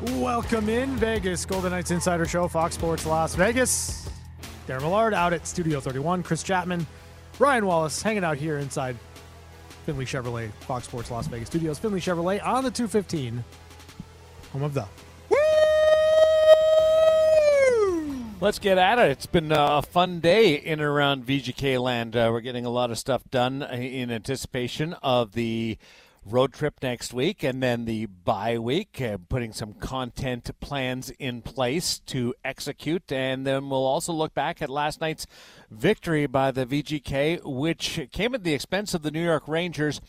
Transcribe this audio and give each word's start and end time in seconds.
Welcome 0.00 0.68
in 0.68 0.94
Vegas, 0.94 1.44
Golden 1.44 1.72
Knights 1.72 1.90
Insider 1.90 2.24
Show, 2.24 2.46
Fox 2.46 2.76
Sports 2.76 3.04
Las 3.04 3.34
Vegas. 3.34 4.08
Darren 4.68 4.82
Millard 4.82 5.12
out 5.12 5.32
at 5.32 5.44
Studio 5.44 5.80
31. 5.80 6.22
Chris 6.22 6.44
Chapman, 6.44 6.86
Ryan 7.40 7.66
Wallace 7.66 8.00
hanging 8.00 8.22
out 8.22 8.36
here 8.36 8.58
inside 8.58 8.96
Findlay 9.86 10.04
Chevrolet, 10.04 10.52
Fox 10.60 10.84
Sports 10.84 11.10
Las 11.10 11.26
Vegas 11.26 11.48
Studios. 11.48 11.80
Findlay 11.80 11.98
Chevrolet 11.98 12.40
on 12.46 12.62
the 12.62 12.70
215, 12.70 13.42
home 14.52 14.62
of 14.62 14.72
the. 14.74 14.86
Let's 18.40 18.60
get 18.60 18.78
at 18.78 19.00
it. 19.00 19.10
It's 19.10 19.26
been 19.26 19.50
a 19.50 19.82
fun 19.82 20.20
day 20.20 20.54
in 20.54 20.74
and 20.74 20.82
around 20.82 21.26
VGK 21.26 21.80
land. 21.80 22.14
Uh, 22.14 22.28
we're 22.30 22.40
getting 22.40 22.64
a 22.64 22.70
lot 22.70 22.92
of 22.92 22.98
stuff 22.98 23.28
done 23.32 23.64
in 23.64 24.12
anticipation 24.12 24.92
of 25.02 25.32
the 25.32 25.76
road 26.30 26.52
trip 26.52 26.74
next 26.82 27.12
week 27.12 27.42
and 27.42 27.62
then 27.62 27.84
the 27.84 28.06
bye 28.06 28.58
week, 28.58 29.00
uh, 29.00 29.18
putting 29.28 29.52
some 29.52 29.72
content 29.72 30.50
plans 30.60 31.10
in 31.18 31.42
place 31.42 31.98
to 32.00 32.34
execute. 32.44 33.10
And 33.10 33.46
then 33.46 33.70
we'll 33.70 33.86
also 33.86 34.12
look 34.12 34.34
back 34.34 34.60
at 34.60 34.68
last 34.68 35.00
night's 35.00 35.26
victory 35.70 36.26
by 36.26 36.50
the 36.50 36.66
VGK, 36.66 37.44
which 37.44 38.08
came 38.12 38.34
at 38.34 38.44
the 38.44 38.54
expense 38.54 38.94
of 38.94 39.02
the 39.02 39.10
New 39.10 39.24
York 39.24 39.48
Rangers 39.48 40.00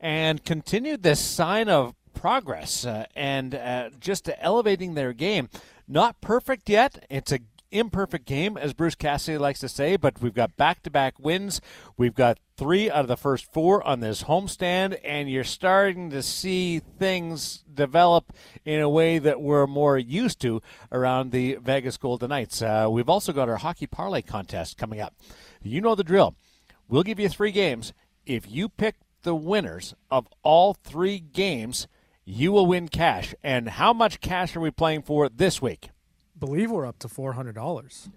and 0.00 0.44
continued 0.44 1.02
this 1.02 1.20
sign 1.20 1.68
of 1.68 1.94
progress 2.14 2.84
uh, 2.84 3.06
and 3.14 3.54
uh, 3.54 3.90
just 3.98 4.30
elevating 4.40 4.94
their 4.94 5.12
game. 5.12 5.48
Not 5.86 6.20
perfect 6.20 6.68
yet. 6.68 7.04
It's 7.10 7.32
a 7.32 7.40
imperfect 7.70 8.24
game, 8.26 8.56
as 8.56 8.72
Bruce 8.72 8.94
Cassidy 8.94 9.38
likes 9.38 9.60
to 9.60 9.68
say, 9.68 9.96
but 9.96 10.20
we've 10.20 10.34
got 10.34 10.56
back 10.56 10.82
to 10.84 10.90
back 10.90 11.18
wins. 11.18 11.60
We've 11.96 12.14
got 12.14 12.38
three 12.58 12.90
out 12.90 13.00
of 13.00 13.08
the 13.08 13.16
first 13.16 13.50
four 13.52 13.82
on 13.86 14.00
this 14.00 14.24
homestand, 14.24 14.98
and 15.02 15.30
you're 15.30 15.44
starting 15.44 16.10
to 16.10 16.22
see 16.22 16.80
things 16.98 17.64
develop 17.72 18.32
in 18.64 18.80
a 18.80 18.88
way 18.88 19.18
that 19.18 19.40
we're 19.40 19.66
more 19.66 19.96
used 19.96 20.40
to 20.40 20.60
around 20.92 21.30
the 21.30 21.56
Vegas 21.62 21.96
Golden 21.96 22.28
Knights. 22.28 22.60
Uh, 22.60 22.88
we've 22.90 23.08
also 23.08 23.32
got 23.32 23.48
our 23.48 23.56
hockey 23.56 23.86
parlay 23.86 24.20
contest 24.20 24.76
coming 24.76 25.00
up. 25.00 25.14
You 25.62 25.80
know 25.80 25.94
the 25.94 26.04
drill. 26.04 26.34
We'll 26.88 27.04
give 27.04 27.20
you 27.20 27.28
three 27.28 27.52
games. 27.52 27.94
If 28.26 28.50
you 28.50 28.68
pick 28.68 28.96
the 29.22 29.34
winners 29.34 29.94
of 30.10 30.26
all 30.42 30.74
three 30.74 31.20
games, 31.20 31.86
you 32.24 32.52
will 32.52 32.66
win 32.66 32.88
cash. 32.88 33.34
And 33.42 33.68
how 33.68 33.92
much 33.92 34.20
cash 34.20 34.54
are 34.56 34.60
we 34.60 34.70
playing 34.70 35.02
for 35.02 35.28
this 35.28 35.62
week? 35.62 35.90
believe 36.38 36.70
we're 36.70 36.86
up 36.86 36.98
to 37.00 37.08
four 37.08 37.32
hundred 37.32 37.54
dollars. 37.54 38.08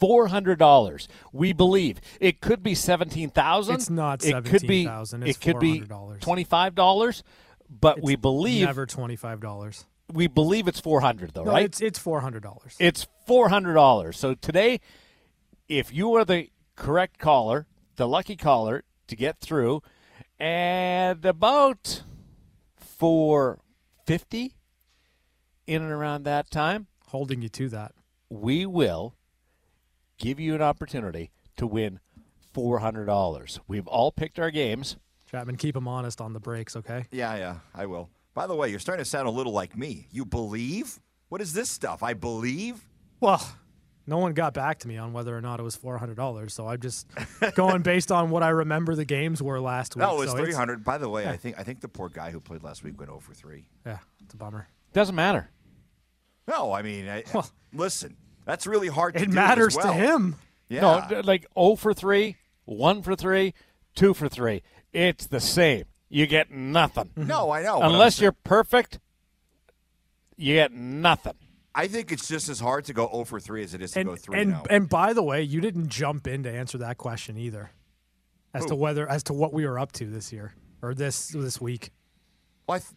Four 0.00 0.26
hundred 0.28 0.58
dollars. 0.58 1.08
We 1.32 1.52
believe 1.52 2.00
it 2.20 2.40
could 2.40 2.62
be 2.62 2.74
seventeen 2.74 3.30
thousand. 3.30 3.76
It's 3.76 3.90
not 3.90 4.22
seventeen 4.22 4.86
thousand. 4.86 5.22
It 5.22 5.40
could 5.40 5.58
be. 5.60 5.78
It 5.78 5.88
could 5.88 6.18
be 6.18 6.18
twenty-five 6.20 6.74
dollars. 6.74 7.22
But 7.70 8.02
we 8.02 8.16
believe 8.16 8.66
never 8.66 8.86
twenty 8.86 9.16
five 9.16 9.40
dollars. 9.40 9.84
we 10.12 10.26
believe 10.26 10.68
it's 10.68 10.80
four 10.80 11.00
hundred 11.00 11.32
though, 11.34 11.44
No, 11.44 11.52
right? 11.52 11.64
it's 11.64 11.80
it's 11.80 11.98
four 11.98 12.20
hundred 12.20 12.42
dollars. 12.42 12.76
It's 12.78 13.06
four 13.26 13.48
hundred 13.48 13.74
dollars. 13.74 14.18
So 14.18 14.34
today, 14.34 14.80
if 15.68 15.92
you 15.92 16.14
are 16.14 16.24
the 16.24 16.48
correct 16.76 17.18
caller, 17.18 17.66
the 17.96 18.06
lucky 18.06 18.36
caller 18.36 18.82
to 19.06 19.16
get 19.16 19.40
through, 19.40 19.82
and 20.38 21.24
about 21.24 22.02
four 22.76 23.60
fifty, 24.06 24.54
in 25.66 25.82
and 25.82 25.90
around 25.92 26.24
that 26.24 26.50
time, 26.50 26.86
Holding 27.06 27.42
you 27.42 27.48
to 27.50 27.68
that. 27.70 27.92
we 28.28 28.66
will 28.66 29.14
give 30.24 30.40
you 30.40 30.54
an 30.54 30.62
opportunity 30.62 31.30
to 31.58 31.66
win 31.66 32.00
four 32.54 32.78
hundred 32.78 33.04
dollars. 33.04 33.60
We've 33.68 33.86
all 33.86 34.10
picked 34.10 34.38
our 34.38 34.50
games. 34.50 34.96
Chapman, 35.30 35.56
keep 35.56 35.74
them 35.74 35.86
honest 35.86 36.18
on 36.20 36.32
the 36.32 36.40
breaks, 36.40 36.76
okay? 36.76 37.04
Yeah, 37.10 37.36
yeah, 37.36 37.56
I 37.74 37.84
will. 37.86 38.08
By 38.32 38.46
the 38.46 38.54
way, 38.54 38.70
you're 38.70 38.78
starting 38.78 39.04
to 39.04 39.08
sound 39.10 39.28
a 39.28 39.30
little 39.30 39.52
like 39.52 39.76
me. 39.76 40.08
You 40.10 40.24
believe? 40.24 40.98
What 41.28 41.40
is 41.42 41.52
this 41.52 41.68
stuff? 41.68 42.02
I 42.02 42.14
believe? 42.14 42.86
Well, 43.20 43.46
no 44.06 44.16
one 44.18 44.32
got 44.32 44.54
back 44.54 44.78
to 44.80 44.88
me 44.88 44.96
on 44.96 45.12
whether 45.12 45.36
or 45.36 45.42
not 45.42 45.60
it 45.60 45.62
was 45.62 45.76
four 45.76 45.98
hundred 45.98 46.16
dollars, 46.16 46.54
so 46.54 46.68
I'm 46.68 46.80
just 46.80 47.06
going 47.54 47.82
based 47.82 48.10
on 48.10 48.30
what 48.30 48.42
I 48.42 48.48
remember 48.48 48.94
the 48.94 49.04
games 49.04 49.42
were 49.42 49.60
last 49.60 49.94
week. 49.94 50.04
No, 50.04 50.14
it 50.16 50.20
was 50.20 50.30
so 50.30 50.36
it's- 50.36 50.46
three 50.46 50.54
hundred. 50.54 50.84
By 50.84 50.96
the 50.96 51.08
way, 51.10 51.28
I 51.28 51.36
think 51.36 51.58
I 51.58 51.64
think 51.64 51.80
the 51.82 51.88
poor 51.88 52.08
guy 52.08 52.30
who 52.30 52.40
played 52.40 52.62
last 52.62 52.82
week 52.82 52.98
went 52.98 53.10
over 53.10 53.34
three. 53.34 53.66
Yeah, 53.84 53.98
it's 54.24 54.32
a 54.32 54.38
bummer. 54.38 54.68
Doesn't 54.94 55.14
matter. 55.14 55.50
No, 56.48 56.72
I 56.72 56.80
mean, 56.82 57.08
I, 57.10 57.24
Well- 57.34 57.50
listen, 57.74 58.16
that's 58.44 58.66
really 58.66 58.88
hard 58.88 59.14
to 59.14 59.22
It 59.22 59.26
do 59.30 59.32
matters 59.34 59.76
as 59.76 59.84
well. 59.84 59.92
to 59.92 59.98
him. 59.98 60.36
Yeah. 60.68 61.06
No, 61.10 61.20
like 61.22 61.46
0 61.58 61.76
for 61.76 61.92
3, 61.94 62.36
1 62.64 63.02
for 63.02 63.14
3, 63.16 63.54
2 63.94 64.14
for 64.14 64.28
3. 64.28 64.62
It's 64.92 65.26
the 65.26 65.40
same. 65.40 65.84
You 66.08 66.26
get 66.26 66.50
nothing. 66.50 67.10
no, 67.16 67.50
I 67.50 67.62
know. 67.62 67.80
Unless 67.82 68.20
you're 68.20 68.32
perfect, 68.32 68.98
you 70.36 70.54
get 70.54 70.72
nothing. 70.72 71.34
I 71.74 71.88
think 71.88 72.12
it's 72.12 72.28
just 72.28 72.48
as 72.48 72.60
hard 72.60 72.84
to 72.84 72.92
go 72.92 73.08
0 73.10 73.24
for 73.24 73.40
3 73.40 73.62
as 73.64 73.74
it 73.74 73.82
is 73.82 73.92
to 73.92 74.00
And 74.00 74.08
go 74.10 74.16
3 74.16 74.40
and 74.40 74.50
now. 74.50 74.62
Oh. 74.62 74.66
and 74.70 74.88
by 74.88 75.12
the 75.12 75.22
way, 75.22 75.42
you 75.42 75.60
didn't 75.60 75.88
jump 75.88 76.26
in 76.26 76.42
to 76.44 76.50
answer 76.52 76.78
that 76.78 76.98
question 76.98 77.36
either, 77.36 77.70
as 78.52 78.64
to 78.66 78.74
whether 78.76 79.08
as 79.08 79.22
to 79.24 79.32
what 79.32 79.52
we 79.52 79.66
were 79.66 79.78
up 79.78 79.90
to 79.92 80.06
this 80.06 80.32
year 80.32 80.54
or 80.82 80.94
this 80.94 81.28
this 81.28 81.60
week. 81.60 81.90
Well, 82.68 82.76
I 82.76 82.78
th- 82.78 82.90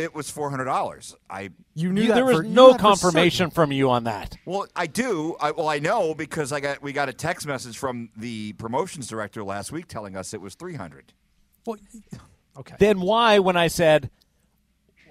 it 0.00 0.14
was 0.14 0.30
$400. 0.30 1.14
I 1.28 1.50
You 1.74 1.92
knew 1.92 2.02
You- 2.02 2.08
that 2.08 2.14
there 2.14 2.24
was 2.24 2.38
for- 2.38 2.42
no 2.42 2.66
knew 2.66 2.72
that 2.72 2.78
for 2.78 2.82
confirmation 2.82 3.50
from 3.50 3.70
you 3.72 3.90
on 3.90 4.04
that. 4.04 4.36
Well, 4.44 4.66
I 4.74 4.86
do. 4.86 5.36
I, 5.40 5.50
well, 5.50 5.68
I 5.68 5.78
know 5.78 6.14
because 6.14 6.52
I 6.52 6.60
got 6.60 6.82
we 6.82 6.92
got 6.92 7.08
a 7.08 7.12
text 7.12 7.46
message 7.46 7.76
from 7.78 8.10
the 8.16 8.54
promotions 8.54 9.06
director 9.08 9.44
last 9.44 9.70
week 9.72 9.86
telling 9.88 10.16
us 10.16 10.32
it 10.34 10.40
was 10.40 10.54
300. 10.54 11.12
Well, 11.66 11.76
okay. 12.58 12.74
Then 12.78 13.00
why, 13.00 13.38
when 13.38 13.56
I 13.56 13.68
said, 13.68 14.10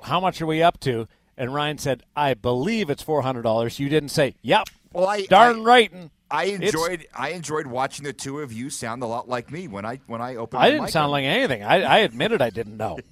how 0.01 0.19
much 0.19 0.41
are 0.41 0.45
we 0.47 0.63
up 0.63 0.79
to? 0.81 1.07
And 1.37 1.53
Ryan 1.53 1.77
said, 1.77 2.03
I 2.15 2.33
believe 2.33 2.89
it's 2.89 3.03
$400, 3.03 3.79
you 3.79 3.87
didn't 3.89 4.09
say, 4.09 4.35
yep, 4.41 4.67
Well, 4.91 5.07
I 5.07 5.25
darn 5.27 5.59
I, 5.61 5.63
right. 5.63 5.93
I 6.31 6.45
It's- 6.45 6.73
enjoyed 6.73 7.07
I 7.13 7.29
enjoyed 7.29 7.67
watching 7.67 8.05
the 8.05 8.13
two 8.13 8.39
of 8.39 8.53
you 8.53 8.69
sound 8.69 9.01
a 9.03 9.05
lot 9.07 9.27
like 9.27 9.51
me 9.51 9.67
when 9.67 9.85
I 9.85 9.99
when 10.07 10.21
I 10.21 10.35
opened. 10.35 10.61
I 10.61 10.69
didn't 10.69 10.83
mic 10.83 10.91
sound 10.91 11.05
on- 11.05 11.11
like 11.11 11.23
anything. 11.25 11.63
I, 11.63 11.81
I 11.81 11.97
admitted 11.99 12.41
I 12.41 12.49
didn't 12.49 12.77
know. 12.77 12.97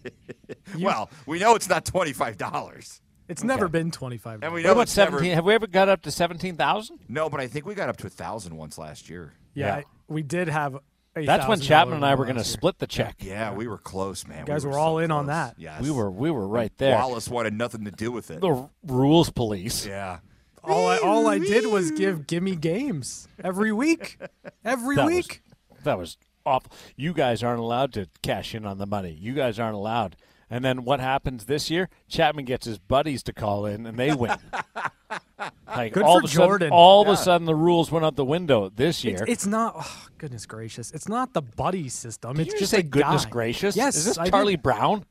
Well, 0.80 1.10
we 1.26 1.40
know 1.40 1.56
it's 1.56 1.70
not 1.70 1.86
twenty 1.86 2.14
five 2.14 2.38
dollars, 2.38 3.02
It's 3.28 3.44
never 3.44 3.68
been 3.68 3.90
twenty 3.92 4.18
five. 4.18 4.44
and 4.44 4.54
we 4.54 4.62
What 4.62 4.68
know 4.68 4.72
about 4.74 4.82
it's 4.84 4.98
never- 4.98 5.18
17? 5.18 5.36
Have 5.36 5.46
we 5.46 5.54
ever 5.54 5.68
got 5.68 5.88
up 5.90 6.02
to 6.04 6.12
17,000? 6.12 7.00
No, 7.08 7.30
but 7.30 7.40
I 7.40 7.48
think 7.48 7.66
we 7.66 7.74
got 7.76 7.90
up 7.90 7.98
to 7.98 8.08
a 8.08 8.10
thousand 8.10 8.56
once 8.58 8.78
last 8.78 9.10
year. 9.10 9.34
Yeah, 9.54 9.68
Yeah. 9.68 9.76
I- 9.78 9.84
we 10.08 10.24
did 10.24 10.48
have. 10.50 10.76
a 11.16 11.26
That's 11.26 11.48
when 11.48 11.60
Chapman 11.60 11.96
and 11.96 12.06
I 12.06 12.14
were 12.16 12.26
going 12.26 12.38
to 12.38 12.44
split 12.44 12.78
the 12.80 12.86
check. 12.88 13.16
Yeah, 13.22 13.52
we 13.54 13.68
were 13.68 13.78
close, 13.80 14.28
man. 14.28 14.40
You 14.42 14.46
guys 14.46 14.64
we 14.64 14.68
were 14.70 14.76
so 14.76 14.80
all 14.82 15.00
in 15.00 15.10
on 15.10 15.26
that. 15.28 15.56
Yes, 15.58 15.82
We 15.82 15.90
were 15.90 16.12
we 16.12 16.30
were 16.30 16.48
right 16.48 16.72
there. 16.78 16.96
Wallace 16.96 17.28
wanted 17.28 17.54
nothing 17.54 17.86
to 17.86 17.92
do 17.92 18.12
with 18.12 18.30
it. 18.30 18.40
The 18.42 18.50
r- 18.54 18.70
rules 18.86 19.30
police. 19.32 19.86
Yeah. 19.86 20.20
All 20.68 20.88
I 20.88 20.98
all 20.98 21.28
I 21.28 21.40
did 21.40 21.66
was 21.68 21.92
give 21.92 22.28
gimme 22.28 22.56
games 22.56 23.28
every 23.44 23.72
week, 23.72 24.18
every 24.64 24.96
That 24.96 25.06
was- 25.06 25.14
week. 25.16 25.42
That 25.84 25.98
was 25.98 26.18
awful. 26.46 26.72
You 26.96 27.14
guys 27.14 27.44
aren't 27.44 27.60
allowed 27.60 27.94
to 27.94 28.08
cash 28.22 28.54
in 28.54 28.66
on 28.66 28.78
the 28.78 28.86
money. 28.86 29.12
You 29.20 29.34
guys 29.34 29.60
aren't 29.60 29.76
allowed. 29.76 30.16
And 30.50 30.64
then 30.64 30.84
what 30.86 31.00
happens 31.02 31.46
this 31.46 31.70
year? 31.70 31.90
Chapman 32.08 32.46
gets 32.46 32.66
his 32.66 32.78
buddies 32.80 33.22
to 33.24 33.34
call 33.34 33.66
in, 33.66 33.86
and 33.86 33.98
they 34.00 34.14
win. 34.14 34.38
like 35.68 35.94
Good 35.94 36.04
all 36.04 36.20
for 36.20 36.26
of 36.26 36.26
a 36.26 36.28
sudden, 36.34 36.48
Jordan. 36.48 36.70
all 36.72 37.02
of 37.02 37.08
a 37.10 37.18
sudden, 37.18 37.46
the 37.46 37.56
rules 37.56 37.92
went 37.92 38.06
out 38.06 38.16
the 38.16 38.24
window 38.26 38.70
this 38.70 39.04
year. 39.04 39.16
It's, 39.24 39.32
it's 39.32 39.46
not. 39.46 39.76
Oh, 39.78 40.08
goodness 40.18 40.46
gracious! 40.46 40.92
It's 40.92 41.08
not 41.10 41.34
the 41.34 41.42
buddy 41.42 41.90
system. 41.90 42.36
Did 42.38 42.48
it's 42.48 42.54
you 42.54 42.60
just 42.62 42.72
say 42.72 42.80
a 42.80 42.84
goodness 42.84 43.26
guy. 43.26 43.32
gracious? 43.32 43.76
Yes, 43.76 43.96
is 43.98 44.06
this 44.06 44.18
I 44.18 44.26
did. 44.26 44.32
Charlie 44.32 44.56
Brown? 44.56 45.04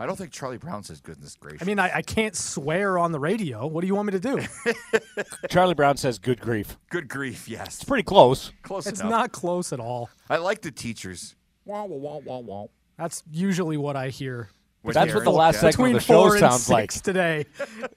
I 0.00 0.06
don't 0.06 0.16
think 0.16 0.32
Charlie 0.32 0.56
Brown 0.56 0.82
says 0.82 1.00
goodness 1.02 1.36
gracious. 1.38 1.60
I 1.60 1.66
mean, 1.66 1.78
I, 1.78 1.96
I 1.96 2.02
can't 2.02 2.34
swear 2.34 2.98
on 2.98 3.12
the 3.12 3.20
radio. 3.20 3.66
What 3.66 3.82
do 3.82 3.86
you 3.86 3.94
want 3.94 4.06
me 4.12 4.18
to 4.18 4.20
do? 4.20 4.38
Charlie 5.50 5.74
Brown 5.74 5.96
says 5.98 6.18
good 6.18 6.40
grief. 6.40 6.78
good 6.90 7.06
grief, 7.08 7.48
yes. 7.48 7.66
It's 7.76 7.84
pretty 7.84 8.04
close. 8.04 8.50
Close 8.62 8.86
it's 8.86 9.00
enough. 9.00 9.10
not 9.10 9.32
close 9.32 9.72
at 9.74 9.80
all. 9.80 10.08
I 10.30 10.38
like 10.38 10.62
the 10.62 10.70
teachers. 10.70 11.36
Wah, 11.66 11.84
wah, 11.84 11.96
wah, 11.96 12.18
wah, 12.24 12.38
wah. 12.38 12.66
That's 12.96 13.22
usually 13.30 13.76
what 13.76 13.94
I 13.96 14.08
hear. 14.08 14.48
With 14.82 14.94
That's 14.94 15.12
what 15.14 15.24
the 15.24 15.30
last 15.30 15.56
Yeah. 15.56 15.70
segment 15.72 15.76
Between 15.76 15.96
of 15.96 16.00
the 16.00 16.06
show 16.06 16.30
and 16.32 16.40
sounds 16.40 16.70
like. 16.70 16.90
today, 17.02 17.44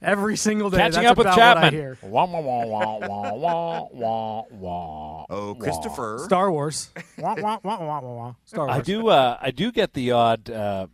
every 0.01 0.35
single 0.35 0.69
day. 0.69 0.79
Catching 0.79 1.03
That's 1.03 1.11
up 1.11 1.17
with 1.17 1.27
about 1.27 1.37
what 1.37 1.57
I 1.57 1.61
Chapman. 1.61 1.73
hear. 1.73 1.97
Wah, 2.01 2.25
wah, 2.25 2.39
wah, 2.41 2.65
wah, 2.65 2.97
wah, 3.07 3.33
wah, 3.33 3.87
wah, 3.93 4.43
wah, 4.51 5.25
Oh. 5.29 5.55
Christopher. 5.55 6.19
Star 6.25 6.51
Wars. 6.51 6.89
wah, 7.17 7.35
wah, 7.39 7.57
wah, 7.63 7.77
wah, 7.79 8.01
wah, 8.01 8.01
wah. 8.01 8.33
Star 8.43 8.65
Wars. 8.67 8.77
I 8.77 8.81
do. 8.81 9.07
Uh, 9.07 9.37
I 9.41 9.51
do 9.51 9.71
get 9.71 9.93
the 9.93 10.11
odd 10.11 10.49
uh, 10.49 10.87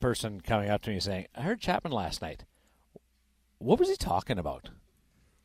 person 0.00 0.40
coming 0.40 0.70
up 0.70 0.82
to 0.82 0.90
me 0.90 1.00
saying, 1.00 1.26
"I 1.34 1.42
heard 1.42 1.60
Chapman 1.60 1.92
last 1.92 2.20
night. 2.22 2.44
What 3.58 3.78
was 3.78 3.88
he 3.88 3.96
talking 3.96 4.38
about?" 4.38 4.70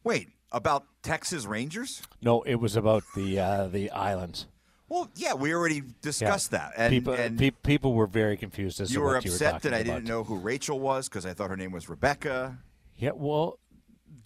Wait, 0.03 0.30
about 0.51 0.86
Texas 1.03 1.45
Rangers? 1.45 2.01
No, 2.21 2.42
it 2.44 2.56
was 2.56 2.75
about 2.75 3.03
the 3.15 3.39
uh, 3.39 3.68
the 3.68 3.89
islands. 3.92 4.48
Well, 4.89 5.09
yeah, 5.15 5.33
we 5.36 5.53
already 5.53 5.83
discussed 6.01 6.51
that. 6.51 6.74
And, 6.75 6.92
people, 6.92 7.13
and 7.13 7.39
pe- 7.39 7.51
people 7.51 7.94
were 7.94 8.07
very 8.07 8.36
confused 8.36 8.81
as 8.81 8.92
you 8.92 8.95
to 8.95 9.01
were 9.01 9.13
what 9.15 9.24
you 9.24 9.31
were 9.31 9.36
upset 9.36 9.53
talking 9.53 9.71
that 9.71 9.77
I 9.77 9.80
about. 9.81 9.94
didn't 9.94 10.07
know 10.09 10.24
who 10.25 10.36
Rachel 10.38 10.80
was 10.81 11.07
because 11.07 11.25
I 11.25 11.33
thought 11.33 11.50
her 11.50 11.56
name 11.56 11.71
was 11.71 11.88
Rebecca. 11.88 12.57
Yeah, 12.98 13.12
well, 13.15 13.57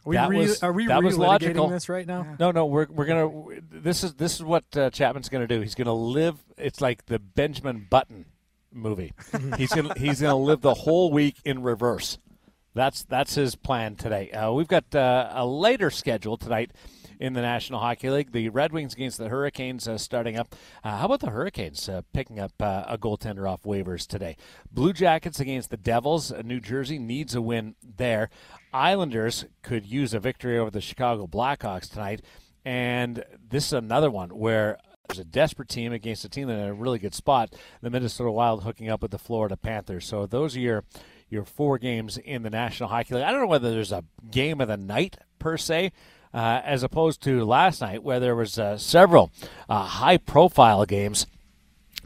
Are 0.05 0.09
we, 0.09 0.15
that 0.15 0.29
re- 0.29 0.37
was- 0.39 0.63
are 0.63 0.73
we 0.73 0.87
that 0.87 1.03
was 1.03 1.19
logical. 1.19 1.67
this 1.69 1.87
right 1.87 2.07
now? 2.07 2.35
no, 2.39 2.49
no, 2.49 2.65
we're 2.65 2.87
we're 2.89 3.05
gonna. 3.05 3.61
This 3.71 4.03
is 4.03 4.15
this 4.15 4.33
is 4.35 4.43
what 4.43 4.63
uh, 4.75 4.89
Chapman's 4.89 5.29
gonna 5.29 5.45
do. 5.45 5.61
He's 5.61 5.75
gonna 5.75 5.93
live. 5.93 6.37
It's 6.57 6.81
like 6.81 7.05
the 7.05 7.19
Benjamin 7.19 7.85
Button 7.87 8.25
movie. 8.75 9.13
he's 9.57 9.73
gonna 9.73 9.93
he's 9.97 10.21
gonna 10.21 10.35
live 10.35 10.61
the 10.61 10.73
whole 10.73 11.11
week 11.11 11.37
in 11.45 11.63
reverse. 11.63 12.17
That's 12.73 13.03
that's 13.03 13.35
his 13.35 13.55
plan 13.55 13.95
today. 13.95 14.29
Uh, 14.31 14.51
we've 14.51 14.67
got 14.67 14.93
uh, 14.93 15.31
a 15.33 15.45
later 15.45 15.89
schedule 15.89 16.37
tonight 16.37 16.71
in 17.19 17.33
the 17.33 17.41
National 17.41 17.79
Hockey 17.79 18.09
League. 18.09 18.31
The 18.31 18.49
Red 18.49 18.71
Wings 18.73 18.93
against 18.93 19.17
the 19.17 19.29
Hurricanes 19.29 19.87
uh, 19.87 19.97
starting 19.97 20.37
up. 20.37 20.55
Uh, 20.83 20.97
how 20.97 21.05
about 21.05 21.21
the 21.21 21.29
Hurricanes 21.29 21.87
uh, 21.87 22.01
picking 22.13 22.39
up 22.39 22.51
uh, 22.59 22.83
a 22.87 22.97
goaltender 22.97 23.49
off 23.49 23.63
waivers 23.63 24.05
today? 24.07 24.37
Blue 24.71 24.93
Jackets 24.93 25.39
against 25.39 25.69
the 25.69 25.77
Devils. 25.77 26.31
Uh, 26.31 26.41
New 26.43 26.59
Jersey 26.59 26.99
needs 26.99 27.35
a 27.35 27.41
win 27.41 27.75
there. 27.81 28.29
Islanders 28.73 29.45
could 29.61 29.85
use 29.85 30.13
a 30.13 30.19
victory 30.19 30.57
over 30.57 30.71
the 30.71 30.81
Chicago 30.81 31.27
Blackhawks 31.27 31.89
tonight. 31.89 32.21
And 32.63 33.23
this 33.47 33.67
is 33.67 33.73
another 33.73 34.09
one 34.09 34.29
where 34.29 34.77
there's 35.07 35.19
a 35.19 35.25
desperate 35.25 35.69
team 35.69 35.93
against 35.93 36.25
a 36.25 36.29
team 36.29 36.49
in 36.49 36.59
a 36.59 36.73
really 36.73 36.99
good 36.99 37.13
spot. 37.13 37.53
The 37.81 37.89
Minnesota 37.89 38.31
Wild 38.31 38.63
hooking 38.63 38.89
up 38.89 39.01
with 39.01 39.11
the 39.11 39.17
Florida 39.19 39.57
Panthers. 39.57 40.05
So 40.05 40.25
those 40.25 40.55
are 40.55 40.61
your 40.61 40.83
your 41.29 41.43
four 41.43 41.77
games 41.77 42.17
in 42.17 42.43
the 42.43 42.49
National 42.49 42.89
Hockey 42.89 43.15
League. 43.15 43.23
I 43.23 43.31
don't 43.31 43.41
know 43.41 43.47
whether 43.47 43.71
there's 43.71 43.91
a 43.91 44.03
game 44.29 44.61
of 44.61 44.67
the 44.67 44.77
night 44.77 45.17
per 45.39 45.57
se, 45.57 45.91
uh, 46.33 46.61
as 46.63 46.83
opposed 46.83 47.21
to 47.23 47.43
last 47.43 47.81
night 47.81 48.03
where 48.03 48.19
there 48.19 48.35
was 48.35 48.59
uh, 48.59 48.77
several 48.77 49.31
uh, 49.67 49.85
high 49.85 50.17
profile 50.17 50.85
games 50.85 51.25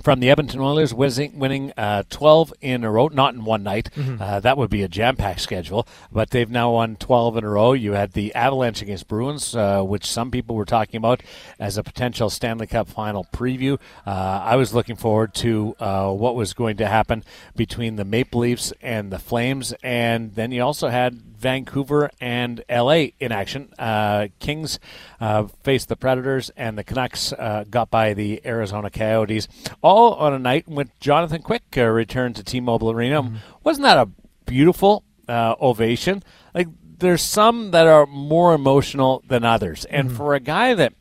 from 0.02 0.20
the 0.20 0.30
Edmonton 0.30 0.60
Oilers 0.60 0.94
winning, 0.94 1.38
winning 1.38 1.74
uh, 1.78 2.04
12 2.10 2.54
in 2.62 2.84
a 2.84 2.92
row, 2.92 3.08
not 3.08 3.34
in 3.34 3.46
one 3.46 3.64
night. 3.64 3.90
Mm-hmm. 3.96 4.22
Uh, 4.22 4.40
that 4.40 4.58
would 4.58 4.70
be 4.70 4.84
a 4.84 4.88
jam 4.88 5.16
packed 5.16 5.42
schedule, 5.42 5.88
but 6.12 6.32
they've 6.32 6.50
now 6.50 6.74
won 6.74 6.96
12 6.96 7.38
in 7.38 7.44
a 7.44 7.50
row. 7.50 7.74
You 7.74 7.94
had 7.94 8.14
the 8.14 8.34
Avalanche 8.36 8.82
against 8.82 9.08
Bruins, 9.08 9.56
uh, 9.56 9.82
which 9.82 10.06
some 10.06 10.32
people 10.32 10.56
were 10.56 10.66
talking 10.66 10.98
about 10.98 11.22
as 11.60 11.78
a 11.78 11.84
potential 11.84 12.30
Stanley 12.30 12.68
Cup 12.68 12.88
final 12.88 13.26
preview. 13.34 13.80
Uh, 14.06 14.42
I 14.44 14.56
was 14.56 14.74
looking 14.74 14.96
forward 14.96 15.34
to 15.36 15.76
uh, 15.80 16.12
what 16.12 16.36
was 16.36 16.54
going 16.54 16.78
to 16.78 16.88
happen 16.88 17.24
between 17.56 17.96
the 17.96 18.06
Maple 18.06 18.42
Leafs 18.42 18.74
and 18.82 19.12
the 19.12 19.20
Flames, 19.20 19.74
and 19.84 20.36
then 20.36 20.52
you 20.52 20.62
also 20.64 20.90
had 20.90 21.29
Vancouver 21.40 22.10
and 22.20 22.64
LA 22.70 23.08
in 23.20 23.32
action. 23.32 23.74
Uh, 23.80 24.28
Kings 24.40 24.80
uh, 25.20 25.48
faced 25.64 25.88
the 25.88 25.96
Predators, 25.96 26.52
and 26.58 26.78
the 26.78 26.84
Canucks 26.84 27.34
uh, 27.34 27.64
got 27.70 27.90
by 27.90 28.14
the 28.14 28.42
Arizona 28.46 28.90
Coyotes, 28.90 29.48
all 29.82 30.14
on 30.16 30.34
a 30.34 30.40
night 30.40 30.68
when 30.68 30.92
Jonathan 31.00 31.42
Quick 31.42 31.64
uh, 31.78 31.86
returned 31.86 32.36
to 32.36 32.44
T-Mobile 32.44 32.92
Arena. 32.92 33.24
Mm-hmm. 33.24 33.36
Wasn't 33.64 33.84
that 33.84 33.98
a 33.98 34.10
beautiful 34.46 35.04
uh, 35.28 35.56
ovation? 35.62 36.24
Like 36.54 36.68
there's 36.98 37.22
some 37.22 37.72
that 37.72 37.88
are 37.88 38.06
more 38.06 38.54
emotional 38.54 39.24
than 39.28 39.46
others, 39.46 39.86
and 39.86 40.10
mm-hmm. 40.10 40.18
for 40.18 40.36
a 40.36 40.40
guy 40.40 40.74
that 40.74 40.94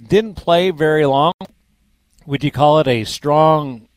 didn't 0.00 0.34
play 0.34 0.70
very 0.70 1.04
long, 1.04 1.34
would 2.26 2.42
you 2.42 2.50
call 2.50 2.78
it 2.80 2.88
a 2.88 3.04
strong 3.04 3.88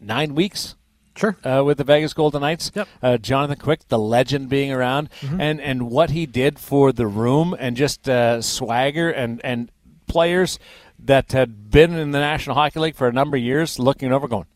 nine 0.00 0.34
weeks? 0.34 0.74
Sure. 1.14 1.36
Uh, 1.44 1.62
with 1.64 1.78
the 1.78 1.84
Vegas 1.84 2.14
Golden 2.14 2.40
Knights. 2.40 2.72
Yep. 2.74 2.88
Uh, 3.02 3.16
Jonathan 3.18 3.58
Quick, 3.58 3.88
the 3.88 3.98
legend 3.98 4.48
being 4.48 4.72
around, 4.72 5.10
mm-hmm. 5.20 5.40
and, 5.40 5.60
and 5.60 5.90
what 5.90 6.10
he 6.10 6.24
did 6.24 6.58
for 6.58 6.92
the 6.92 7.06
room 7.06 7.54
and 7.58 7.76
just 7.76 8.08
uh, 8.08 8.40
swagger 8.40 9.10
and, 9.10 9.40
and 9.44 9.70
players 10.06 10.58
that 10.98 11.32
had 11.32 11.70
been 11.70 11.92
in 11.92 12.12
the 12.12 12.20
National 12.20 12.54
Hockey 12.54 12.80
League 12.80 12.96
for 12.96 13.08
a 13.08 13.12
number 13.12 13.36
of 13.36 13.42
years 13.42 13.78
looking 13.78 14.12
over 14.12 14.26
going, 14.26 14.46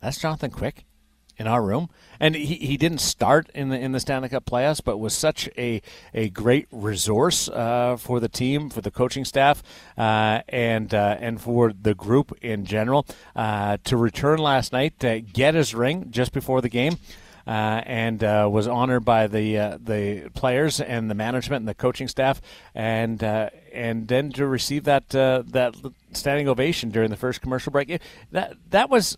that's 0.00 0.18
Jonathan 0.18 0.50
Quick 0.50 0.85
in 1.36 1.46
our 1.46 1.62
room. 1.62 1.88
And 2.18 2.34
he, 2.34 2.54
he 2.54 2.76
didn't 2.76 3.00
start 3.00 3.50
in 3.54 3.68
the 3.68 3.78
in 3.78 3.92
the 3.92 4.00
Stanley 4.00 4.28
Cup 4.28 4.46
playoffs, 4.46 4.82
but 4.82 4.98
was 4.98 5.14
such 5.14 5.48
a, 5.58 5.82
a 6.14 6.30
great 6.30 6.66
resource 6.70 7.48
uh, 7.48 7.96
for 7.98 8.20
the 8.20 8.28
team, 8.28 8.70
for 8.70 8.80
the 8.80 8.90
coaching 8.90 9.24
staff, 9.24 9.62
uh, 9.98 10.40
and 10.48 10.94
uh, 10.94 11.16
and 11.20 11.40
for 11.40 11.72
the 11.72 11.94
group 11.94 12.36
in 12.40 12.64
general. 12.64 13.06
Uh, 13.34 13.76
to 13.84 13.96
return 13.96 14.38
last 14.38 14.72
night, 14.72 14.98
to 15.00 15.20
get 15.20 15.54
his 15.54 15.74
ring 15.74 16.06
just 16.10 16.32
before 16.32 16.60
the 16.60 16.68
game. 16.70 16.98
Uh, 17.46 17.80
and 17.86 18.24
uh, 18.24 18.48
was 18.50 18.66
honored 18.66 19.04
by 19.04 19.28
the 19.28 19.56
uh, 19.56 19.78
the 19.80 20.28
players 20.34 20.80
and 20.80 21.08
the 21.08 21.14
management 21.14 21.60
and 21.60 21.68
the 21.68 21.74
coaching 21.74 22.08
staff, 22.08 22.40
and 22.74 23.22
and 23.22 24.08
then 24.08 24.32
to 24.32 24.44
receive 24.44 24.82
that 24.82 25.10
that 25.10 25.74
standing 26.12 26.48
ovation 26.48 26.90
during 26.90 27.10
the 27.10 27.16
first 27.16 27.40
commercial 27.40 27.70
break. 27.70 28.00
That 28.32 28.56
that 28.70 28.90
was 28.90 29.16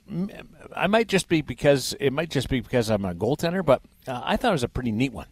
I 0.77 0.87
might 0.87 1.09
just 1.09 1.29
be 1.29 1.41
because 1.41 1.95
it 1.99 2.13
might 2.13 2.31
just 2.31 2.49
be 2.49 2.61
because 2.61 2.91
I'm 2.91 3.05
a 3.05 3.15
goaltender, 3.15 3.65
but 3.65 3.81
uh, 4.07 4.21
I 4.23 4.37
thought 4.37 4.51
it 4.51 4.53
was 4.53 4.65
a 4.65 4.69
pretty 4.69 4.93
neat 4.93 5.13
one. 5.13 5.27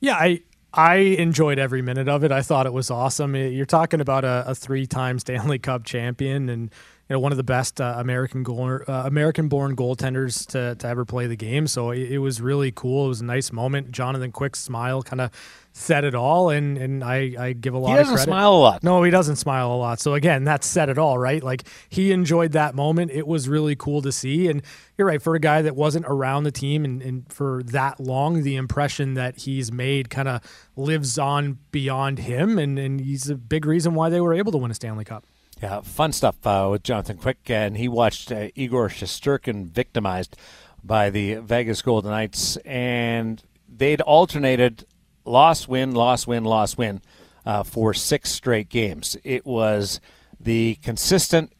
Yeah, 0.00 0.16
I 0.16 0.40
I 0.72 0.96
enjoyed 0.96 1.58
every 1.58 1.82
minute 1.82 2.08
of 2.08 2.24
it. 2.24 2.32
I 2.32 2.42
thought 2.42 2.66
it 2.66 2.72
was 2.72 2.90
awesome. 2.90 3.36
You're 3.36 3.66
talking 3.66 4.00
about 4.00 4.24
a, 4.24 4.44
a 4.48 4.54
three-time 4.54 5.18
Stanley 5.18 5.58
Cup 5.58 5.84
champion 5.84 6.48
and 6.48 6.70
you 7.14 7.18
know 7.20 7.20
one 7.20 7.30
of 7.30 7.36
the 7.36 7.44
best 7.44 7.80
uh, 7.80 7.94
American 7.98 8.42
goal, 8.42 8.80
uh, 8.88 9.02
American 9.06 9.46
born 9.46 9.76
goaltenders 9.76 10.44
to, 10.48 10.74
to 10.74 10.88
ever 10.88 11.04
play 11.04 11.28
the 11.28 11.36
game. 11.36 11.68
So 11.68 11.92
it, 11.92 12.10
it, 12.10 12.18
was 12.18 12.40
really 12.40 12.72
cool. 12.72 13.04
It 13.04 13.08
was 13.08 13.20
a 13.20 13.24
nice 13.24 13.52
moment. 13.52 13.92
Jonathan 13.92 14.32
Quick's 14.32 14.58
smile 14.58 15.00
kind 15.00 15.20
of 15.20 15.30
said 15.70 16.02
it 16.02 16.16
all, 16.16 16.50
and 16.50 16.76
and 16.76 17.04
I, 17.04 17.36
I 17.38 17.52
give 17.52 17.72
a 17.72 17.78
lot. 17.78 17.90
He 17.90 17.94
doesn't 17.94 18.14
of 18.14 18.16
credit. 18.16 18.30
smile 18.30 18.52
a 18.52 18.58
lot. 18.58 18.82
No, 18.82 19.00
he 19.04 19.12
doesn't 19.12 19.36
smile 19.36 19.72
a 19.72 19.76
lot. 19.76 20.00
So 20.00 20.14
again, 20.14 20.42
that 20.44 20.64
said 20.64 20.88
it 20.88 20.98
all, 20.98 21.16
right? 21.16 21.40
Like 21.40 21.68
he 21.88 22.10
enjoyed 22.10 22.50
that 22.52 22.74
moment. 22.74 23.12
It 23.12 23.28
was 23.28 23.48
really 23.48 23.76
cool 23.76 24.02
to 24.02 24.10
see, 24.10 24.48
and 24.48 24.60
you're 24.98 25.06
right 25.06 25.22
for 25.22 25.36
a 25.36 25.40
guy 25.40 25.62
that 25.62 25.76
wasn't 25.76 26.06
around 26.08 26.42
the 26.42 26.52
team 26.52 26.84
and, 26.84 27.00
and 27.00 27.32
for 27.32 27.62
that 27.66 28.00
long, 28.00 28.42
the 28.42 28.56
impression 28.56 29.14
that 29.14 29.38
he's 29.38 29.70
made 29.70 30.10
kind 30.10 30.26
of 30.26 30.40
lives 30.74 31.16
on 31.16 31.58
beyond 31.70 32.18
him, 32.18 32.58
and 32.58 32.76
and 32.76 33.00
he's 33.00 33.30
a 33.30 33.36
big 33.36 33.66
reason 33.66 33.94
why 33.94 34.08
they 34.08 34.20
were 34.20 34.34
able 34.34 34.50
to 34.50 34.58
win 34.58 34.72
a 34.72 34.74
Stanley 34.74 35.04
Cup. 35.04 35.24
Yeah, 35.64 35.80
fun 35.80 36.12
stuff 36.12 36.46
uh, 36.46 36.68
with 36.72 36.82
Jonathan 36.82 37.16
Quick, 37.16 37.38
and 37.48 37.74
he 37.74 37.88
watched 37.88 38.30
uh, 38.30 38.48
Igor 38.54 38.90
Shesterkin 38.90 39.64
victimized 39.64 40.36
by 40.82 41.08
the 41.08 41.36
Vegas 41.36 41.80
Golden 41.80 42.10
Knights, 42.10 42.58
and 42.66 43.42
they'd 43.66 44.02
alternated 44.02 44.84
loss, 45.24 45.66
win, 45.66 45.92
loss, 45.92 46.26
win, 46.26 46.44
loss, 46.44 46.76
win 46.76 47.00
uh, 47.46 47.62
for 47.62 47.94
six 47.94 48.30
straight 48.30 48.68
games. 48.68 49.16
It 49.24 49.46
was 49.46 50.02
the 50.38 50.74
consistent 50.82 51.54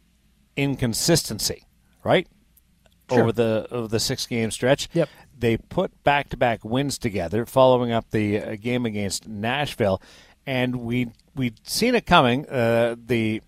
inconsistency, 0.55 1.65
right? 2.05 2.29
Sure. 3.09 3.23
Over 3.23 3.33
the 3.33 3.67
over 3.71 3.89
the 3.89 4.01
six 4.01 4.27
game 4.27 4.51
stretch. 4.51 4.91
Yep. 4.93 5.09
They 5.35 5.57
put 5.57 6.05
back 6.05 6.29
to 6.29 6.37
back 6.37 6.63
wins 6.63 6.99
together, 6.99 7.47
following 7.47 7.91
up 7.91 8.11
the 8.11 8.39
uh, 8.39 8.57
game 8.57 8.85
against 8.85 9.27
Nashville, 9.27 10.03
and 10.45 10.77
we 10.77 11.09
we'd 11.35 11.67
seen 11.67 11.95
it 11.95 12.05
coming. 12.05 12.47
Uh, 12.51 12.97
the 13.03 13.41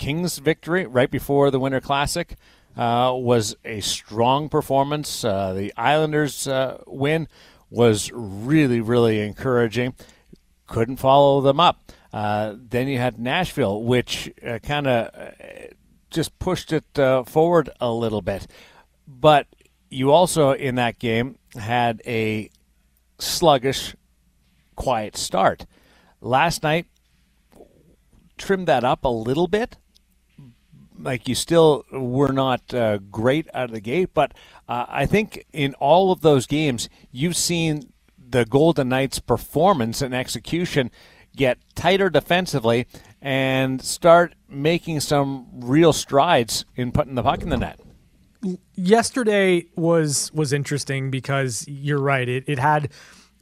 Kings 0.00 0.38
victory 0.38 0.86
right 0.86 1.10
before 1.10 1.50
the 1.50 1.60
Winter 1.60 1.80
Classic 1.80 2.34
uh, 2.74 3.12
was 3.14 3.54
a 3.66 3.80
strong 3.80 4.48
performance. 4.48 5.22
Uh, 5.26 5.52
the 5.52 5.74
Islanders 5.76 6.48
uh, 6.48 6.82
win 6.86 7.28
was 7.68 8.10
really, 8.14 8.80
really 8.80 9.20
encouraging. 9.20 9.94
Couldn't 10.66 10.96
follow 10.96 11.42
them 11.42 11.60
up. 11.60 11.92
Uh, 12.14 12.54
then 12.56 12.88
you 12.88 12.96
had 12.96 13.18
Nashville, 13.18 13.82
which 13.82 14.32
uh, 14.44 14.58
kind 14.60 14.86
of 14.86 15.10
just 16.10 16.38
pushed 16.38 16.72
it 16.72 16.86
forward 17.28 17.68
a 17.78 17.92
little 17.92 18.22
bit. 18.22 18.46
But 19.06 19.48
you 19.90 20.12
also, 20.12 20.52
in 20.52 20.76
that 20.76 20.98
game, 20.98 21.36
had 21.54 22.00
a 22.06 22.48
sluggish, 23.18 23.94
quiet 24.76 25.18
start. 25.18 25.66
Last 26.22 26.62
night, 26.62 26.86
trimmed 28.38 28.66
that 28.66 28.82
up 28.82 29.04
a 29.04 29.08
little 29.08 29.46
bit 29.46 29.76
like 31.02 31.28
you 31.28 31.34
still 31.34 31.84
were 31.92 32.32
not 32.32 32.72
uh, 32.74 32.98
great 32.98 33.48
out 33.54 33.64
of 33.64 33.72
the 33.72 33.80
gate, 33.80 34.10
but 34.14 34.32
uh, 34.68 34.86
I 34.88 35.06
think 35.06 35.44
in 35.52 35.74
all 35.74 36.12
of 36.12 36.20
those 36.20 36.46
games 36.46 36.88
you've 37.10 37.36
seen 37.36 37.92
the 38.18 38.44
Golden 38.44 38.88
Knights' 38.88 39.18
performance 39.18 40.02
and 40.02 40.14
execution 40.14 40.90
get 41.36 41.58
tighter 41.74 42.10
defensively 42.10 42.86
and 43.20 43.82
start 43.82 44.34
making 44.48 45.00
some 45.00 45.46
real 45.52 45.92
strides 45.92 46.64
in 46.76 46.92
putting 46.92 47.14
the 47.14 47.22
puck 47.22 47.42
in 47.42 47.48
the 47.48 47.56
net. 47.56 47.80
Yesterday 48.74 49.66
was 49.76 50.32
was 50.32 50.52
interesting 50.52 51.10
because 51.10 51.66
you're 51.68 52.00
right. 52.00 52.28
It 52.28 52.44
it 52.46 52.58
had 52.58 52.90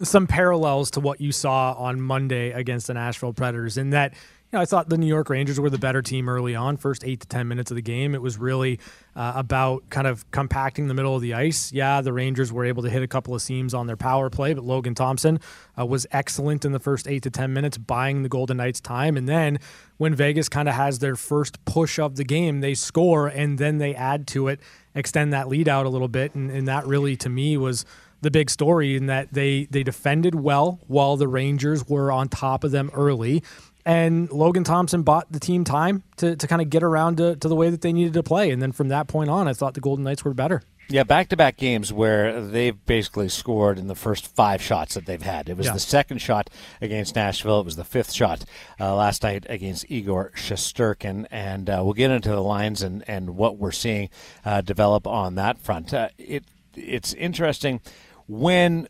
some 0.02 0.26
parallels 0.26 0.90
to 0.92 1.00
what 1.00 1.20
you 1.20 1.32
saw 1.32 1.72
on 1.74 2.00
Monday 2.00 2.50
against 2.50 2.88
the 2.88 2.94
Nashville 2.94 3.32
Predators 3.32 3.76
in 3.76 3.90
that 3.90 4.14
you 4.50 4.56
know, 4.56 4.62
I 4.62 4.64
thought 4.64 4.88
the 4.88 4.96
New 4.96 5.06
York 5.06 5.28
Rangers 5.28 5.60
were 5.60 5.68
the 5.68 5.76
better 5.76 6.00
team 6.00 6.26
early 6.26 6.54
on, 6.54 6.78
first 6.78 7.04
eight 7.04 7.20
to 7.20 7.26
10 7.26 7.48
minutes 7.48 7.70
of 7.70 7.74
the 7.74 7.82
game. 7.82 8.14
It 8.14 8.22
was 8.22 8.38
really 8.38 8.80
uh, 9.14 9.34
about 9.36 9.90
kind 9.90 10.06
of 10.06 10.28
compacting 10.30 10.88
the 10.88 10.94
middle 10.94 11.14
of 11.14 11.20
the 11.20 11.34
ice. 11.34 11.70
Yeah, 11.70 12.00
the 12.00 12.14
Rangers 12.14 12.50
were 12.50 12.64
able 12.64 12.82
to 12.84 12.88
hit 12.88 13.02
a 13.02 13.06
couple 13.06 13.34
of 13.34 13.42
seams 13.42 13.74
on 13.74 13.86
their 13.86 13.96
power 13.96 14.30
play, 14.30 14.54
but 14.54 14.64
Logan 14.64 14.94
Thompson 14.94 15.38
uh, 15.78 15.84
was 15.84 16.06
excellent 16.12 16.64
in 16.64 16.72
the 16.72 16.78
first 16.78 17.06
eight 17.06 17.24
to 17.24 17.30
10 17.30 17.52
minutes, 17.52 17.76
buying 17.76 18.22
the 18.22 18.30
Golden 18.30 18.56
Knights 18.56 18.80
time. 18.80 19.18
And 19.18 19.28
then 19.28 19.58
when 19.98 20.14
Vegas 20.14 20.48
kind 20.48 20.66
of 20.66 20.74
has 20.74 21.00
their 21.00 21.14
first 21.14 21.62
push 21.66 21.98
of 21.98 22.16
the 22.16 22.24
game, 22.24 22.60
they 22.60 22.72
score 22.72 23.26
and 23.26 23.58
then 23.58 23.76
they 23.76 23.94
add 23.94 24.26
to 24.28 24.48
it, 24.48 24.60
extend 24.94 25.30
that 25.34 25.48
lead 25.48 25.68
out 25.68 25.84
a 25.84 25.90
little 25.90 26.08
bit. 26.08 26.34
And, 26.34 26.50
and 26.50 26.66
that 26.68 26.86
really, 26.86 27.16
to 27.16 27.28
me, 27.28 27.58
was 27.58 27.84
the 28.22 28.30
big 28.30 28.50
story 28.50 28.96
in 28.96 29.06
that 29.06 29.32
they 29.32 29.66
they 29.70 29.84
defended 29.84 30.34
well 30.34 30.80
while 30.88 31.16
the 31.16 31.28
Rangers 31.28 31.86
were 31.86 32.10
on 32.10 32.28
top 32.28 32.64
of 32.64 32.72
them 32.72 32.90
early 32.92 33.44
and 33.88 34.30
Logan 34.30 34.64
Thompson 34.64 35.02
bought 35.02 35.32
the 35.32 35.40
team 35.40 35.64
time 35.64 36.02
to, 36.18 36.36
to 36.36 36.46
kind 36.46 36.60
of 36.60 36.68
get 36.68 36.82
around 36.82 37.16
to, 37.16 37.36
to 37.36 37.48
the 37.48 37.56
way 37.56 37.70
that 37.70 37.80
they 37.80 37.90
needed 37.90 38.12
to 38.12 38.22
play. 38.22 38.50
And 38.50 38.60
then 38.60 38.70
from 38.70 38.88
that 38.88 39.08
point 39.08 39.30
on, 39.30 39.48
I 39.48 39.54
thought 39.54 39.72
the 39.72 39.80
Golden 39.80 40.04
Knights 40.04 40.26
were 40.26 40.34
better. 40.34 40.62
Yeah, 40.90 41.04
back 41.04 41.30
to 41.30 41.36
back 41.38 41.56
games 41.56 41.90
where 41.90 42.40
they've 42.42 42.84
basically 42.84 43.30
scored 43.30 43.78
in 43.78 43.86
the 43.86 43.94
first 43.94 44.26
five 44.26 44.60
shots 44.60 44.92
that 44.92 45.06
they've 45.06 45.22
had. 45.22 45.48
It 45.48 45.56
was 45.56 45.66
Yeah. 45.66 45.72
the 45.72 45.80
second 45.80 46.18
shot 46.18 46.50
against 46.82 47.16
Nashville. 47.16 47.60
It 47.60 47.64
was 47.64 47.76
the 47.76 47.84
fifth 47.84 48.12
shot 48.12 48.44
uh, 48.78 48.94
last 48.94 49.22
night 49.22 49.46
against 49.48 49.90
Igor 49.90 50.32
Shesterkin. 50.36 51.26
And 51.30 51.70
uh, 51.70 51.80
we'll 51.82 51.94
get 51.94 52.10
into 52.10 52.28
the 52.28 52.42
lines 52.42 52.82
and, 52.82 53.02
and 53.08 53.36
what 53.36 53.56
we're 53.56 53.72
seeing 53.72 54.10
uh, 54.44 54.60
develop 54.60 55.06
on 55.06 55.34
that 55.36 55.58
front. 55.58 55.94
Uh, 55.94 56.10
it 56.18 56.44
It's 56.74 57.14
interesting 57.14 57.80
when 58.26 58.86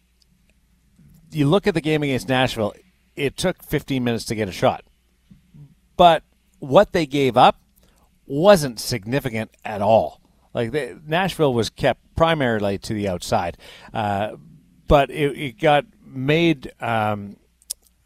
you 1.30 1.46
look 1.46 1.68
at 1.68 1.74
the 1.74 1.80
game 1.80 2.02
against 2.02 2.28
Nashville, 2.28 2.74
it 3.14 3.36
took 3.36 3.62
15 3.62 4.02
minutes 4.02 4.24
to 4.26 4.34
get 4.34 4.48
a 4.48 4.52
shot. 4.52 4.84
But 5.98 6.22
what 6.60 6.92
they 6.92 7.04
gave 7.04 7.36
up 7.36 7.60
wasn't 8.24 8.80
significant 8.80 9.50
at 9.64 9.82
all. 9.82 10.22
Like 10.54 10.70
they, 10.70 10.96
Nashville 11.06 11.52
was 11.52 11.68
kept 11.68 12.00
primarily 12.16 12.78
to 12.78 12.94
the 12.94 13.08
outside, 13.08 13.58
uh, 13.92 14.36
but 14.86 15.10
it, 15.10 15.36
it 15.38 15.60
got 15.60 15.84
made 16.02 16.72
um, 16.80 17.36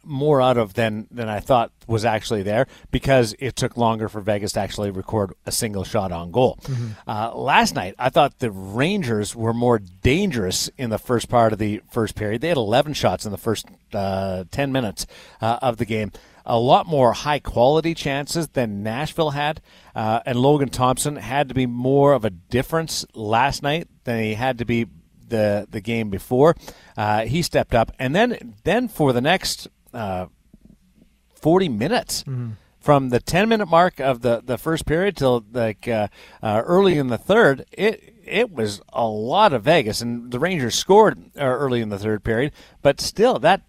more 0.03 0.41
out 0.41 0.57
of 0.57 0.73
than 0.73 1.07
than 1.09 1.29
I 1.29 1.39
thought 1.39 1.71
was 1.87 2.03
actually 2.05 2.43
there 2.43 2.67
because 2.91 3.35
it 3.39 3.55
took 3.55 3.77
longer 3.77 4.09
for 4.09 4.21
Vegas 4.21 4.53
to 4.53 4.59
actually 4.59 4.91
record 4.91 5.33
a 5.45 5.51
single 5.51 5.83
shot 5.83 6.11
on 6.11 6.31
goal. 6.31 6.59
Uh, 7.07 7.33
last 7.35 7.75
night, 7.75 7.95
I 7.97 8.09
thought 8.09 8.39
the 8.39 8.51
Rangers 8.51 9.35
were 9.35 9.53
more 9.53 9.79
dangerous 9.79 10.69
in 10.77 10.89
the 10.89 10.97
first 10.97 11.29
part 11.29 11.53
of 11.53 11.59
the 11.59 11.81
first 11.89 12.15
period. 12.15 12.41
They 12.41 12.49
had 12.49 12.57
11 12.57 12.93
shots 12.93 13.25
in 13.25 13.31
the 13.31 13.37
first 13.37 13.65
uh, 13.93 14.43
10 14.51 14.71
minutes 14.71 15.05
uh, 15.41 15.59
of 15.61 15.77
the 15.77 15.85
game. 15.85 16.11
A 16.45 16.59
lot 16.59 16.87
more 16.87 17.13
high 17.13 17.39
quality 17.39 17.93
chances 17.93 18.49
than 18.49 18.83
Nashville 18.83 19.31
had, 19.31 19.61
uh, 19.95 20.19
and 20.25 20.37
Logan 20.37 20.69
Thompson 20.69 21.15
had 21.15 21.47
to 21.49 21.55
be 21.55 21.65
more 21.65 22.13
of 22.13 22.25
a 22.25 22.29
difference 22.29 23.05
last 23.13 23.63
night 23.63 23.87
than 24.03 24.21
he 24.21 24.33
had 24.33 24.57
to 24.57 24.65
be 24.65 24.87
the 25.27 25.67
the 25.69 25.79
game 25.81 26.09
before. 26.09 26.55
Uh, 26.97 27.25
he 27.25 27.41
stepped 27.41 27.73
up, 27.73 27.91
and 27.97 28.13
then 28.15 28.55
then 28.63 28.87
for 28.87 29.13
the 29.13 29.21
next 29.21 29.67
uh, 29.93 30.25
40 31.35 31.69
minutes 31.69 32.23
from 32.79 33.09
the 33.09 33.19
10 33.19 33.47
minute 33.47 33.67
mark 33.67 33.99
of 33.99 34.21
the, 34.21 34.41
the 34.43 34.57
first 34.57 34.85
period 34.85 35.15
till 35.15 35.45
like 35.53 35.87
uh, 35.87 36.07
uh, 36.41 36.61
early 36.65 36.97
in 36.97 37.07
the 37.07 37.17
third 37.17 37.65
it 37.71 38.13
it 38.25 38.51
was 38.51 38.81
a 38.91 39.05
lot 39.05 39.53
of 39.53 39.63
Vegas. 39.63 40.01
And 40.01 40.31
the 40.31 40.39
Rangers 40.39 40.75
scored 40.75 41.31
uh, 41.37 41.43
early 41.43 41.81
in 41.81 41.89
the 41.89 41.99
third 41.99 42.23
period. 42.23 42.53
But 42.81 43.01
still 43.01 43.39
that 43.39 43.61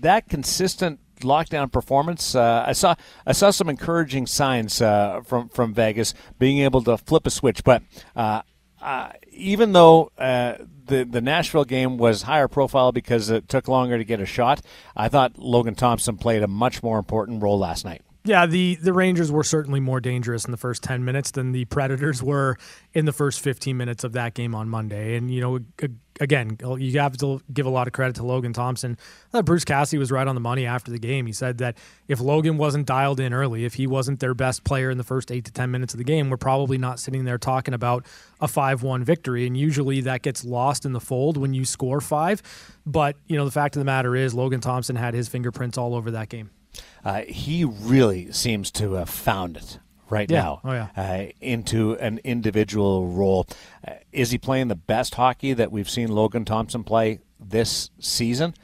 that 0.00 0.28
consistent 0.28 1.00
lockdown 1.24 1.70
performance 1.70 2.34
uh, 2.34 2.64
I 2.66 2.72
saw 2.72 2.94
I 3.26 3.32
saw 3.32 3.50
some 3.50 3.68
encouraging 3.68 4.26
signs 4.26 4.80
uh, 4.80 5.22
from 5.24 5.48
from 5.48 5.74
Vegas 5.74 6.14
being 6.38 6.58
able 6.58 6.82
to 6.84 6.96
flip 6.96 7.26
a 7.26 7.30
switch 7.30 7.64
but 7.64 7.82
uh, 8.14 8.42
uh, 8.84 9.12
even 9.32 9.72
though 9.72 10.12
uh, 10.18 10.54
the 10.86 11.04
the 11.04 11.20
Nashville 11.22 11.64
game 11.64 11.96
was 11.96 12.22
higher 12.22 12.48
profile 12.48 12.92
because 12.92 13.30
it 13.30 13.48
took 13.48 13.66
longer 13.66 13.96
to 13.96 14.04
get 14.04 14.20
a 14.20 14.26
shot, 14.26 14.60
I 14.94 15.08
thought 15.08 15.38
Logan 15.38 15.74
Thompson 15.74 16.18
played 16.18 16.42
a 16.42 16.46
much 16.46 16.82
more 16.82 16.98
important 16.98 17.42
role 17.42 17.58
last 17.58 17.86
night. 17.86 18.02
Yeah, 18.26 18.46
the, 18.46 18.76
the 18.76 18.94
Rangers 18.94 19.30
were 19.30 19.44
certainly 19.44 19.80
more 19.80 20.00
dangerous 20.00 20.46
in 20.46 20.50
the 20.50 20.56
first 20.56 20.82
10 20.82 21.04
minutes 21.04 21.32
than 21.32 21.52
the 21.52 21.66
Predators 21.66 22.22
were 22.22 22.56
in 22.94 23.04
the 23.04 23.12
first 23.12 23.40
15 23.40 23.76
minutes 23.76 24.02
of 24.02 24.12
that 24.12 24.32
game 24.32 24.54
on 24.54 24.66
Monday. 24.70 25.16
And, 25.16 25.30
you 25.30 25.42
know, 25.42 25.58
again, 26.18 26.56
uh, 26.64 26.76
you 26.76 26.98
have 27.00 27.18
to 27.18 27.42
give 27.52 27.66
a 27.66 27.70
lot 27.70 27.86
of 27.86 27.92
credit 27.92 28.16
to 28.16 28.22
Logan 28.24 28.54
Thompson. 28.54 28.96
Thought 29.28 29.44
Bruce 29.44 29.66
Cassidy 29.66 29.98
was 29.98 30.10
right 30.10 30.26
on 30.26 30.34
the 30.34 30.40
money 30.40 30.64
after 30.64 30.90
the 30.90 30.98
game. 30.98 31.26
He 31.26 31.34
said 31.34 31.58
that 31.58 31.76
if 32.08 32.18
Logan 32.18 32.56
wasn't 32.56 32.86
dialed 32.86 33.20
in 33.20 33.34
early, 33.34 33.66
if 33.66 33.74
he 33.74 33.86
wasn't 33.86 34.20
their 34.20 34.32
best 34.32 34.64
player 34.64 34.88
in 34.88 34.96
the 34.96 35.04
first 35.04 35.30
8 35.30 35.44
to 35.44 35.52
10 35.52 35.70
minutes 35.70 35.92
of 35.92 35.98
the 35.98 36.04
game, 36.04 36.30
we're 36.30 36.38
probably 36.38 36.78
not 36.78 36.98
sitting 36.98 37.26
there 37.26 37.36
talking 37.36 37.74
about 37.74 38.06
a 38.40 38.48
5 38.48 38.82
1 38.82 39.04
victory. 39.04 39.46
And 39.46 39.54
usually 39.54 40.00
that 40.00 40.22
gets 40.22 40.44
lost 40.44 40.86
in 40.86 40.94
the 40.94 41.00
fold 41.00 41.36
when 41.36 41.52
you 41.52 41.66
score 41.66 42.00
five. 42.00 42.40
But, 42.86 43.16
you 43.26 43.36
know, 43.36 43.44
the 43.44 43.50
fact 43.50 43.76
of 43.76 43.80
the 43.80 43.84
matter 43.84 44.16
is, 44.16 44.32
Logan 44.32 44.62
Thompson 44.62 44.96
had 44.96 45.12
his 45.12 45.28
fingerprints 45.28 45.76
all 45.76 45.94
over 45.94 46.12
that 46.12 46.30
game. 46.30 46.48
Uh, 47.04 47.22
he 47.22 47.64
really 47.64 48.30
seems 48.32 48.70
to 48.72 48.92
have 48.94 49.08
found 49.10 49.56
it 49.56 49.78
right 50.10 50.30
Yeah. 50.30 50.42
now 50.42 50.60
Oh, 50.64 50.72
yeah. 50.72 50.88
uh, 50.96 51.26
into 51.40 51.94
an 51.98 52.20
individual 52.24 53.08
role. 53.08 53.46
Uh, 53.86 53.94
is 54.12 54.30
he 54.30 54.38
playing 54.38 54.68
the 54.68 54.74
best 54.74 55.14
hockey 55.14 55.52
that 55.54 55.72
we've 55.72 55.88
seen 55.90 56.08
Logan 56.08 56.44
Thompson 56.44 56.84
play 56.84 57.20
this 57.40 57.90
season? 57.98 58.54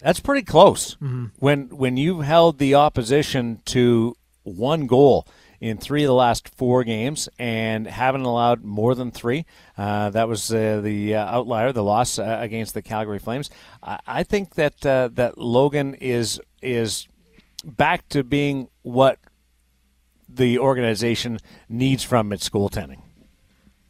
That's 0.00 0.20
pretty 0.20 0.42
close. 0.42 0.96
When 1.38 1.68
when 1.68 1.96
you've 1.96 2.24
held 2.24 2.58
the 2.58 2.74
opposition 2.74 3.60
to 3.66 4.16
one 4.42 4.88
goal 4.88 5.26
in 5.60 5.78
three 5.78 6.02
of 6.02 6.08
the 6.08 6.14
last 6.14 6.48
four 6.48 6.82
games 6.82 7.28
and 7.38 7.86
haven't 7.86 8.22
allowed 8.22 8.64
more 8.64 8.96
than 8.96 9.12
three, 9.12 9.46
uh, 9.78 10.10
that 10.10 10.26
was 10.26 10.52
uh, 10.52 10.80
the 10.82 11.14
uh, 11.14 11.24
outlier, 11.26 11.70
the 11.70 11.84
loss 11.84 12.18
uh, 12.18 12.38
against 12.40 12.74
the 12.74 12.82
Calgary 12.82 13.20
Flames. 13.20 13.48
I, 13.80 14.00
I 14.04 14.22
think 14.24 14.56
that 14.56 14.84
uh, 14.84 15.08
that 15.12 15.38
Logan 15.38 15.94
is 15.94 16.40
is 16.60 17.06
back 17.64 18.08
to 18.10 18.24
being 18.24 18.68
what 18.82 19.18
the 20.28 20.58
organization 20.58 21.38
needs 21.68 22.02
from 22.02 22.32
its 22.32 22.48
goaltending. 22.48 23.02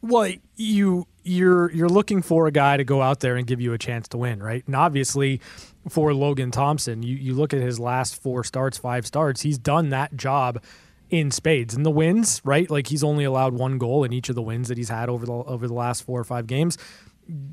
Well, 0.01 0.31
you 0.55 1.07
you're 1.23 1.71
you're 1.71 1.89
looking 1.89 2.21
for 2.21 2.47
a 2.47 2.51
guy 2.51 2.75
to 2.77 2.83
go 2.83 3.01
out 3.01 3.21
there 3.21 3.35
and 3.37 3.47
give 3.47 3.61
you 3.61 3.71
a 3.73 3.77
chance 3.77 4.07
to 4.09 4.17
win, 4.17 4.43
right? 4.43 4.63
And 4.65 4.75
obviously, 4.75 5.39
for 5.87 6.13
Logan 6.13 6.51
Thompson, 6.51 7.03
you 7.03 7.15
you 7.15 7.33
look 7.33 7.53
at 7.53 7.61
his 7.61 7.79
last 7.79 8.21
four 8.21 8.43
starts, 8.43 8.77
five 8.77 9.07
starts, 9.07 9.41
he's 9.41 9.57
done 9.57 9.89
that 9.89 10.15
job 10.17 10.61
in 11.09 11.31
spades. 11.31 11.73
And 11.73 11.85
the 11.85 11.91
wins, 11.91 12.41
right? 12.43 12.69
Like 12.69 12.87
he's 12.87 13.03
only 13.03 13.23
allowed 13.23 13.53
one 13.53 13.77
goal 13.77 14.03
in 14.03 14.11
each 14.11 14.29
of 14.29 14.35
the 14.35 14.41
wins 14.41 14.67
that 14.67 14.77
he's 14.77 14.89
had 14.89 15.09
over 15.09 15.25
the 15.25 15.31
over 15.31 15.67
the 15.67 15.73
last 15.73 16.03
four 16.03 16.19
or 16.19 16.23
five 16.23 16.47
games. 16.47 16.77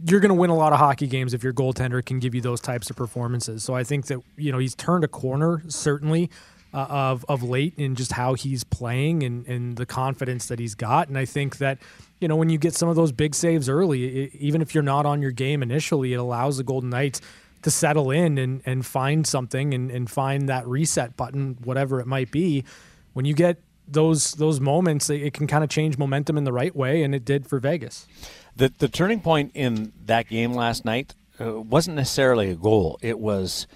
You're 0.06 0.20
going 0.20 0.30
to 0.30 0.34
win 0.34 0.50
a 0.50 0.56
lot 0.56 0.72
of 0.72 0.78
hockey 0.78 1.06
games 1.06 1.34
if 1.34 1.42
your 1.42 1.52
goaltender 1.52 2.04
can 2.04 2.18
give 2.18 2.34
you 2.34 2.40
those 2.40 2.60
types 2.60 2.90
of 2.90 2.96
performances. 2.96 3.62
So 3.62 3.74
I 3.74 3.84
think 3.84 4.06
that 4.06 4.20
you 4.36 4.52
know 4.52 4.58
he's 4.58 4.74
turned 4.74 5.04
a 5.04 5.08
corner 5.08 5.62
certainly 5.68 6.30
uh, 6.72 6.86
of 6.88 7.24
of 7.28 7.42
late 7.42 7.74
in 7.76 7.94
just 7.94 8.12
how 8.12 8.34
he's 8.34 8.64
playing 8.64 9.22
and 9.22 9.46
and 9.46 9.76
the 9.76 9.86
confidence 9.86 10.46
that 10.46 10.58
he's 10.58 10.74
got. 10.74 11.08
And 11.08 11.18
I 11.18 11.24
think 11.24 11.58
that 11.58 11.78
you 12.20 12.28
know 12.28 12.36
when 12.36 12.48
you 12.48 12.58
get 12.58 12.74
some 12.74 12.88
of 12.88 12.96
those 12.96 13.12
big 13.12 13.34
saves 13.34 13.68
early, 13.68 14.24
i 14.24 14.30
even 14.34 14.62
if 14.62 14.74
you're 14.74 14.82
not 14.82 15.06
on 15.06 15.22
your 15.22 15.32
game 15.32 15.62
initially, 15.62 16.12
it 16.12 16.16
allows 16.16 16.56
the 16.56 16.64
Golden 16.64 16.90
Knights 16.90 17.20
to 17.62 17.70
settle 17.70 18.10
in 18.10 18.38
and 18.38 18.62
and 18.66 18.84
find 18.86 19.26
something 19.26 19.74
and 19.74 19.90
and 19.90 20.10
find 20.10 20.48
that 20.48 20.66
reset 20.66 21.16
button, 21.16 21.58
whatever 21.64 22.00
it 22.00 22.06
might 22.06 22.30
be. 22.30 22.64
When 23.12 23.24
you 23.24 23.34
get 23.34 23.58
those 23.88 24.32
those 24.32 24.60
moments, 24.60 25.10
it, 25.10 25.22
it 25.22 25.34
can 25.34 25.46
kind 25.46 25.64
of 25.64 25.70
change 25.70 25.98
momentum 25.98 26.38
in 26.38 26.44
the 26.44 26.52
right 26.52 26.74
way, 26.74 27.02
and 27.02 27.14
it 27.14 27.24
did 27.24 27.46
for 27.46 27.58
Vegas. 27.58 28.06
The 28.56 28.72
the 28.78 28.88
turning 28.88 29.20
point 29.20 29.52
in 29.54 29.92
that 30.04 30.28
game 30.28 30.52
last 30.52 30.84
night 30.84 31.14
uh, 31.40 31.60
wasn't 31.60 31.96
necessarily 31.96 32.50
a 32.50 32.54
goal. 32.56 32.98
It 33.02 33.18
was 33.18 33.66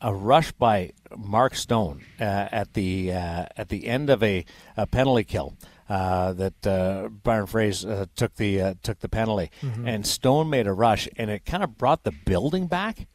a 0.00 0.14
rush 0.14 0.52
by 0.52 0.92
Mark 1.16 1.54
Stone 1.56 2.04
uh, 2.20 2.24
at 2.52 2.74
the 2.74 3.12
uh, 3.12 3.46
at 3.56 3.68
the 3.68 3.86
end 3.86 4.10
of 4.10 4.22
a, 4.22 4.44
a 4.76 4.86
penalty 4.86 5.24
kill. 5.24 5.54
Uh, 5.88 6.34
that 6.34 6.66
uh, 6.66 7.08
Byron 7.08 7.46
Froese 7.46 7.90
uh, 7.90 8.04
took 8.14 8.34
the 8.34 8.60
uh, 8.60 8.74
took 8.82 8.98
the 9.00 9.08
penalty, 9.08 9.50
and 9.86 10.06
Stone 10.06 10.50
made 10.50 10.66
a 10.66 10.72
rush, 10.72 11.08
and 11.16 11.30
it 11.30 11.46
kind 11.46 11.64
of 11.64 11.78
brought 11.78 12.04
the 12.04 12.12
building 12.12 12.66
back. 12.66 13.06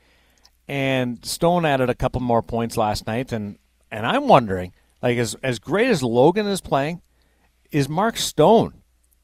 And 0.68 1.24
Stone 1.24 1.66
added 1.66 1.92
a 1.92 1.94
couple 1.94 2.20
more 2.20 2.42
points 2.42 2.76
last 2.76 3.06
night, 3.06 3.32
and 3.32 3.60
and 3.92 4.08
I'm 4.08 4.28
wondering, 4.28 4.74
like 5.04 5.20
as 5.20 5.36
as 5.44 5.60
great 5.60 5.88
as 5.88 6.02
Logan 6.02 6.48
is 6.48 6.62
playing, 6.62 7.04
is 7.72 7.88
Mark 7.88 8.18
Stone 8.18 8.82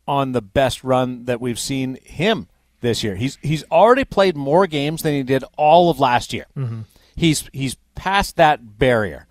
on 0.09 0.31
the 0.31 0.41
best 0.41 0.83
run 0.83 1.25
that 1.25 1.39
we've 1.39 1.59
seen 1.59 1.99
him 2.03 2.47
this 2.81 3.03
year. 3.03 3.15
He's 3.15 3.37
he's 3.43 3.63
already 3.65 4.03
played 4.03 4.35
more 4.35 4.65
games 4.65 5.03
than 5.03 5.13
he 5.13 5.21
did 5.21 5.43
all 5.55 5.91
of 5.91 5.99
last 5.99 6.33
year. 6.33 6.47
Mm-hmm. 6.57 6.81
He's 7.15 7.47
he's 7.53 7.75
past 7.93 8.35
that 8.37 8.79
barrier, 8.79 9.27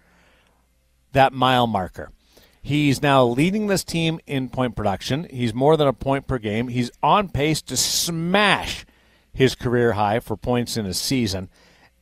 that 1.12 1.32
mile 1.32 1.66
marker. 1.66 2.12
He's 2.62 3.02
now 3.02 3.24
leading 3.24 3.66
this 3.66 3.82
team 3.82 4.20
in 4.24 4.50
point 4.50 4.76
production. 4.76 5.26
He's 5.28 5.52
more 5.52 5.76
than 5.76 5.88
a 5.88 5.92
point 5.92 6.28
per 6.28 6.38
game. 6.38 6.68
He's 6.68 6.92
on 7.02 7.28
pace 7.28 7.60
to 7.62 7.76
smash 7.76 8.86
his 9.32 9.56
career 9.56 9.94
high 9.94 10.20
for 10.20 10.36
points 10.36 10.76
in 10.76 10.86
a 10.86 10.94
season. 10.94 11.48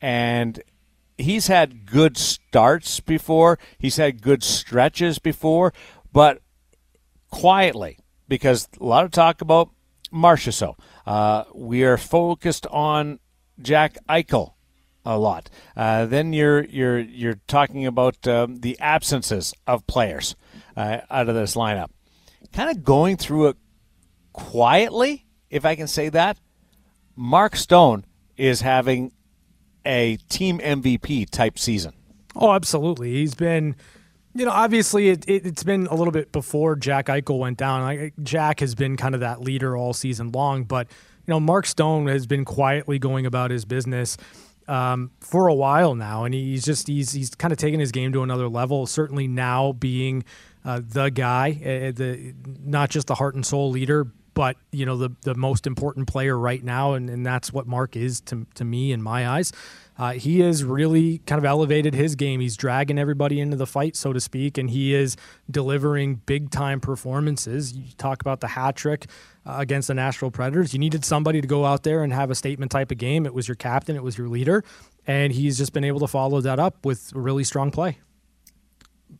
And 0.02 0.62
he's 1.16 1.46
had 1.46 1.86
good 1.86 2.18
starts 2.18 3.00
before. 3.00 3.58
He's 3.78 3.96
had 3.96 4.20
good 4.20 4.42
stretches 4.42 5.18
before, 5.18 5.72
but 6.12 6.42
quietly 7.30 7.98
because 8.28 8.68
a 8.80 8.84
lot 8.84 9.04
of 9.04 9.10
talk 9.10 9.40
about 9.40 9.70
Marchessault. 10.12 10.78
Uh, 11.06 11.44
we 11.54 11.84
are 11.84 11.96
focused 11.96 12.66
on 12.68 13.18
Jack 13.60 13.96
Eichel 14.08 14.52
a 15.04 15.18
lot. 15.18 15.48
Uh, 15.76 16.06
then 16.06 16.32
you're 16.32 16.64
you're 16.64 16.98
you're 16.98 17.38
talking 17.46 17.86
about 17.86 18.26
um, 18.26 18.60
the 18.60 18.78
absences 18.80 19.54
of 19.66 19.86
players 19.86 20.34
uh, 20.76 20.98
out 21.10 21.28
of 21.28 21.34
this 21.34 21.54
lineup. 21.54 21.90
Kind 22.52 22.70
of 22.70 22.84
going 22.84 23.16
through 23.16 23.48
it 23.48 23.56
quietly, 24.32 25.26
if 25.48 25.64
I 25.64 25.76
can 25.76 25.86
say 25.86 26.08
that. 26.10 26.38
Mark 27.14 27.56
Stone 27.56 28.04
is 28.36 28.60
having 28.60 29.12
a 29.86 30.16
team 30.28 30.58
MVP 30.58 31.30
type 31.30 31.58
season. 31.58 31.94
Oh, 32.34 32.52
absolutely. 32.52 33.12
He's 33.12 33.34
been 33.34 33.76
You 34.36 34.44
know, 34.44 34.52
obviously, 34.52 35.08
it, 35.08 35.28
it, 35.28 35.44
has 35.44 35.62
been 35.64 35.86
a 35.86 35.94
little 35.94 36.12
bit 36.12 36.30
before 36.30 36.76
Jack 36.76 37.06
Eichel 37.06 37.38
went 37.38 37.56
down. 37.56 37.82
Like, 37.82 38.14
Jack 38.22 38.60
has 38.60 38.74
been 38.74 38.96
kind 38.96 39.14
of 39.14 39.22
that 39.22 39.40
leader 39.40 39.76
all 39.76 39.94
season 39.94 40.30
long, 40.30 40.64
but 40.64 40.88
you 41.26 41.32
know, 41.32 41.40
Mark 41.40 41.66
Stone 41.66 42.06
has 42.08 42.26
been 42.26 42.44
quietly 42.44 42.98
going 42.98 43.24
about 43.24 43.50
his 43.50 43.64
business 43.64 44.16
um, 44.68 45.10
for 45.20 45.48
a 45.48 45.54
while 45.54 45.94
now, 45.94 46.24
and 46.24 46.34
he's 46.34 46.64
just 46.64 46.86
he's 46.86 47.12
he's 47.12 47.34
kind 47.34 47.52
of 47.52 47.58
taken 47.58 47.80
his 47.80 47.92
game 47.92 48.12
to 48.12 48.22
another 48.22 48.48
level. 48.48 48.86
Certainly 48.86 49.28
now 49.28 49.72
being 49.72 50.24
uh, 50.64 50.80
the 50.86 51.10
guy, 51.10 51.58
uh, 51.62 51.92
the 51.92 52.34
not 52.64 52.90
just 52.90 53.06
the 53.06 53.14
heart 53.14 53.34
and 53.34 53.46
soul 53.46 53.70
leader, 53.70 54.06
but 54.34 54.56
you 54.70 54.84
know 54.86 54.96
the 54.96 55.10
the 55.22 55.34
most 55.34 55.66
important 55.66 56.06
player 56.08 56.38
right 56.38 56.62
now, 56.62 56.94
and, 56.94 57.08
and 57.08 57.24
that's 57.24 57.52
what 57.52 57.66
Mark 57.66 57.96
is 57.96 58.20
to 58.22 58.46
to 58.54 58.64
me 58.64 58.92
in 58.92 59.02
my 59.02 59.28
eyes. 59.28 59.52
Uh, 59.98 60.12
he 60.12 60.40
has 60.40 60.62
really 60.62 61.18
kind 61.18 61.38
of 61.38 61.44
elevated 61.44 61.94
his 61.94 62.14
game. 62.14 62.40
He's 62.40 62.56
dragging 62.56 62.98
everybody 62.98 63.40
into 63.40 63.56
the 63.56 63.66
fight, 63.66 63.96
so 63.96 64.12
to 64.12 64.20
speak, 64.20 64.58
and 64.58 64.68
he 64.68 64.94
is 64.94 65.16
delivering 65.50 66.16
big 66.26 66.50
time 66.50 66.80
performances. 66.80 67.72
You 67.72 67.92
talk 67.96 68.20
about 68.20 68.40
the 68.40 68.48
hat 68.48 68.76
trick 68.76 69.06
uh, 69.46 69.56
against 69.58 69.88
the 69.88 69.94
Nashville 69.94 70.30
Predators. 70.30 70.72
You 70.72 70.78
needed 70.78 71.04
somebody 71.04 71.40
to 71.40 71.46
go 71.46 71.64
out 71.64 71.82
there 71.82 72.02
and 72.02 72.12
have 72.12 72.30
a 72.30 72.34
statement 72.34 72.70
type 72.70 72.90
of 72.90 72.98
game. 72.98 73.24
It 73.24 73.32
was 73.32 73.48
your 73.48 73.54
captain, 73.54 73.96
it 73.96 74.02
was 74.02 74.18
your 74.18 74.28
leader, 74.28 74.62
and 75.06 75.32
he's 75.32 75.56
just 75.56 75.72
been 75.72 75.84
able 75.84 76.00
to 76.00 76.08
follow 76.08 76.40
that 76.42 76.58
up 76.58 76.84
with 76.84 77.12
really 77.14 77.44
strong 77.44 77.70
play. 77.70 77.98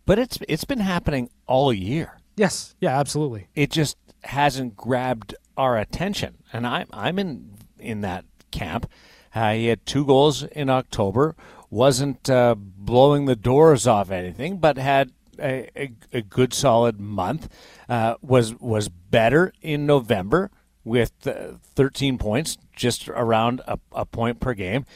But 0.05 0.19
it's 0.19 0.39
it's 0.49 0.65
been 0.65 0.81
happening 0.81 1.31
all 1.47 1.73
year. 1.73 2.19
Yes, 2.37 2.75
yeah, 2.81 2.99
absolutely. 2.99 3.49
It 3.55 3.71
just 3.71 3.97
hasn't 4.25 4.77
grabbed 4.77 5.35
our 5.57 5.79
attention, 5.79 6.37
and 6.53 6.67
I'm 6.67 6.89
I'm 6.93 7.19
in 7.19 7.55
in 7.79 8.03
that 8.03 8.25
camp. 8.51 8.91
Uh, 9.37 9.53
he 9.53 9.67
had 9.67 9.85
two 9.85 10.07
goals 10.07 10.45
in 10.45 10.71
October. 10.71 11.37
wasn't 11.69 12.31
uh, 12.31 12.55
blowing 12.57 13.27
the 13.27 13.37
doors 13.37 13.87
off 13.87 14.11
anything, 14.11 14.57
but 14.57 14.79
had 14.79 15.13
a, 15.39 15.69
a, 15.77 15.93
a 16.11 16.23
good 16.23 16.55
solid 16.55 16.99
month. 16.99 17.53
Uh, 17.87 18.15
was 18.23 18.55
was 18.55 18.89
better 18.89 19.53
in 19.61 19.85
November 19.85 20.51
with 20.85 21.27
uh, 21.27 21.53
13 21.75 22.17
points, 22.17 22.57
just 22.75 23.11
around 23.11 23.61
a, 23.67 23.79
a 23.93 24.07
point 24.07 24.41
per 24.41 24.55
game, 24.55 24.87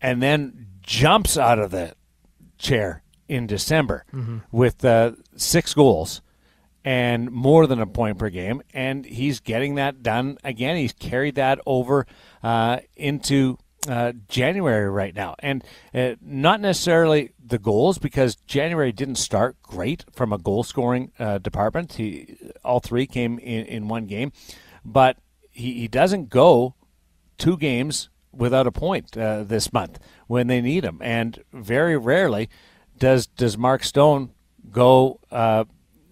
and 0.00 0.22
then 0.22 0.68
jumps 0.80 1.36
out 1.36 1.58
of 1.58 1.72
the 1.72 1.92
chair 2.56 3.02
in 3.28 3.48
December 3.48 4.04
mm-hmm. 4.14 4.38
with 4.52 4.84
uh, 4.84 5.10
six 5.34 5.74
goals 5.74 6.22
and 6.84 7.32
more 7.32 7.66
than 7.66 7.80
a 7.80 7.86
point 7.86 8.16
per 8.16 8.30
game, 8.30 8.62
and 8.72 9.04
he's 9.04 9.40
getting 9.40 9.74
that 9.74 10.04
done 10.04 10.38
again. 10.44 10.76
He's 10.76 10.92
carried 10.92 11.34
that 11.34 11.58
over 11.66 12.06
uh, 12.44 12.78
into 12.94 13.58
uh, 13.86 14.12
January 14.28 14.90
right 14.90 15.14
now, 15.14 15.36
and 15.38 15.62
uh, 15.94 16.14
not 16.20 16.60
necessarily 16.60 17.32
the 17.44 17.58
goals 17.58 17.98
because 17.98 18.36
January 18.46 18.92
didn't 18.92 19.16
start 19.16 19.56
great 19.62 20.04
from 20.12 20.32
a 20.32 20.38
goal 20.38 20.64
scoring 20.64 21.12
uh, 21.18 21.38
department. 21.38 21.92
He 21.94 22.36
all 22.64 22.80
three 22.80 23.06
came 23.06 23.38
in, 23.38 23.66
in 23.66 23.88
one 23.88 24.06
game, 24.06 24.32
but 24.84 25.18
he, 25.50 25.74
he 25.74 25.88
doesn't 25.88 26.28
go 26.28 26.74
two 27.36 27.56
games 27.56 28.08
without 28.32 28.66
a 28.66 28.72
point 28.72 29.16
uh, 29.16 29.44
this 29.44 29.72
month 29.72 29.98
when 30.26 30.48
they 30.48 30.60
need 30.60 30.84
him, 30.84 30.98
and 31.02 31.42
very 31.52 31.96
rarely 31.96 32.48
does 32.98 33.26
does 33.26 33.56
Mark 33.56 33.84
Stone 33.84 34.30
go 34.70 35.20
uh, 35.30 35.64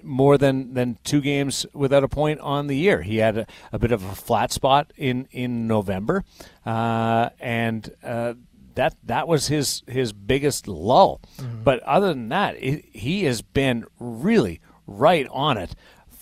more 0.07 0.39
than, 0.39 0.75
than 0.75 0.99
two 1.05 1.21
games 1.21 1.67
without 1.73 2.05
a 2.05 2.09
point 2.09 2.41
on 2.41 2.67
the 2.67 2.77
year. 2.77 3.03
He 3.03 3.19
had 3.19 3.39
a, 3.39 3.47
a 3.73 3.79
bit 3.79 3.93
of 3.93 4.05
a 4.05 4.15
flat 4.15 4.53
spot 4.53 4.93
in 4.97 5.29
in 5.31 5.67
November, 5.67 6.25
uh, 6.65 7.31
and 7.41 7.93
uh, 8.03 8.35
that 8.75 8.97
that 9.05 9.29
was 9.29 9.49
his 9.49 9.83
his 9.87 10.13
biggest 10.13 10.69
lull. 10.69 11.21
Mm-hmm. 11.39 11.63
But 11.65 11.83
other 11.83 12.09
than 12.09 12.29
that, 12.31 12.57
it, 12.63 12.85
he 12.93 13.25
has 13.25 13.43
been 13.43 13.85
really 13.99 14.61
right 14.87 15.27
on 15.31 15.59
it 15.59 15.75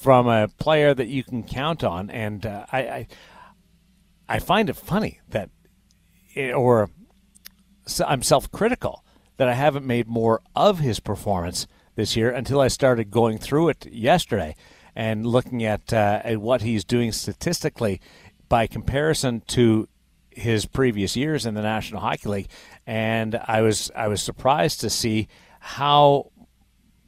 from 0.05 0.29
a 0.29 0.49
player 0.49 0.93
that 0.93 1.09
you 1.09 1.25
can 1.25 1.43
count 1.43 1.83
on. 1.83 2.11
And 2.11 2.45
uh, 2.45 2.67
I, 2.71 2.79
I, 2.79 3.07
I 4.29 4.39
find 4.39 4.69
it 4.69 4.77
funny 4.77 5.21
that, 5.31 5.49
it, 6.35 6.55
or 6.55 6.91
I'm 8.07 8.23
self 8.23 8.53
critical 8.53 9.05
that 9.37 9.49
I 9.49 9.55
haven't 9.55 9.87
made 9.87 10.07
more 10.07 10.43
of 10.55 10.79
his 10.79 11.01
performance 11.01 11.67
this 11.95 12.17
year 12.17 12.31
until 12.31 12.61
I 12.61 12.69
started 12.69 13.11
going 13.11 13.39
through 13.39 13.69
it 13.71 13.87
yesterday 13.93 14.55
and 14.95 15.27
looking 15.27 15.65
at, 15.65 15.93
uh, 15.93 16.21
at 16.25 16.39
what 16.39 16.63
he's 16.63 16.85
doing 16.85 17.13
statistically 17.13 18.01
by 18.49 18.67
comparison 18.67 19.43
to 19.49 19.89
his 20.31 20.67
previous 20.67 21.17
years 21.17 21.47
in 21.47 21.55
the 21.55 21.63
National 21.63 22.01
Hockey 22.01 22.29
League, 22.29 22.49
and 22.87 23.37
I 23.47 23.63
was 23.63 23.91
I 23.95 24.09
was 24.09 24.23
surprised 24.23 24.81
to 24.81 24.91
see 24.91 25.29
how 25.61 26.31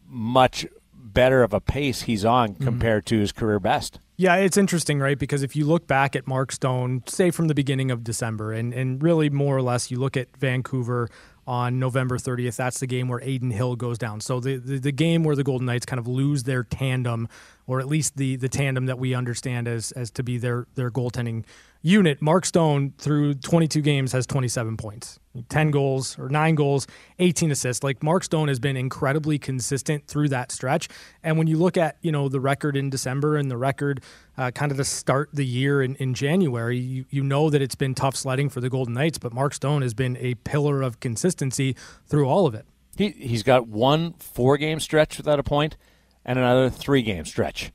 much 0.06 0.66
better 0.94 1.42
of 1.42 1.52
a 1.52 1.60
pace 1.60 2.02
he's 2.02 2.24
on 2.24 2.50
mm-hmm. 2.50 2.64
compared 2.64 3.06
to 3.06 3.18
his 3.18 3.32
career 3.32 3.58
best. 3.60 3.98
Yeah, 4.16 4.36
it's 4.36 4.56
interesting, 4.56 4.98
right? 4.98 5.18
Because 5.18 5.42
if 5.42 5.54
you 5.54 5.66
look 5.66 5.86
back 5.86 6.16
at 6.16 6.26
Mark 6.26 6.50
Stone, 6.50 7.02
say 7.06 7.30
from 7.30 7.48
the 7.48 7.54
beginning 7.54 7.90
of 7.90 8.02
December, 8.02 8.52
and, 8.52 8.72
and 8.72 9.02
really 9.02 9.28
more 9.28 9.56
or 9.56 9.62
less 9.62 9.90
you 9.90 9.98
look 9.98 10.16
at 10.16 10.34
Vancouver 10.36 11.10
on 11.46 11.78
November 11.78 12.18
30th. 12.18 12.56
That's 12.56 12.80
the 12.80 12.86
game 12.86 13.08
where 13.08 13.20
Adin 13.22 13.50
Hill 13.50 13.76
goes 13.76 13.98
down. 13.98 14.20
So 14.20 14.40
the, 14.40 14.56
the, 14.56 14.78
the, 14.78 14.92
game 14.92 15.22
where 15.22 15.36
the 15.36 15.44
Golden 15.44 15.66
Knights 15.66 15.86
kind 15.86 16.00
of 16.00 16.08
lose 16.08 16.42
their 16.42 16.64
tandem, 16.64 17.28
or 17.66 17.80
at 17.80 17.86
least 17.86 18.16
the 18.16 18.36
the 18.36 18.48
tandem 18.48 18.86
that 18.86 18.98
we 18.98 19.14
understand 19.14 19.68
as 19.68 19.92
as 19.92 20.10
to 20.12 20.22
be 20.22 20.38
their 20.38 20.66
their 20.74 20.90
goaltending 20.90 21.44
unit. 21.86 22.20
Mark 22.20 22.44
Stone 22.44 22.94
through 22.98 23.34
22 23.34 23.80
games 23.80 24.12
has 24.12 24.26
27 24.26 24.76
points. 24.76 25.20
10 25.48 25.70
goals 25.70 26.18
or 26.18 26.28
9 26.28 26.54
goals, 26.54 26.86
18 27.18 27.50
assists. 27.50 27.84
Like 27.84 28.02
Mark 28.02 28.24
Stone 28.24 28.48
has 28.48 28.58
been 28.58 28.76
incredibly 28.76 29.38
consistent 29.38 30.06
through 30.06 30.28
that 30.30 30.50
stretch. 30.50 30.88
And 31.22 31.38
when 31.38 31.46
you 31.46 31.58
look 31.58 31.76
at, 31.76 31.96
you 32.02 32.10
know, 32.10 32.28
the 32.28 32.40
record 32.40 32.76
in 32.76 32.90
December 32.90 33.36
and 33.36 33.50
the 33.50 33.56
record 33.56 34.02
uh, 34.36 34.50
kind 34.50 34.72
of 34.72 34.78
to 34.78 34.84
start 34.84 35.30
the 35.32 35.44
year 35.44 35.82
in, 35.82 35.94
in 35.96 36.14
January, 36.14 36.78
you, 36.78 37.04
you 37.10 37.22
know 37.22 37.50
that 37.50 37.62
it's 37.62 37.74
been 37.74 37.94
tough 37.94 38.16
sledding 38.16 38.48
for 38.48 38.60
the 38.60 38.70
Golden 38.70 38.94
Knights, 38.94 39.18
but 39.18 39.32
Mark 39.32 39.54
Stone 39.54 39.82
has 39.82 39.94
been 39.94 40.16
a 40.18 40.34
pillar 40.34 40.82
of 40.82 41.00
consistency 41.00 41.76
through 42.06 42.26
all 42.26 42.46
of 42.46 42.54
it. 42.54 42.66
He, 42.96 43.10
he's 43.10 43.42
got 43.42 43.68
one 43.68 44.14
four 44.14 44.56
game 44.56 44.80
stretch 44.80 45.18
without 45.18 45.38
a 45.38 45.42
point 45.42 45.76
and 46.24 46.38
another 46.38 46.70
three 46.70 47.02
game 47.02 47.26
stretch 47.26 47.70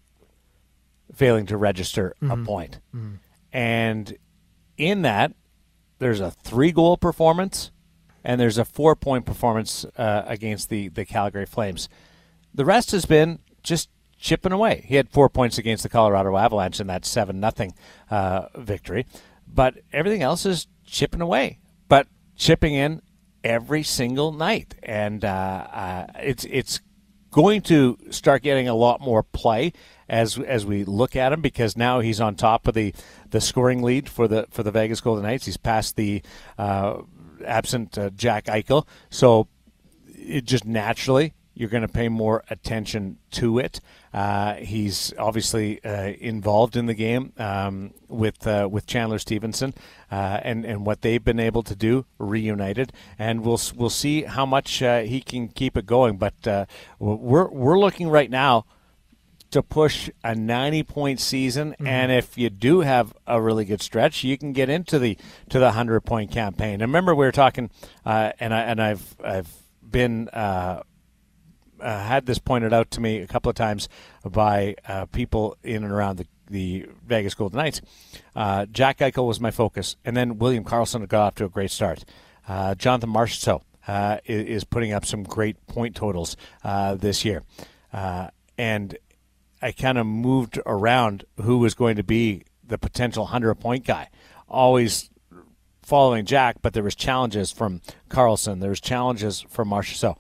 failing 1.14 1.46
to 1.46 1.58
register 1.58 2.16
mm-hmm. 2.22 2.42
a 2.42 2.46
point. 2.46 2.80
Mm-hmm. 2.96 3.16
And 3.54 4.18
in 4.78 5.02
that, 5.04 5.34
there's 6.00 6.20
a 6.20 6.32
three 6.32 6.72
goal 6.72 6.98
performance 6.98 7.72
and 8.24 8.40
there's 8.40 8.58
a 8.58 8.66
four 8.66 8.96
point 8.96 9.26
performance 9.26 9.86
uh, 9.98 10.24
against 10.26 10.70
the, 10.70 10.90
the 10.90 11.06
Calgary 11.06 11.46
Flames. 11.46 11.90
The 12.54 12.66
rest 12.66 12.92
has 12.92 13.06
been 13.06 13.40
just 13.64 13.90
chipping 14.20 14.52
away. 14.52 14.84
He 14.88 14.96
had 14.96 15.10
four 15.10 15.30
points 15.30 15.58
against 15.58 15.84
the 15.84 15.90
Colorado 15.90 16.36
Avalanche 16.38 16.80
in 16.80 16.88
that 16.88 17.06
7 17.06 17.40
nothing 17.40 17.74
uh, 18.10 18.48
victory, 18.56 19.06
but 19.48 19.80
everything 19.92 20.22
else 20.22 20.46
is 20.46 20.68
chipping 20.86 21.22
away, 21.22 21.60
but 21.88 22.08
chipping 22.36 22.74
in 22.74 23.02
every 23.44 23.82
single 23.84 24.32
night. 24.32 24.76
And 24.84 25.26
uh, 25.26 25.68
uh 25.72 26.06
it's, 26.20 26.46
it's 26.46 26.82
going 27.32 27.62
to 27.62 27.98
start 28.10 28.44
getting 28.44 28.68
a 28.68 28.76
lot 28.76 29.02
more 29.02 29.24
play 29.24 29.74
as 30.08 30.38
as 30.38 30.66
we 30.66 30.84
look 30.84 31.16
at 31.16 31.32
him 31.32 31.40
because 31.40 31.78
now 31.78 32.02
he's 32.02 32.20
on 32.20 32.36
top 32.36 32.68
of 32.68 32.74
the, 32.74 32.94
the 33.32 33.42
scoring 33.42 33.82
lead 33.82 34.08
for 34.08 34.28
the 34.28 34.48
for 34.52 34.64
the 34.64 34.72
Vegas 34.72 35.02
Golden 35.02 35.24
Knights. 35.24 35.46
He's 35.46 35.58
past 35.58 35.96
the 35.96 36.22
uh, 36.58 37.02
absent 37.46 37.98
uh, 37.98 38.12
Jack 38.12 38.46
Eichel, 38.46 38.86
so 39.10 39.48
it 40.08 40.46
just 40.46 40.66
naturally 40.66 41.34
you're 41.54 41.70
going 41.70 41.82
to 41.82 41.88
pay 41.88 42.10
more 42.10 42.44
attention 42.50 43.18
to 43.30 43.60
it. 43.60 43.82
Uh, 44.14 44.56
he's 44.56 45.14
obviously 45.18 45.84
uh, 45.84 46.14
involved 46.20 46.76
in 46.76 46.86
the 46.86 46.94
game 46.94 47.34
um, 47.38 47.94
with 48.08 48.46
uh, 48.48 48.68
with 48.72 48.86
Chandler 48.86 49.20
Stephenson 49.20 49.74
uh, 50.12 50.40
and 50.44 50.66
and 50.66 50.86
what 50.86 51.02
they've 51.02 51.24
been 51.24 51.40
able 51.40 51.64
to 51.64 51.76
do 51.76 52.06
reunited, 52.18 52.92
and 53.20 53.42
we'll 53.44 53.60
we'll 53.76 53.90
see 53.90 54.24
how 54.24 54.46
much 54.46 54.82
uh, 54.82 55.02
he 55.02 55.22
can 55.22 55.48
keep 55.50 55.78
it 55.78 55.86
going. 55.86 56.18
But 56.18 56.48
uh, 56.48 56.66
we're 57.00 57.48
we're 57.50 57.80
looking 57.80 58.10
right 58.10 58.30
now 58.30 58.66
to 59.52 59.62
push 59.62 60.10
a 60.24 60.34
90 60.34 60.84
point 60.84 61.20
season 61.20 61.72
mm-hmm. 61.72 61.88
and 61.88 62.12
if 62.12 62.38
you 62.38 62.50
do 62.50 62.82
have 62.82 63.14
a 63.28 63.42
really 63.42 63.66
good 63.66 63.82
stretch 63.82 64.24
you 64.24 64.38
can 64.38 64.54
get 64.54 64.70
into 64.70 64.98
the 64.98 65.18
to 65.50 65.60
the 65.60 65.66
100 65.66 66.02
point 66.02 66.32
campaign 66.32 66.76
and 66.76 66.82
remember 66.84 67.14
we 67.14 67.26
were 67.26 67.32
talking 67.32 67.70
uh, 68.06 68.32
and 68.40 68.54
I 68.54 68.62
and 68.62 68.82
I've 68.82 69.16
I've 69.24 69.50
been 69.92 70.30
uh, 70.30 70.82
uh, 71.80 72.04
had 72.04 72.26
this 72.26 72.40
pointed 72.40 72.74
out 72.74 72.92
to 72.92 73.02
me 73.02 73.20
a 73.20 73.28
couple 73.28 73.50
of 73.50 73.56
times 73.56 73.90
by 74.24 74.76
uh, 74.88 75.06
people 75.06 75.58
in 75.64 75.84
and 75.84 75.92
around 75.92 76.18
the 76.18 76.28
the 76.50 76.86
Vegas 77.06 77.34
Golden 77.34 77.60
Knights. 77.60 77.80
Uh, 78.36 78.66
Jack 78.66 78.98
Eichel 78.98 79.26
was 79.26 79.40
my 79.40 79.52
focus, 79.52 79.96
and 80.04 80.18
then 80.18 80.38
William 80.38 80.66
Karlsson 80.66 81.08
got 81.08 81.28
off 81.28 81.36
to 81.36 81.46
a 81.46 81.50
great 81.50 81.72
start. 81.72 82.04
Uh, 82.46 82.76
Jonathan 82.76 83.10
Marchessault 83.10 83.62
is, 84.26 84.46
is, 84.48 84.64
putting 84.66 84.92
up 84.92 85.06
some 85.06 85.24
great 85.24 85.66
point 85.68 85.96
totals 85.96 86.36
this 86.98 87.24
year, 87.24 87.44
and 88.58 88.98
I 89.62 89.72
kind 89.72 89.98
of 89.98 90.06
moved 90.06 90.60
around 90.66 91.26
who 91.42 91.60
was 91.60 91.74
going 91.74 91.96
to 91.98 92.04
be 92.04 92.44
the 92.66 92.78
potential 92.78 93.28
hundred 93.28 93.56
point 93.56 93.86
guy. 93.86 94.10
Always 94.48 95.10
following 95.82 96.26
Jack, 96.26 96.58
but 96.62 96.74
there 96.74 96.84
was 96.84 96.96
challenges 96.96 97.52
from 97.52 97.82
Karlsson. 98.10 98.60
There 98.60 98.70
was 98.70 98.82
challenges 98.82 99.42
from 99.50 99.70
Marchessault. 99.70 100.18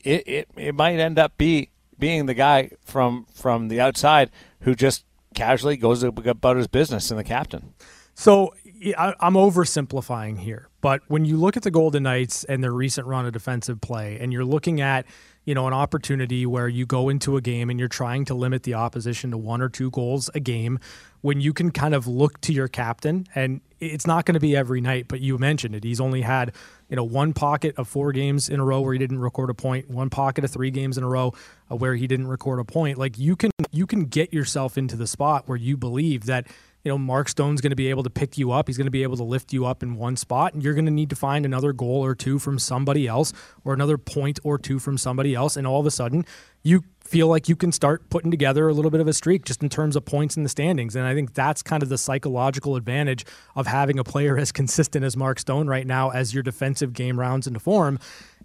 It, 0.00 0.26
it 0.26 0.48
it 0.56 0.74
might 0.74 0.98
end 0.98 1.18
up 1.18 1.38
be 1.38 1.70
being 1.98 2.26
the 2.26 2.34
guy 2.34 2.70
from 2.84 3.26
from 3.32 3.68
the 3.68 3.80
outside 3.80 4.30
who 4.60 4.74
just 4.74 5.04
casually 5.34 5.76
goes 5.76 6.02
about 6.02 6.56
his 6.56 6.66
business 6.66 7.10
and 7.10 7.18
the 7.18 7.24
captain. 7.24 7.74
So 8.14 8.54
I'm 8.98 9.34
oversimplifying 9.34 10.38
here, 10.38 10.68
but 10.80 11.00
when 11.08 11.24
you 11.24 11.36
look 11.36 11.56
at 11.56 11.62
the 11.62 11.70
Golden 11.70 12.02
Knights 12.04 12.44
and 12.44 12.62
their 12.62 12.72
recent 12.72 13.06
run 13.06 13.26
of 13.26 13.32
defensive 13.32 13.80
play, 13.80 14.18
and 14.20 14.32
you're 14.32 14.44
looking 14.44 14.80
at 14.80 15.06
you 15.44 15.54
know 15.54 15.66
an 15.66 15.72
opportunity 15.72 16.46
where 16.46 16.68
you 16.68 16.86
go 16.86 17.08
into 17.08 17.36
a 17.36 17.40
game 17.40 17.70
and 17.70 17.78
you're 17.78 17.88
trying 17.88 18.24
to 18.26 18.34
limit 18.34 18.62
the 18.62 18.74
opposition 18.74 19.30
to 19.30 19.38
one 19.38 19.60
or 19.60 19.68
two 19.68 19.90
goals 19.90 20.30
a 20.34 20.40
game, 20.40 20.78
when 21.20 21.40
you 21.40 21.52
can 21.52 21.70
kind 21.70 21.94
of 21.94 22.06
look 22.06 22.40
to 22.42 22.52
your 22.52 22.68
captain, 22.68 23.26
and 23.34 23.60
it's 23.80 24.06
not 24.06 24.24
going 24.24 24.34
to 24.34 24.40
be 24.40 24.56
every 24.56 24.80
night, 24.80 25.06
but 25.08 25.20
you 25.20 25.38
mentioned 25.38 25.74
it. 25.74 25.84
He's 25.84 26.00
only 26.00 26.22
had 26.22 26.52
you 26.88 26.96
know 26.96 27.04
one 27.04 27.32
pocket 27.32 27.74
of 27.76 27.88
four 27.88 28.12
games 28.12 28.48
in 28.48 28.60
a 28.60 28.64
row 28.64 28.80
where 28.80 28.92
he 28.92 28.98
didn't 28.98 29.18
record 29.18 29.50
a 29.50 29.54
point, 29.54 29.90
one 29.90 30.10
pocket 30.10 30.44
of 30.44 30.50
three 30.50 30.70
games 30.70 30.98
in 30.98 31.04
a 31.04 31.08
row 31.08 31.32
uh, 31.70 31.76
where 31.76 31.94
he 31.94 32.06
didn't 32.06 32.28
record 32.28 32.58
a 32.58 32.64
point. 32.64 32.98
Like 32.98 33.18
you 33.18 33.36
can 33.36 33.50
you 33.70 33.86
can 33.86 34.04
get 34.04 34.32
yourself 34.32 34.78
into 34.78 34.96
the 34.96 35.06
spot 35.06 35.48
where 35.48 35.58
you 35.58 35.76
believe 35.76 36.26
that 36.26 36.46
you 36.84 36.90
know, 36.90 36.98
Mark 36.98 37.30
Stone's 37.30 37.62
going 37.62 37.70
to 37.70 37.76
be 37.76 37.88
able 37.88 38.02
to 38.02 38.10
pick 38.10 38.36
you 38.36 38.52
up. 38.52 38.68
He's 38.68 38.76
going 38.76 38.86
to 38.86 38.90
be 38.90 39.02
able 39.02 39.16
to 39.16 39.24
lift 39.24 39.52
you 39.54 39.64
up 39.64 39.82
in 39.82 39.96
one 39.96 40.16
spot, 40.16 40.52
and 40.52 40.62
you're 40.62 40.74
going 40.74 40.84
to 40.84 40.90
need 40.90 41.10
to 41.10 41.16
find 41.16 41.46
another 41.46 41.72
goal 41.72 42.04
or 42.04 42.14
two 42.14 42.38
from 42.38 42.58
somebody 42.58 43.08
else 43.08 43.32
or 43.64 43.72
another 43.72 43.96
point 43.96 44.38
or 44.44 44.58
two 44.58 44.78
from 44.78 44.98
somebody 44.98 45.34
else. 45.34 45.56
And 45.56 45.66
all 45.66 45.80
of 45.80 45.86
a 45.86 45.90
sudden, 45.90 46.26
you 46.62 46.84
feel 47.00 47.28
like 47.28 47.48
you 47.48 47.56
can 47.56 47.72
start 47.72 48.10
putting 48.10 48.30
together 48.30 48.68
a 48.68 48.74
little 48.74 48.90
bit 48.90 49.00
of 49.00 49.08
a 49.08 49.12
streak 49.14 49.44
just 49.44 49.62
in 49.62 49.70
terms 49.70 49.96
of 49.96 50.04
points 50.04 50.36
in 50.36 50.42
the 50.42 50.48
standings. 50.48 50.94
And 50.94 51.06
I 51.06 51.14
think 51.14 51.32
that's 51.32 51.62
kind 51.62 51.82
of 51.82 51.88
the 51.88 51.98
psychological 51.98 52.76
advantage 52.76 53.24
of 53.56 53.66
having 53.66 53.98
a 53.98 54.04
player 54.04 54.36
as 54.44 54.52
consistent 54.52 55.04
as 55.04 55.16
Mark 55.16 55.38
Stone 55.38 55.68
right 55.68 55.86
now 55.86 56.10
as 56.10 56.34
your 56.34 56.42
defensive 56.42 56.92
game 56.92 57.18
rounds 57.18 57.46
into 57.46 57.60
form. 57.60 57.98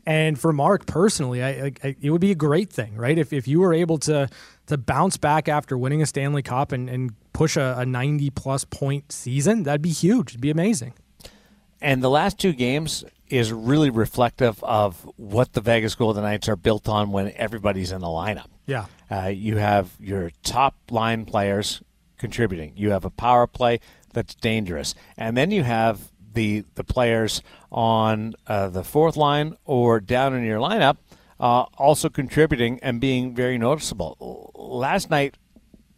And 0.05 0.39
for 0.39 0.53
Mark 0.53 0.85
personally, 0.85 1.43
I, 1.43 1.71
I, 1.83 1.95
it 2.01 2.09
would 2.09 2.21
be 2.21 2.31
a 2.31 2.35
great 2.35 2.71
thing, 2.71 2.95
right? 2.95 3.17
If, 3.17 3.33
if 3.33 3.47
you 3.47 3.59
were 3.59 3.73
able 3.73 3.97
to 3.99 4.29
to 4.69 4.77
bounce 4.77 5.17
back 5.17 5.47
after 5.47 5.77
winning 5.77 6.01
a 6.01 6.05
Stanley 6.05 6.41
Cup 6.41 6.71
and, 6.71 6.89
and 6.89 7.13
push 7.33 7.57
a, 7.57 7.75
a 7.79 7.85
90 7.85 8.29
plus 8.31 8.65
point 8.65 9.11
season, 9.11 9.63
that'd 9.63 9.81
be 9.81 9.89
huge. 9.89 10.31
It'd 10.31 10.41
be 10.41 10.49
amazing. 10.49 10.93
And 11.81 12.03
the 12.03 12.09
last 12.09 12.39
two 12.39 12.53
games 12.53 13.03
is 13.27 13.51
really 13.53 13.89
reflective 13.89 14.63
of 14.63 15.09
what 15.15 15.53
the 15.53 15.61
Vegas 15.61 15.95
Golden 15.95 16.23
Knights 16.23 16.49
are 16.49 16.55
built 16.55 16.89
on 16.89 17.11
when 17.11 17.31
everybody's 17.35 17.91
in 17.91 18.01
the 18.01 18.07
lineup. 18.07 18.47
Yeah. 18.65 18.85
Uh, 19.09 19.27
you 19.27 19.57
have 19.57 19.91
your 19.99 20.31
top 20.43 20.75
line 20.89 21.25
players 21.25 21.81
contributing. 22.17 22.73
You 22.75 22.91
have 22.91 23.05
a 23.05 23.09
power 23.09 23.47
play 23.47 23.79
that's 24.13 24.35
dangerous. 24.35 24.93
And 25.17 25.37
then 25.37 25.51
you 25.51 25.63
have 25.63 26.11
the 26.33 26.63
the 26.75 26.83
players 26.83 27.41
on 27.71 28.35
uh, 28.45 28.69
the 28.69 28.83
fourth 28.83 29.17
line 29.17 29.55
or 29.65 29.99
down 29.99 30.35
in 30.35 30.43
your 30.43 30.59
lineup 30.59 30.97
uh, 31.39 31.65
also 31.77 32.09
contributing 32.09 32.79
and 32.81 32.99
being 32.99 33.33
very 33.33 33.57
noticeable. 33.57 34.51
Last 34.55 35.09
night 35.09 35.35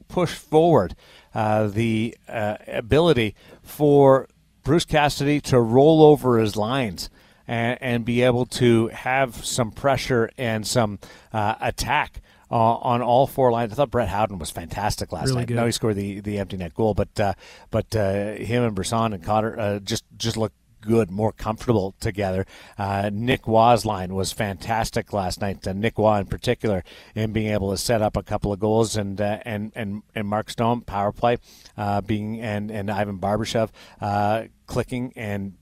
pushed 0.08 0.36
forward 0.36 0.96
uh, 1.34 1.68
the 1.68 2.18
uh, 2.28 2.58
ability 2.68 3.36
for 3.64 4.28
Bruce 4.64 4.86
Cassidy 4.86 5.42
to 5.42 5.60
roll 5.60 6.04
over 6.04 6.38
his 6.38 6.56
lines 6.56 7.10
and, 7.48 7.78
and 7.82 8.06
be 8.06 8.22
able 8.22 8.46
to 8.46 8.88
have 8.90 9.44
some 9.46 9.72
pressure 9.72 10.30
and 10.38 10.68
some 10.68 11.00
uh, 11.34 11.56
attack. 11.60 12.22
Uh, 12.54 12.76
on 12.82 13.02
all 13.02 13.28
four 13.28 13.50
lines. 13.50 13.72
I 13.72 13.76
thought 13.76 13.92
Brett 13.92 14.10
Howden 14.10 14.38
was 14.38 14.52
fantastic 14.52 15.14
last 15.14 15.28
really 15.28 15.38
night. 15.38 15.48
Good. 15.48 15.56
No, 15.56 15.66
he 15.68 15.72
scored 15.72 15.96
the, 15.96 16.20
the 16.20 16.38
empty 16.38 16.58
net 16.58 16.74
goal, 16.74 16.94
but 16.94 17.18
uh, 17.18 17.34
but 17.70 17.96
uh, 17.96 18.34
him 18.34 18.64
and 18.64 18.76
Brisson 18.76 19.14
and 19.14 19.24
Cotter 19.24 19.58
uh, 19.58 19.80
just 19.80 20.04
just 20.18 20.36
looked 20.36 20.58
good, 20.82 21.12
more 21.12 21.32
comfortable 21.32 21.96
together. 22.00 22.46
Uh, 22.78 23.10
Nick 23.14 23.48
Roy's 23.48 23.86
line 23.86 24.14
was 24.14 24.32
fantastic 24.32 25.14
last 25.14 25.42
night. 25.42 25.66
Uh, 25.68 25.74
Nick 25.74 25.98
Roy 25.98 26.20
in 26.20 26.26
particular, 26.26 26.84
in 27.16 27.32
being 27.32 27.52
able 27.52 27.72
to 27.72 27.78
set 27.78 28.02
up 28.02 28.18
a 28.18 28.24
couple 28.24 28.52
of 28.52 28.60
goals, 28.60 28.98
and 28.98 29.20
uh, 29.22 29.40
and 29.44 29.72
and 29.76 30.04
and 30.16 30.28
Mark 30.28 30.50
Stone 30.50 30.82
power 30.82 31.12
play, 31.12 31.38
uh, 31.78 32.02
being 32.02 32.42
and 32.42 32.72
and 32.72 32.90
Ivan 32.90 33.20
Barbashev 33.20 33.70
uh, 34.02 34.44
clicking, 34.66 35.14
and 35.16 35.54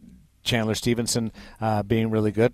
Chandler 0.43 0.75
Stephenson 0.75 1.31
uh, 1.61 1.83
being 1.83 2.09
really 2.09 2.31
good. 2.31 2.53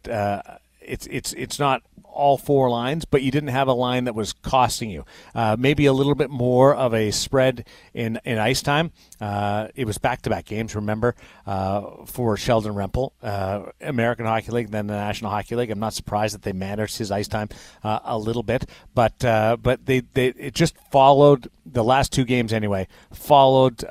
It's 0.87 1.07
it's 1.07 1.33
it's 1.33 1.59
not 1.59 1.83
all 2.15 2.37
four 2.37 2.69
lines, 2.69 3.05
but 3.05 3.21
you 3.21 3.29
didn't 3.29 3.49
have 3.49 3.67
a 3.67 3.73
line 3.73 4.05
that 4.05 4.15
was 4.15 4.33
costing 4.33 4.89
you. 4.89 5.05
Uh, 5.35 5.55
maybe 5.59 5.85
a 5.85 5.93
little 5.93 6.15
bit 6.15 6.29
more 6.29 6.73
of 6.73 6.93
a 6.93 7.11
spread 7.11 7.67
in, 7.93 8.19
in 8.23 8.37
ice 8.37 8.61
time. 8.61 8.91
Uh, 9.21 9.67
it 9.75 9.85
was 9.85 9.97
back 9.97 10.21
to 10.21 10.29
back 10.29 10.45
games, 10.45 10.75
remember, 10.75 11.13
uh, 11.45 12.05
for 12.05 12.37
Sheldon 12.37 12.73
Rempal, 12.73 13.11
uh, 13.21 13.65
American 13.81 14.25
Hockey 14.25 14.51
League, 14.51 14.71
then 14.71 14.87
the 14.87 14.93
National 14.93 15.29
Hockey 15.29 15.55
League. 15.55 15.69
I'm 15.69 15.79
not 15.79 15.93
surprised 15.93 16.33
that 16.33 16.41
they 16.41 16.53
managed 16.53 16.97
his 16.97 17.11
ice 17.11 17.27
time 17.27 17.49
uh, 17.83 17.99
a 18.03 18.17
little 18.17 18.43
bit, 18.43 18.67
but 18.93 19.23
uh, 19.23 19.57
but 19.61 19.85
they, 19.85 19.99
they 19.99 20.27
it 20.27 20.55
just 20.55 20.75
followed 20.91 21.49
the 21.65 21.83
last 21.83 22.13
two 22.13 22.23
games 22.23 22.53
anyway, 22.53 22.87
followed 23.11 23.83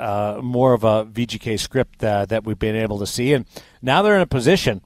more 0.43 0.73
of 0.73 0.83
a 0.83 1.05
VGK 1.05 1.61
script 1.61 1.99
that 1.99 2.45
we've 2.45 2.59
been 2.59 2.77
able 2.77 2.99
to 2.99 3.07
see. 3.07 3.35
And 3.35 3.45
now 3.83 4.01
they're 4.01 4.17
in 4.17 4.23
a 4.23 4.27
position 4.27 4.83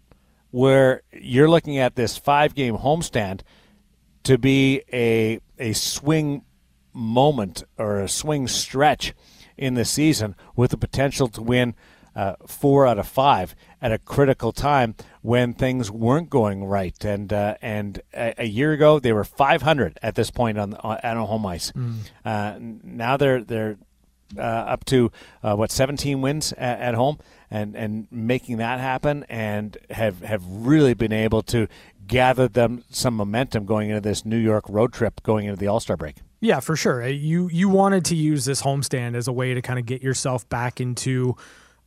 where 0.51 1.03
you're 1.13 1.49
looking 1.49 1.79
at 1.79 1.97
this 1.97 2.17
five 2.17 2.55
game 2.55 2.77
homestand 2.79 3.41
to 4.25 4.39
be 4.39 4.83
a 4.93 5.41
a 5.59 5.73
swing 5.73 6.43
moment 6.93 7.65
or 7.77 8.01
a 8.01 8.09
swing 8.09 8.49
stretch 8.49 9.15
in 9.57 9.75
the 9.75 9.85
season 9.85 10.35
with 10.57 10.71
the 10.71 10.77
potential 10.77 11.29
to 11.29 11.43
win 11.43 11.75
uh, 12.19 12.35
four 12.47 12.87
out 12.87 12.99
of 12.99 13.07
five 13.07 13.55
at 13.81 13.93
a 13.93 13.99
critical 13.99 14.51
time 14.51 14.95
when 15.23 15.55
things 15.55 15.89
weren't 15.91 16.29
going 16.29 16.65
right. 16.65 17.05
And 17.05 17.33
uh, 17.33 17.55
and 17.63 18.01
a, 18.13 18.43
a, 18.43 18.45
year 18.45 18.73
ago 18.73 18.99
they 18.99 19.13
were 19.13 19.25
500 19.25 19.99
at 20.03 20.17
this 20.17 20.31
point 20.31 20.59
on, 20.59 20.75
on 20.75 20.99
at 21.03 21.17
home 21.17 21.47
ice. 21.47 21.71
Mm. 21.73 21.95
Uh, 22.25 22.57
now 22.59 23.17
they're 23.17 23.45
they're 23.45 23.79
uh, 24.37 24.41
up 24.41 24.85
to 24.87 25.11
uh, 25.43 25.55
what 25.55 25.71
17 25.71 26.21
wins 26.21 26.53
at, 26.53 26.81
at, 26.81 26.95
home 26.95 27.19
and 27.51 27.75
and 27.77 28.07
making 28.11 28.59
that 28.59 28.81
happen 28.81 29.25
and 29.29 29.79
have 29.91 30.21
have 30.21 30.43
really 30.47 30.95
been 30.95 31.13
able 31.13 31.43
to 31.43 31.67
gather 32.07 32.49
them 32.49 32.85
some 32.91 33.15
momentum 33.15 33.65
going 33.65 33.91
into 33.91 34.01
this 34.01 34.25
New 34.25 34.39
York 34.39 34.65
road 34.69 34.93
trip 34.93 35.23
going 35.23 35.47
into 35.47 35.59
the 35.59 35.67
All-Star 35.67 35.97
break. 35.97 36.17
Yeah, 36.41 36.61
for 36.61 36.77
sure. 36.77 37.03
Uh, 37.03 37.07
you 37.07 37.49
you 37.49 37.69
wanted 37.69 38.05
to 38.07 38.17
use 38.17 38.45
this 38.45 38.63
homestand 38.63 39.15
as 39.15 39.29
a 39.29 39.33
way 39.33 39.55
to 39.55 39.63
kind 39.63 39.79
of 39.79 39.87
get 39.87 40.03
yourself 40.03 40.49
back 40.49 40.81
into 40.81 41.37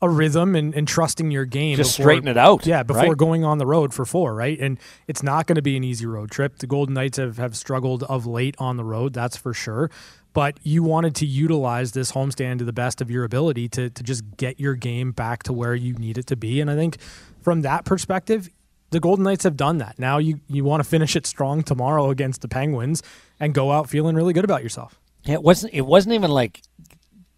a 0.04 0.10
rhythm 0.10 0.56
and, 0.56 0.74
and 0.74 0.88
trusting 0.88 1.30
your 1.30 1.46
game. 1.46 1.78
Just 1.78 1.98
before, 1.98 2.12
straighten 2.12 2.28
it 2.28 2.38
out. 2.38 2.66
Yeah, 2.66 2.82
before 2.82 3.10
right? 3.10 3.18
going 3.18 3.44
on 3.44 3.60
the 3.60 3.68
road 3.68 3.94
for 3.94 4.04
four, 4.04 4.34
right? 4.34 4.60
And 4.60 4.80
it's 5.08 5.22
not 5.22 5.46
going 5.46 5.58
to 5.58 5.62
be 5.62 5.78
an 5.78 5.84
easy 5.84 6.08
road 6.08 6.32
trip. 6.32 6.58
The 6.58 6.66
Golden 6.66 6.96
Knights 6.96 7.20
have, 7.20 7.38
have 7.38 7.56
struggled 7.56 8.02
of 8.04 8.26
late 8.26 8.56
on 8.58 8.78
the 8.78 8.84
road, 8.84 9.14
that's 9.14 9.38
for 9.38 9.54
sure 9.54 9.92
but 10.34 10.58
you 10.64 10.84
wanted 10.84 11.16
to 11.16 11.26
utilize 11.26 11.92
this 11.92 12.12
homestand 12.14 12.60
to 12.60 12.66
the 12.66 12.74
best 12.74 13.02
of 13.02 13.12
your 13.12 13.24
ability 13.24 13.68
to, 13.70 13.90
to 13.90 14.04
just 14.04 14.38
get 14.38 14.60
your 14.60 14.76
game 14.76 15.12
back 15.12 15.44
to 15.44 15.54
where 15.54 15.76
you 15.76 15.94
need 15.94 16.18
it 16.18 16.28
to 16.28 16.36
be. 16.36 16.62
And 16.62 16.70
I 16.72 16.76
think 16.76 16.98
from 17.42 17.62
that 17.62 17.86
perspective, 17.86 18.50
the 18.92 19.00
Golden 19.00 19.24
Knights 19.24 19.44
have 19.44 19.58
done 19.58 19.80
that. 19.80 20.00
Now 20.00 20.18
you, 20.18 20.40
you 20.48 20.64
want 20.64 20.84
to 20.84 20.90
finish 20.90 21.16
it 21.16 21.26
strong 21.26 21.64
tomorrow 21.64 22.10
against 22.10 22.42
the 22.42 22.48
Penguins 22.48 23.04
and 23.40 23.54
go 23.54 23.72
out 23.72 23.90
feeling 23.90 24.16
really 24.16 24.34
good 24.34 24.44
about 24.46 24.64
yourself. 24.64 25.00
It 25.26 25.44
wasn't 25.44 25.74
it 25.74 25.82
wasn't 25.82 26.16
even 26.16 26.32
like 26.32 26.62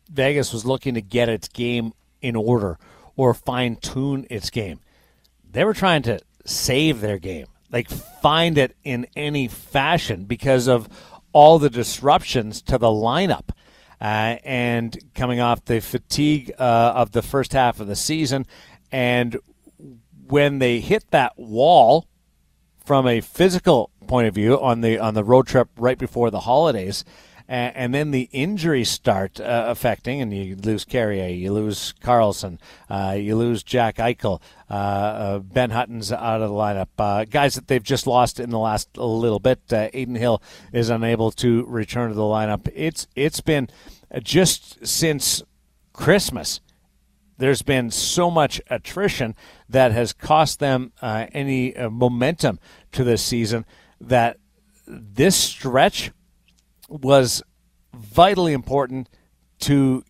Vegas 0.10 0.54
was 0.54 0.66
looking 0.66 0.94
to 0.94 1.02
get 1.02 1.30
its 1.30 1.48
game 1.48 1.94
in 2.22 2.36
order 2.36 2.78
or 3.16 3.34
fine 3.34 3.76
tune 3.76 4.26
its 4.30 4.50
game. 4.50 4.80
They 5.52 5.66
were 5.66 5.74
trying 5.74 6.04
to 6.04 6.20
save 6.46 7.02
their 7.02 7.20
game. 7.20 7.48
Like 7.72 7.90
find 7.90 8.58
it 8.58 8.76
in 8.84 9.08
any 9.16 9.48
fashion 9.48 10.26
because 10.26 10.68
of 10.68 10.88
all 11.34 11.60
the 11.60 11.70
disruptions 11.70 12.62
to 12.64 12.78
the 12.78 12.88
lineup. 12.88 13.50
Uh, 14.02 14.38
and 14.44 14.98
coming 15.16 15.40
off 15.40 15.64
the 15.64 15.80
fatigue 15.80 16.52
uh, 16.60 16.92
of 16.94 17.12
the 17.14 17.22
first 17.22 17.54
half 17.54 17.80
of 17.80 17.88
the 17.88 17.96
season. 17.96 18.46
And 18.92 19.38
when 20.28 20.60
they 20.60 20.82
hit 20.82 21.10
that 21.12 21.38
wall 21.38 22.08
from 22.84 23.08
a 23.08 23.22
physical 23.22 23.92
point 24.08 24.28
of 24.28 24.36
view 24.36 24.60
on 24.60 24.82
the 24.82 25.00
on 25.00 25.14
the 25.14 25.24
road 25.24 25.48
trip 25.48 25.70
right 25.78 25.98
before 25.98 26.30
the 26.30 26.42
holidays, 26.42 27.06
and, 27.48 27.76
and 27.76 27.94
then 27.94 28.12
the 28.12 28.30
injuries 28.32 28.90
start 28.90 29.40
uh, 29.40 29.66
affecting, 29.68 30.22
and 30.22 30.34
you 30.34 30.56
lose 30.56 30.86
Carrier, 30.86 31.28
you 31.28 31.54
lose 31.54 31.94
Karlsson, 32.02 32.60
uh, 32.90 33.16
you 33.18 33.36
lose 33.36 33.64
Jack 33.64 33.98
Eichel, 33.98 34.42
uh, 34.70 34.74
uh 34.74 35.40
Ben 35.40 35.72
Hutton's 35.72 36.12
out 36.12 36.42
of 36.42 36.50
the 36.50 36.56
lineup, 36.56 36.88
uh, 36.98 37.26
guys 37.26 37.56
that 37.56 37.68
they've 37.68 37.84
just 37.84 38.08
lost 38.08 38.40
in 38.40 38.50
the 38.50 38.60
last 38.60 38.98
little 38.98 39.40
bit. 39.40 39.60
Adin 39.72 40.16
Hill 40.16 40.42
is 40.72 40.90
unable 40.90 41.32
to 41.32 41.66
return 41.66 42.10
to 42.10 42.16
the 42.16 42.22
lineup. 42.22 42.70
It's 42.76 43.08
it's 43.16 43.42
been 43.42 43.70
just 44.22 44.86
since 44.86 45.44
Christmas 45.92 46.62
there's 47.38 47.62
been 47.62 47.92
so 47.92 48.30
much 48.30 48.62
attrition 48.70 49.36
that 49.68 49.92
has 49.92 50.14
cost 50.14 50.60
them 50.60 50.94
uh, 51.02 51.26
any 51.34 51.76
uh, 51.76 51.90
momentum 51.90 52.60
to 52.92 53.04
this 53.04 53.24
season 53.24 53.66
that 54.00 54.38
this 54.88 55.36
stretch 55.36 56.12
was 57.02 57.42
vitally 57.94 58.54
important 58.54 59.10
to 59.60 60.04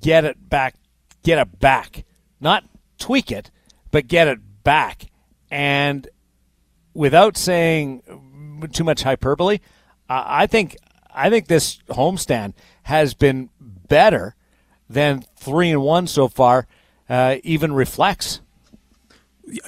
get 0.00 0.24
it 0.24 0.48
back, 0.48 0.74
get 1.22 1.38
it 1.38 1.58
back, 1.58 2.04
not 2.40 2.64
tweak 2.98 3.30
it, 3.30 3.50
but 3.90 4.06
get 4.06 4.28
it 4.28 4.38
back. 4.62 5.10
And 5.50 6.08
without 6.94 7.36
saying 7.36 8.02
too 8.72 8.84
much 8.84 9.02
hyperbole, 9.02 9.58
I 10.08 10.46
think 10.46 10.76
I 11.14 11.30
think 11.30 11.46
this 11.46 11.78
homestand 11.88 12.54
has 12.84 13.14
been 13.14 13.50
better 13.60 14.34
than 14.88 15.24
three 15.36 15.70
and 15.70 15.82
one 15.82 16.06
so 16.06 16.28
far. 16.28 16.66
Uh, 17.08 17.36
even 17.44 17.72
reflects. 17.72 18.40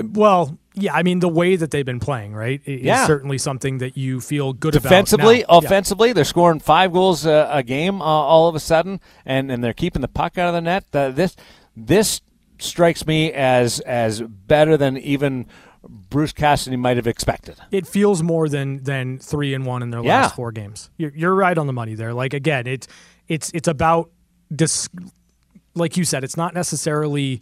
Well, 0.03 0.59
yeah, 0.77 0.95
I 0.95 1.03
mean 1.03 1.21
the 1.21 1.29
way 1.29 1.57
that 1.57 1.71
they've 1.71 1.85
been 1.87 2.01
playing, 2.01 2.35
right, 2.35 2.61
is 2.65 2.83
Yeah. 2.83 3.07
certainly 3.07 3.39
something 3.39 3.79
that 3.79 3.97
you 3.97 4.21
feel 4.21 4.53
good 4.53 4.73
Defensively, 4.73 5.43
about. 5.43 5.63
Yeah. 5.63 5.67
offensively, 5.69 6.13
they're 6.13 6.25
scoring 6.25 6.61
five 6.61 6.93
goals 6.93 7.25
a, 7.27 7.49
a 7.51 7.63
game 7.63 8.01
uh, 8.03 8.05
all 8.05 8.49
of 8.49 8.55
a 8.55 8.61
sudden, 8.61 9.01
and, 9.25 9.51
and 9.51 9.65
they're 9.65 9.73
keeping 9.73 10.03
the 10.03 10.09
puck 10.09 10.37
out 10.39 10.49
of 10.49 10.55
the 10.55 10.61
net. 10.61 10.85
Uh, 10.93 11.11
this 11.11 11.35
this 11.77 12.21
strikes 12.59 13.07
me 13.07 13.33
as 13.33 13.81
as 13.81 14.21
better 14.23 14.77
than 14.77 14.97
even 14.99 15.47
Bruce 15.89 16.33
Cassidy 16.33 16.77
might 16.77 16.97
have 16.97 17.07
expected. 17.07 17.57
it 17.71 17.87
feels 17.87 18.23
more 18.23 18.49
than 18.49 18.83
than 18.83 19.19
three 19.19 19.55
and 19.55 19.65
one 19.65 19.83
in 19.83 19.91
their 19.91 20.03
Yeah. 20.03 20.23
last 20.23 20.35
four 20.37 20.53
games. 20.53 20.91
You're, 20.97 21.13
you're 21.15 21.35
right 21.35 21.57
on 21.57 21.67
the 21.67 21.73
money 21.73 21.95
there. 21.95 22.13
Like 22.13 22.35
again, 22.35 22.67
it's 22.67 22.87
it's 23.29 23.51
it's 23.55 23.69
about 23.69 24.11
dis- 24.55 24.89
like 25.75 25.97
you 25.97 26.05
said, 26.05 26.25
it's 26.25 26.37
not 26.37 26.55
necessarily 26.55 27.41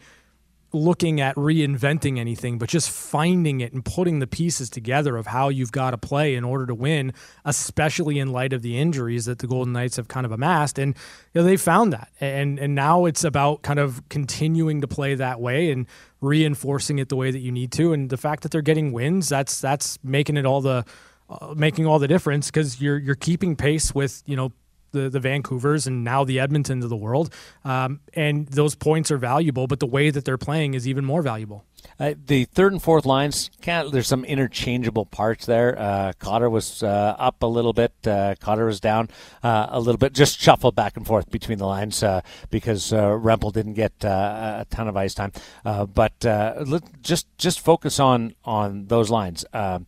looking 0.74 1.20
at 1.20 1.34
reinventing 1.36 2.18
anything, 2.18 2.58
but 2.58 2.68
just 2.68 2.90
finding 2.90 3.60
it 3.60 3.72
and 3.72 3.84
putting 3.84 4.18
the 4.18 4.26
pieces 4.26 4.68
together 4.68 5.16
of 5.16 5.26
how 5.26 5.48
you've 5.48 5.72
got 5.72 5.92
to 5.92 5.98
play 5.98 6.34
in 6.34 6.44
order 6.44 6.66
to 6.66 6.74
win, 6.74 7.12
especially 7.44 8.18
in 8.18 8.32
light 8.32 8.52
of 8.52 8.62
the 8.62 8.78
injuries 8.78 9.24
that 9.26 9.38
the 9.38 9.46
Golden 9.46 9.72
Knights 9.72 9.96
have 9.96 10.08
kind 10.08 10.26
of 10.26 10.32
amassed. 10.32 10.78
And 10.78 10.96
you 11.32 11.40
know, 11.40 11.46
they 11.46 11.56
found 11.56 11.92
that. 11.92 12.10
And 12.20 12.58
and 12.58 12.74
now 12.74 13.04
it's 13.04 13.24
about 13.24 13.62
kind 13.62 13.78
of 13.78 14.06
continuing 14.08 14.80
to 14.80 14.88
play 14.88 15.14
that 15.14 15.40
way 15.40 15.70
and 15.70 15.86
reinforcing 16.20 16.98
it 16.98 17.08
the 17.08 17.16
way 17.16 17.30
that 17.30 17.40
you 17.40 17.52
need 17.52 17.70
to. 17.72 17.92
And 17.92 18.10
the 18.10 18.16
fact 18.16 18.42
that 18.42 18.52
they're 18.52 18.62
getting 18.62 18.92
wins, 18.92 19.28
that's 19.28 19.60
that's 19.60 19.98
making 20.02 20.36
it 20.36 20.44
all 20.44 20.60
the 20.60 20.84
uh, 21.30 21.54
making 21.56 21.86
all 21.86 21.98
the 21.98 22.08
difference 22.08 22.48
because 22.48 22.80
you're 22.80 22.98
you're 22.98 23.14
keeping 23.14 23.56
pace 23.56 23.94
with 23.94 24.22
you 24.26 24.36
know 24.36 24.52
the 24.94 25.10
the 25.10 25.20
Vancouvers 25.20 25.86
and 25.86 26.02
now 26.02 26.24
the 26.24 26.38
Edmontons 26.38 26.82
of 26.82 26.88
the 26.88 26.96
world, 26.96 27.32
um, 27.64 28.00
and 28.14 28.46
those 28.48 28.74
points 28.74 29.10
are 29.10 29.18
valuable. 29.18 29.66
But 29.66 29.80
the 29.80 29.86
way 29.86 30.08
that 30.10 30.24
they're 30.24 30.38
playing 30.38 30.72
is 30.74 30.88
even 30.88 31.04
more 31.04 31.20
valuable. 31.20 31.64
Uh, 32.00 32.14
the 32.26 32.46
third 32.46 32.72
and 32.72 32.82
fourth 32.82 33.04
lines, 33.04 33.50
there's 33.62 34.06
some 34.06 34.24
interchangeable 34.24 35.04
parts 35.04 35.44
there. 35.46 35.78
Uh, 35.78 36.12
Cotter 36.18 36.48
was 36.48 36.82
uh, 36.82 37.14
up 37.18 37.42
a 37.42 37.46
little 37.46 37.74
bit. 37.74 37.92
Uh, 38.06 38.34
Cotter 38.40 38.64
was 38.64 38.80
down 38.80 39.10
uh, 39.42 39.66
a 39.68 39.78
little 39.78 39.98
bit. 39.98 40.14
Just 40.14 40.40
shuffled 40.40 40.74
back 40.74 40.96
and 40.96 41.06
forth 41.06 41.30
between 41.30 41.58
the 41.58 41.66
lines 41.66 42.02
uh, 42.02 42.22
because 42.50 42.90
Rempal 42.90 43.52
didn't 43.52 43.74
get 43.74 43.92
a 44.02 44.66
ton 44.70 44.88
of 44.88 44.96
ice 44.96 45.14
time. 45.14 45.32
But 45.62 46.14
let, 46.22 47.02
just 47.02 47.26
just 47.36 47.60
focus 47.60 48.00
on 48.00 48.34
on 48.44 48.86
those 48.86 49.10
lines. 49.10 49.44
Um 49.52 49.86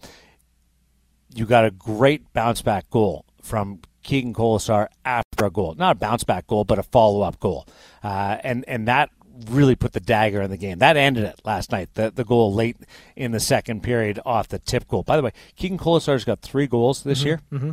you 1.35 1.45
got 1.45 1.65
a 1.67 1.71
great 1.71 2.33
bounce 2.33 2.63
back 2.63 2.89
goal 2.91 3.27
from 3.43 3.81
Keegan 4.07 4.33
Kolesar 4.33 4.87
after 5.05 5.45
a 5.45 5.51
goal. 5.51 5.75
Not 5.75 5.97
a 5.97 5.99
bounce 5.99 6.25
back 6.25 6.47
goal, 6.47 6.65
but 6.65 6.79
a 6.79 6.83
follow 6.83 7.23
up 7.23 7.39
goal. 7.41 7.67
Uh, 8.03 8.39
and, 8.43 8.65
and 8.67 8.89
that 8.89 9.11
really 9.51 9.75
put 9.75 9.93
the 9.93 10.01
dagger 10.01 10.41
in 10.41 10.51
the 10.51 10.57
game. 10.57 10.79
That 10.79 10.97
ended 10.97 11.25
it 11.25 11.41
last 11.45 11.73
night, 11.73 11.91
the, 11.95 12.11
the 12.11 12.25
goal 12.25 12.55
late 12.55 12.77
in 13.17 13.33
the 13.33 13.41
second 13.41 13.83
period 13.83 14.21
off 14.25 14.49
the 14.49 14.59
tip 14.59 14.89
goal. 14.89 15.03
By 15.03 15.17
the 15.17 15.23
way, 15.23 15.33
Keegan 15.57 15.77
Kolesar's 15.77 16.25
got 16.25 16.41
three 16.41 16.67
goals 16.67 17.03
this 17.03 17.25
year. 17.25 17.41
Mm-hmm. 17.53 17.73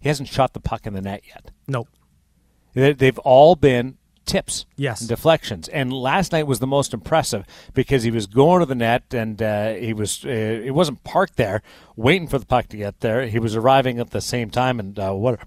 He 0.00 0.08
hasn't 0.08 0.28
shot 0.28 0.52
the 0.52 0.60
puck 0.60 0.84
in 0.86 0.94
the 0.94 1.00
net 1.00 1.22
yet. 1.28 1.52
Nope. 1.68 1.88
They've 2.74 3.18
all 3.20 3.54
been 3.54 3.98
tips, 4.26 4.66
Yes. 4.76 5.00
and 5.00 5.08
deflections. 5.08 5.68
And 5.68 5.92
last 5.92 6.32
night 6.32 6.46
was 6.46 6.58
the 6.58 6.66
most 6.66 6.92
impressive 6.94 7.44
because 7.74 8.02
he 8.02 8.10
was 8.10 8.26
going 8.26 8.60
to 8.60 8.66
the 8.66 8.74
net 8.74 9.12
and 9.12 9.40
uh, 9.42 9.74
he 9.74 9.92
was 9.92 10.24
uh, 10.24 10.60
he 10.62 10.70
wasn't 10.70 11.04
parked 11.04 11.36
there 11.36 11.62
waiting 11.96 12.28
for 12.28 12.38
the 12.38 12.46
puck 12.46 12.68
to 12.68 12.76
get 12.76 13.00
there. 13.00 13.26
He 13.26 13.38
was 13.38 13.56
arriving 13.56 13.98
at 13.98 14.10
the 14.10 14.20
same 14.20 14.50
time, 14.50 14.78
and 14.80 14.98
uh, 14.98 15.12
what 15.12 15.34
a 15.42 15.46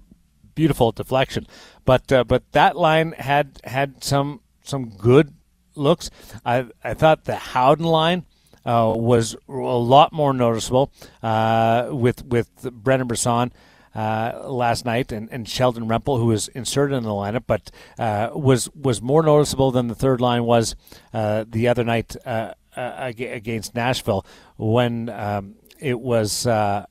beautiful 0.54 0.92
deflection. 0.92 1.46
But 1.84 2.10
uh, 2.12 2.24
but 2.24 2.50
that 2.52 2.76
line 2.76 3.12
had 3.12 3.60
had 3.64 4.02
some 4.04 4.40
some 4.62 4.90
good 4.90 5.34
looks. 5.74 6.10
I 6.44 6.66
I 6.84 6.94
thought 6.94 7.24
the 7.24 7.36
Howden 7.36 7.86
line. 7.86 8.24
Uh, 8.64 8.92
was 8.96 9.36
a 9.48 9.52
lot 9.52 10.12
more 10.12 10.32
noticeable 10.32 10.90
uh, 11.22 11.86
with 11.92 12.24
with 12.24 12.50
Brendan 12.72 13.06
Brisson 13.06 13.52
uh, 13.96 14.48
last 14.50 14.84
night, 14.84 15.10
and, 15.10 15.28
and 15.32 15.48
Sheldon 15.48 15.88
Rempal, 15.88 16.18
who 16.18 16.26
was 16.26 16.48
inserted 16.48 16.96
in 16.96 17.02
the 17.02 17.10
lineup, 17.10 17.44
but 17.46 17.70
uh, 17.98 18.28
was 18.34 18.68
was 18.74 19.00
more 19.00 19.22
noticeable 19.22 19.70
than 19.70 19.88
the 19.88 19.94
third 19.94 20.20
line 20.20 20.44
was 20.44 20.76
uh, 21.14 21.44
the 21.48 21.66
other 21.68 21.82
night 21.82 22.14
uh, 22.26 22.52
uh, 22.76 23.10
against 23.18 23.74
Nashville 23.74 24.26
when 24.58 25.08
um, 25.08 25.54
it 25.80 25.98
was 25.98 26.46
uh, 26.46 26.84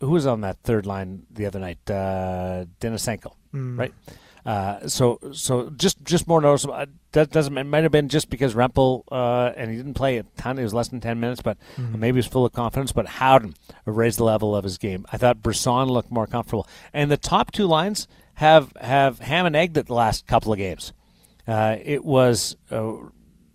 who 0.00 0.10
was 0.10 0.24
on 0.26 0.42
that 0.42 0.58
third 0.62 0.86
line 0.86 1.24
the 1.30 1.46
other 1.46 1.58
night? 1.58 1.78
Uh, 1.90 2.66
Denisenko, 2.80 3.32
right? 3.76 3.92
Uh, 4.46 4.86
so, 4.88 5.18
so 5.32 5.70
just 5.70 6.02
just 6.04 6.26
more 6.26 6.40
noticeable. 6.40 6.74
Uh, 6.74 6.86
that 7.12 7.30
doesn't 7.30 7.56
it 7.56 7.64
might 7.64 7.82
have 7.82 7.92
been 7.92 8.08
just 8.08 8.30
because 8.30 8.54
Rempal 8.54 9.02
uh, 9.10 9.52
and 9.56 9.70
he 9.70 9.76
didn't 9.76 9.94
play 9.94 10.18
a 10.18 10.22
ton. 10.36 10.58
It 10.58 10.62
was 10.62 10.74
less 10.74 10.88
than 10.88 11.00
ten 11.00 11.20
minutes, 11.20 11.42
but 11.42 11.58
maybe 11.76 12.16
he 12.16 12.18
was 12.18 12.26
full 12.26 12.46
of 12.46 12.52
confidence. 12.52 12.92
But 12.92 13.06
Howden 13.06 13.54
raised 13.84 14.18
the 14.18 14.24
level 14.24 14.54
of 14.54 14.64
his 14.64 14.78
game. 14.78 15.06
I 15.12 15.16
thought 15.16 15.42
Brisson 15.42 15.88
looked 15.88 16.10
more 16.10 16.26
comfortable, 16.26 16.66
and 16.92 17.10
the 17.10 17.16
top 17.16 17.52
two 17.52 17.66
lines 17.66 18.06
have 18.34 18.72
have 18.80 19.18
ham 19.18 19.46
and 19.46 19.56
egged 19.56 19.76
it 19.76 19.86
the 19.86 19.94
last 19.94 20.26
couple 20.26 20.52
of 20.52 20.58
games. 20.58 20.92
Uh, 21.46 21.76
it 21.82 22.04
was 22.04 22.56
uh, 22.70 22.92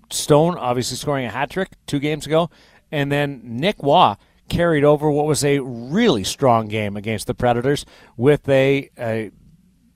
Stone 0.10 0.58
obviously 0.58 0.98
scoring 0.98 1.26
a 1.26 1.30
hat 1.30 1.50
trick 1.50 1.70
two 1.88 2.00
games 2.00 2.26
ago, 2.26 2.50
and 2.92 3.12
then 3.12 3.42
Nick 3.44 3.78
Roy 3.82 4.16
carried 4.50 4.84
over 4.84 5.10
what 5.10 5.26
was 5.26 5.44
a 5.44 5.60
really 5.60 6.24
strong 6.24 6.68
game 6.68 6.98
against 6.98 7.28
the 7.28 7.34
Predators 7.34 7.86
with 8.18 8.48
a, 8.50 8.90
a 9.00 9.32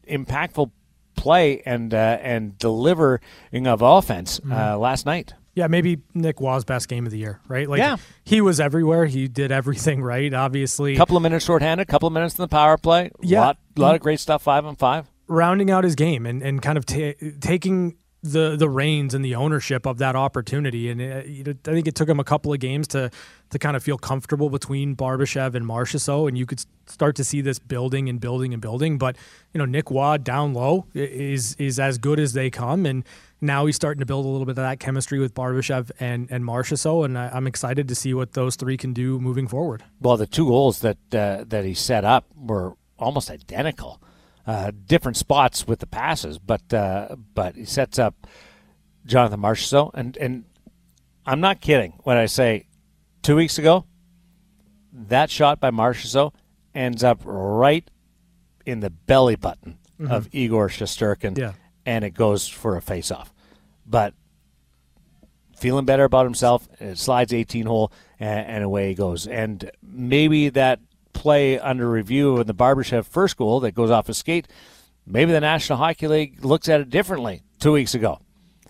impactful 0.08 0.72
play 1.18 1.62
and 1.66 1.94
uh, 1.94 2.18
and 2.22 2.58
delivering 2.58 3.20
of 3.68 3.82
offense 3.82 4.40
uh, 4.50 4.78
last 4.78 5.06
night. 5.06 5.34
Yeah, 5.56 5.66
maybe 5.68 6.04
Nick 6.14 6.40
Roy's 6.40 6.64
best 6.64 6.88
game 6.88 7.06
of 7.08 7.12
the 7.12 7.18
year, 7.18 7.40
right? 7.48 7.68
Like 7.68 7.80
Yeah. 7.80 7.98
he 8.24 8.42
was 8.42 8.60
everywhere. 8.60 9.08
He 9.08 9.28
did 9.28 9.52
everything 9.52 10.04
right. 10.04 10.32
Obviously, 10.32 10.94
A 10.94 10.98
couple 10.98 11.18
of 11.18 11.24
minutes 11.24 11.46
shorthanded, 11.46 11.88
couple 11.88 12.06
of 12.06 12.14
minutes 12.14 12.38
in 12.38 12.44
the 12.44 12.48
power 12.48 12.78
play. 12.78 13.10
Yeah. 13.24 13.42
lot, 13.42 13.58
lot 13.76 13.96
of 13.96 14.02
great 14.02 14.20
stuff. 14.20 14.44
Five 14.44 14.66
on 14.66 14.76
five. 14.76 15.08
rounding 15.28 15.72
out 15.72 15.84
his 15.84 15.96
game 15.96 16.26
and, 16.28 16.44
and 16.44 16.62
kind 16.62 16.78
of 16.78 16.86
ta 16.86 17.14
taking 17.42 17.98
the 18.24 18.56
the 18.56 18.70
reins 18.70 19.14
and 19.14 19.24
the 19.24 19.36
ownership 19.36 19.86
of 19.86 20.00
that 20.00 20.16
opportunity. 20.16 20.90
And 20.90 21.02
uh, 21.02 21.22
you 21.26 21.44
know, 21.44 21.54
I 21.66 21.72
think 21.72 21.88
it 21.88 21.96
took 21.96 22.10
him 22.10 22.20
a 22.20 22.24
couple 22.24 22.52
of 22.52 22.60
games 22.60 22.88
to 22.90 23.12
to 23.50 23.60
kind 23.60 23.78
of 23.78 23.84
feel 23.84 23.98
comfortable 23.98 24.50
between 24.50 24.96
Barbashev 24.96 25.56
and 25.56 25.66
Marchessault, 25.66 26.28
and 26.28 26.38
you 26.38 26.46
could 26.46 26.64
start 26.88 27.16
to 27.16 27.24
see 27.24 27.42
this 27.42 27.60
building 27.60 28.10
and 28.10 28.20
building 28.20 28.54
and 28.54 28.62
building. 28.62 28.98
But 28.98 29.18
you 29.54 29.60
know, 29.60 29.66
Nick 29.66 29.90
Roy 29.92 30.18
down 30.18 30.54
low 30.54 30.86
is 30.94 31.56
is 31.56 31.80
as 31.80 31.98
good 31.98 32.20
as 32.20 32.34
they 32.34 32.50
come, 32.50 32.86
and 32.86 33.04
now 33.40 33.66
he's 33.68 33.76
starting 33.76 34.00
to 34.00 34.06
build 34.06 34.26
a 34.26 34.30
little 34.30 34.46
bit 34.46 34.52
of 34.52 34.58
that 34.58 34.80
chemistry 34.80 35.20
with 35.20 35.34
Barbashev 35.34 35.92
and 36.00 36.28
and 36.32 36.44
Marchessault, 36.44 37.06
and 37.06 37.18
I, 37.18 37.30
I'm 37.30 37.48
excited 37.48 37.88
to 37.88 37.96
see 37.96 38.14
what 38.14 38.34
those 38.34 38.56
three 38.56 38.78
can 38.78 38.94
do 38.94 39.20
moving 39.20 39.48
forward. 39.48 39.84
Well, 40.02 40.18
the 40.18 40.28
two 40.28 40.48
goals 40.48 40.80
that 40.80 40.98
uh, 41.14 41.46
that 41.48 41.66
he 41.66 41.74
set 41.74 42.04
up 42.04 42.26
were 42.36 42.74
almost 42.98 43.30
identical, 43.30 44.02
uh, 44.48 44.72
different 44.86 45.18
spots 45.18 45.68
with 45.68 45.80
the 45.80 45.86
passes, 45.88 46.40
but 46.40 46.74
uh, 46.74 47.16
but 47.36 47.56
he 47.56 47.66
sets 47.66 48.00
up 48.00 48.26
Jonathan 49.06 49.42
Marchessault, 49.42 49.92
and 49.94 50.16
and 50.18 50.46
I'm 51.26 51.42
not 51.42 51.62
kidding 51.62 52.00
when 52.04 52.18
I 52.18 52.26
say 52.28 52.66
two 53.22 53.36
weeks 53.36 53.58
ago 53.60 53.86
that 54.94 55.30
shot 55.30 55.60
by 55.60 55.70
Marchessault 55.70 56.34
ends 56.74 57.04
up 57.04 57.20
right 57.26 57.88
in 58.66 58.80
the 58.80 58.90
belly 58.90 59.36
button 59.36 59.78
of 60.10 60.28
Igor 60.32 60.70
Shesterkin, 60.70 61.38
Yeah. 61.38 61.54
and 61.86 62.04
it 62.06 62.12
goes 62.12 62.48
for 62.48 62.78
a 62.78 62.82
face-off, 62.82 63.34
but 63.86 64.14
feeling 65.58 65.86
better 65.86 66.04
about 66.04 66.26
himself. 66.26 66.68
It 66.80 66.98
slides 66.98 67.34
18 67.34 67.66
hole, 67.66 67.92
and, 68.20 68.46
and 68.48 68.64
away 68.64 68.90
he 68.90 68.94
goes. 68.96 69.26
And 69.28 69.70
maybe 69.82 70.50
that 70.50 70.80
play 71.18 71.60
under 71.60 71.90
review 71.90 72.40
in 72.40 72.46
the 72.46 72.54
Barbashev 72.54 73.06
first 73.06 73.38
goal 73.38 73.60
that 73.62 73.72
goes 73.74 73.90
off 73.90 74.08
a 74.08 74.14
skate, 74.14 74.48
maybe 75.06 75.32
the 75.32 75.42
National 75.42 75.80
Hockey 75.80 76.08
League 76.08 76.46
looks 76.46 76.70
at 76.70 76.80
it 76.80 76.90
differently 76.92 77.42
two 77.60 77.72
weeks 77.72 77.96
ago. 77.96 78.20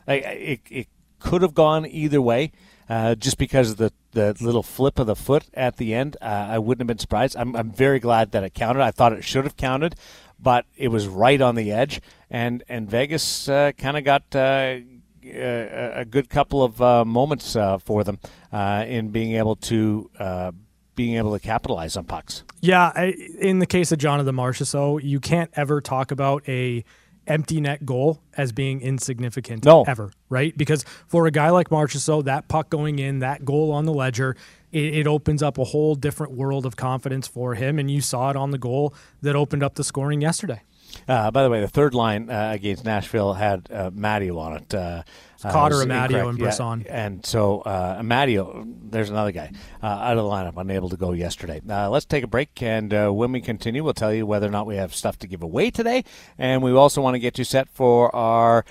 It, 0.07 0.61
it 0.69 0.87
could 1.19 1.41
have 1.41 1.53
gone 1.53 1.85
either 1.85 2.21
way. 2.21 2.51
Uh, 2.89 3.15
just 3.15 3.37
because 3.37 3.71
of 3.71 3.77
the, 3.77 3.91
the 4.13 4.33
little 4.39 4.63
flip 4.63 4.97
of 4.97 5.07
the 5.07 5.15
foot 5.15 5.43
at 5.53 5.75
the 5.75 5.93
end, 5.93 6.15
uh, 6.21 6.47
I 6.55 6.57
wouldn't 6.57 6.79
have 6.79 6.87
been 6.87 6.99
surprised. 6.99 7.35
I'm, 7.35 7.53
I'm 7.53 7.69
very 7.69 7.99
glad 7.99 8.31
that 8.31 8.45
it 8.45 8.53
counted. 8.53 8.81
I 8.81 8.91
thought 8.91 9.11
it 9.11 9.25
should 9.25 9.43
have 9.43 9.57
counted, 9.57 9.95
but 10.39 10.65
it 10.77 10.87
was 10.87 11.05
right 11.05 11.41
on 11.41 11.55
the 11.55 11.69
edge, 11.69 11.99
and 12.29 12.63
and 12.69 12.89
Vegas 12.89 13.49
uh, 13.49 13.73
kind 13.77 13.97
of 13.97 14.05
got 14.05 14.23
uh, 14.33 14.77
a, 15.25 15.91
a 15.95 16.05
good 16.05 16.29
couple 16.29 16.63
of 16.63 16.81
uh, 16.81 17.03
moments 17.03 17.57
uh, 17.57 17.77
for 17.77 18.05
them 18.05 18.19
uh, 18.53 18.85
in 18.87 19.09
being 19.09 19.35
able 19.35 19.57
to 19.57 20.09
uh, 20.17 20.51
being 20.97 21.15
able 21.15 21.31
to 21.31 21.39
capitalize 21.39 21.95
on 21.95 22.03
pucks. 22.03 22.43
Yeah, 22.59 22.91
I, 22.93 23.13
in 23.39 23.59
the 23.59 23.65
case 23.65 23.93
of 23.93 23.99
Jonathan 23.99 24.35
Marchessault, 24.35 25.03
you 25.03 25.21
can't 25.21 25.49
ever 25.53 25.79
talk 25.79 26.11
about 26.11 26.43
a 26.49 26.83
empty 27.27 27.61
net 27.61 27.85
goal 27.85 28.21
as 28.35 28.51
being 28.51 28.81
insignificant 28.81 29.63
No. 29.65 29.83
ever, 29.83 30.11
right? 30.29 30.57
Because 30.57 30.83
for 31.07 31.27
a 31.27 31.31
guy 31.31 31.49
like 31.51 31.69
Marchessault, 31.69 32.23
that 32.25 32.47
puck 32.47 32.69
going 32.69 32.99
in, 32.99 33.19
that 33.19 33.45
goal 33.45 33.71
on 33.71 33.85
the 33.85 33.93
ledger, 33.93 34.35
it, 34.71 34.95
it 34.95 35.07
opens 35.07 35.43
up 35.43 35.57
a 35.57 35.65
whole 35.65 35.95
different 35.95 36.33
world 36.33 36.65
of 36.65 36.75
confidence 36.77 37.27
for 37.27 37.53
him. 37.55 37.79
And 37.79 37.91
you 37.91 38.01
saw 38.01 38.29
it 38.29 38.35
on 38.35 38.51
the 38.51 38.57
goal 38.57 38.93
that 39.21 39.35
opened 39.35 39.61
up 39.61 39.75
the 39.75 39.83
scoring 39.83 40.21
yesterday. 40.21 40.61
Uh, 41.07 41.31
by 41.31 41.43
the 41.43 41.49
way, 41.49 41.61
the 41.61 41.67
third 41.67 41.93
line 41.93 42.29
uh, 42.29 42.51
against 42.53 42.85
Nashville 42.85 43.33
had 43.33 43.67
uh, 43.71 43.91
Amadio 43.91 44.37
on 44.39 44.53
it. 44.57 44.73
Uh, 44.73 45.03
Cotter, 45.41 45.75
Amadio, 45.75 46.29
and 46.29 46.37
Brisson. 46.37 46.81
Yeah. 46.85 47.05
And 47.05 47.25
so 47.25 47.61
uh, 47.61 48.01
Amadio, 48.01 48.65
there's 48.89 49.09
another 49.09 49.31
guy 49.31 49.51
uh, 49.83 49.85
out 49.85 50.17
of 50.17 50.23
the 50.23 50.29
lineup, 50.29 50.59
unable 50.59 50.89
to 50.89 50.97
go 50.97 51.11
yesterday. 51.11 51.61
Uh, 51.69 51.89
let's 51.89 52.05
take 52.05 52.23
a 52.23 52.27
break, 52.27 52.61
and 52.61 52.93
uh, 52.93 53.09
when 53.11 53.31
we 53.31 53.41
continue, 53.41 53.83
we'll 53.83 53.93
tell 53.93 54.13
you 54.13 54.25
whether 54.25 54.47
or 54.47 54.51
not 54.51 54.65
we 54.65 54.75
have 54.77 54.95
stuff 54.95 55.19
to 55.19 55.27
give 55.27 55.43
away 55.43 55.69
today. 55.69 56.03
And 56.37 56.63
we 56.63 56.71
also 56.71 57.01
want 57.01 57.15
to 57.15 57.19
get 57.19 57.37
you 57.37 57.43
set 57.43 57.69
for 57.69 58.13
our 58.15 58.65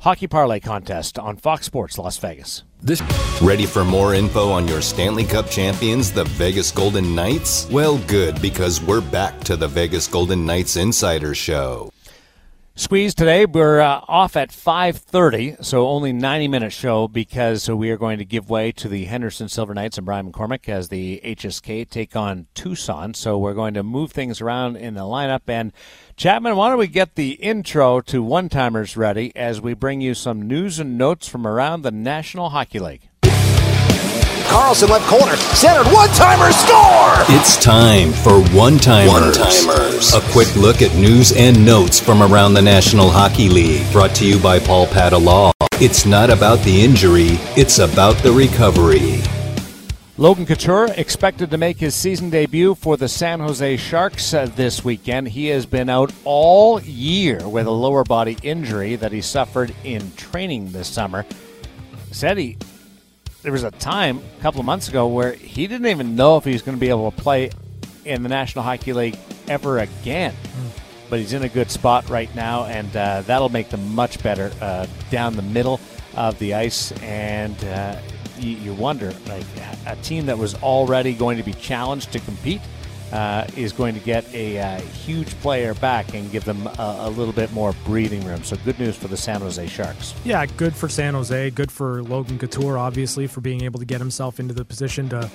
hockey 0.00 0.26
parlay 0.26 0.60
contest 0.60 1.18
on 1.18 1.36
Fox 1.36 1.66
Sports 1.66 1.96
Las 1.96 2.18
Vegas. 2.18 2.64
This 2.84 3.00
ready 3.40 3.64
for 3.64 3.82
more 3.82 4.12
info 4.12 4.50
on 4.50 4.68
your 4.68 4.82
Stanley 4.82 5.24
Cup 5.24 5.48
champions, 5.48 6.12
the 6.12 6.24
Vegas 6.24 6.70
Golden 6.70 7.14
Knights? 7.14 7.66
Well, 7.70 7.96
good 8.00 8.42
because 8.42 8.78
we're 8.82 9.00
back 9.00 9.40
to 9.44 9.56
the 9.56 9.66
Vegas 9.66 10.06
Golden 10.06 10.44
Knights 10.44 10.76
Insider 10.76 11.34
Show. 11.34 11.93
Squeeze 12.76 13.14
today. 13.14 13.46
We're 13.46 13.78
uh, 13.78 14.00
off 14.08 14.36
at 14.36 14.50
5:30, 14.50 15.64
so 15.64 15.86
only 15.86 16.12
90 16.12 16.48
minute 16.48 16.72
show 16.72 17.06
because 17.06 17.70
we 17.70 17.88
are 17.90 17.96
going 17.96 18.18
to 18.18 18.24
give 18.24 18.50
way 18.50 18.72
to 18.72 18.88
the 18.88 19.04
Henderson 19.04 19.48
Silver 19.48 19.74
Knights 19.74 19.96
and 19.96 20.04
Brian 20.04 20.32
McCormick 20.32 20.68
as 20.68 20.88
the 20.88 21.20
HSK 21.22 21.88
take 21.88 22.16
on 22.16 22.48
Tucson. 22.52 23.14
So 23.14 23.38
we're 23.38 23.54
going 23.54 23.74
to 23.74 23.84
move 23.84 24.10
things 24.10 24.40
around 24.40 24.74
in 24.74 24.94
the 24.94 25.02
lineup. 25.02 25.42
And 25.46 25.72
Chapman, 26.16 26.56
why 26.56 26.68
don't 26.68 26.80
we 26.80 26.88
get 26.88 27.14
the 27.14 27.34
intro 27.34 28.00
to 28.00 28.24
one 28.24 28.48
timers 28.48 28.96
ready 28.96 29.30
as 29.36 29.60
we 29.60 29.74
bring 29.74 30.00
you 30.00 30.12
some 30.12 30.42
news 30.42 30.80
and 30.80 30.98
notes 30.98 31.28
from 31.28 31.46
around 31.46 31.82
the 31.82 31.92
National 31.92 32.50
Hockey 32.50 32.80
League. 32.80 33.08
Karlsson 34.54 34.88
left 34.88 35.08
corner, 35.08 35.34
centered, 35.34 35.92
one 35.92 36.08
timer, 36.10 36.52
score! 36.52 37.36
It's 37.36 37.56
time 37.56 38.12
for 38.12 38.40
One 38.56 38.78
Timers. 38.78 39.36
One-timers. 39.36 40.14
A 40.14 40.20
quick 40.30 40.54
look 40.54 40.80
at 40.80 40.94
news 40.94 41.32
and 41.32 41.66
notes 41.66 41.98
from 41.98 42.22
around 42.22 42.54
the 42.54 42.62
National 42.62 43.10
Hockey 43.10 43.48
League. 43.48 43.90
Brought 43.90 44.14
to 44.14 44.24
you 44.24 44.38
by 44.38 44.60
Paul 44.60 44.86
Padda 44.86 45.20
Law. 45.20 45.50
It's 45.80 46.06
not 46.06 46.30
about 46.30 46.60
the 46.60 46.84
injury, 46.84 47.30
it's 47.56 47.80
about 47.80 48.14
the 48.18 48.30
recovery. 48.30 49.20
Logan 50.18 50.46
Couture 50.46 50.86
expected 50.96 51.50
to 51.50 51.58
make 51.58 51.78
his 51.78 51.96
season 51.96 52.30
debut 52.30 52.76
for 52.76 52.96
the 52.96 53.08
San 53.08 53.40
Jose 53.40 53.76
Sharks 53.78 54.32
uh, 54.34 54.46
this 54.54 54.84
weekend. 54.84 55.26
He 55.26 55.48
has 55.48 55.66
been 55.66 55.88
out 55.90 56.12
all 56.22 56.80
year 56.80 57.48
with 57.48 57.66
a 57.66 57.72
lower 57.72 58.04
body 58.04 58.38
injury 58.44 58.94
that 58.94 59.10
he 59.10 59.20
suffered 59.20 59.74
in 59.82 60.12
training 60.12 60.70
this 60.70 60.86
summer. 60.86 61.26
Said 62.12 62.38
he 62.38 62.56
there 63.44 63.52
was 63.52 63.62
a 63.62 63.70
time 63.72 64.22
a 64.38 64.42
couple 64.42 64.58
of 64.58 64.64
months 64.64 64.88
ago 64.88 65.06
where 65.06 65.34
he 65.34 65.66
didn't 65.66 65.86
even 65.86 66.16
know 66.16 66.38
if 66.38 66.44
he 66.44 66.52
was 66.52 66.62
going 66.62 66.76
to 66.76 66.80
be 66.80 66.88
able 66.88 67.12
to 67.12 67.16
play 67.16 67.50
in 68.06 68.22
the 68.22 68.28
National 68.28 68.64
Hockey 68.64 68.94
League 68.94 69.18
ever 69.46 69.78
again. 69.78 70.34
But 71.10 71.18
he's 71.18 71.34
in 71.34 71.42
a 71.42 71.48
good 71.50 71.70
spot 71.70 72.08
right 72.08 72.34
now, 72.34 72.64
and 72.64 72.96
uh, 72.96 73.20
that'll 73.20 73.50
make 73.50 73.68
them 73.68 73.94
much 73.94 74.22
better 74.22 74.50
uh, 74.62 74.86
down 75.10 75.36
the 75.36 75.42
middle 75.42 75.78
of 76.14 76.38
the 76.38 76.54
ice. 76.54 76.92
And 77.02 77.62
uh, 77.64 78.00
you, 78.38 78.56
you 78.56 78.72
wonder, 78.72 79.12
like 79.28 79.44
a 79.86 79.96
team 79.96 80.24
that 80.26 80.38
was 80.38 80.54
already 80.56 81.12
going 81.12 81.36
to 81.36 81.44
be 81.44 81.52
challenged 81.52 82.12
to 82.12 82.20
compete 82.20 82.62
uh, 83.14 83.46
is 83.56 83.72
going 83.72 83.94
to 83.94 84.00
get 84.00 84.26
a 84.34 84.58
uh, 84.58 84.80
huge 84.80 85.28
player 85.40 85.72
back 85.74 86.14
and 86.14 86.30
give 86.32 86.44
them 86.44 86.66
a, 86.66 86.96
a 87.02 87.10
little 87.10 87.32
bit 87.32 87.52
more 87.52 87.72
breathing 87.84 88.24
room. 88.24 88.42
So 88.42 88.56
good 88.64 88.78
news 88.80 88.96
for 88.96 89.06
the 89.06 89.16
San 89.16 89.40
Jose 89.40 89.64
Sharks. 89.68 90.14
Yeah, 90.24 90.44
good 90.46 90.74
for 90.74 90.88
San 90.88 91.14
Jose. 91.14 91.50
Good 91.50 91.70
for 91.70 92.02
Logan 92.02 92.40
Couture, 92.40 92.76
obviously, 92.76 93.28
for 93.28 93.40
being 93.40 93.62
able 93.62 93.78
to 93.78 93.86
get 93.86 94.00
himself 94.00 94.40
into 94.40 94.52
the 94.52 94.64
position 94.64 95.08
to 95.10 95.30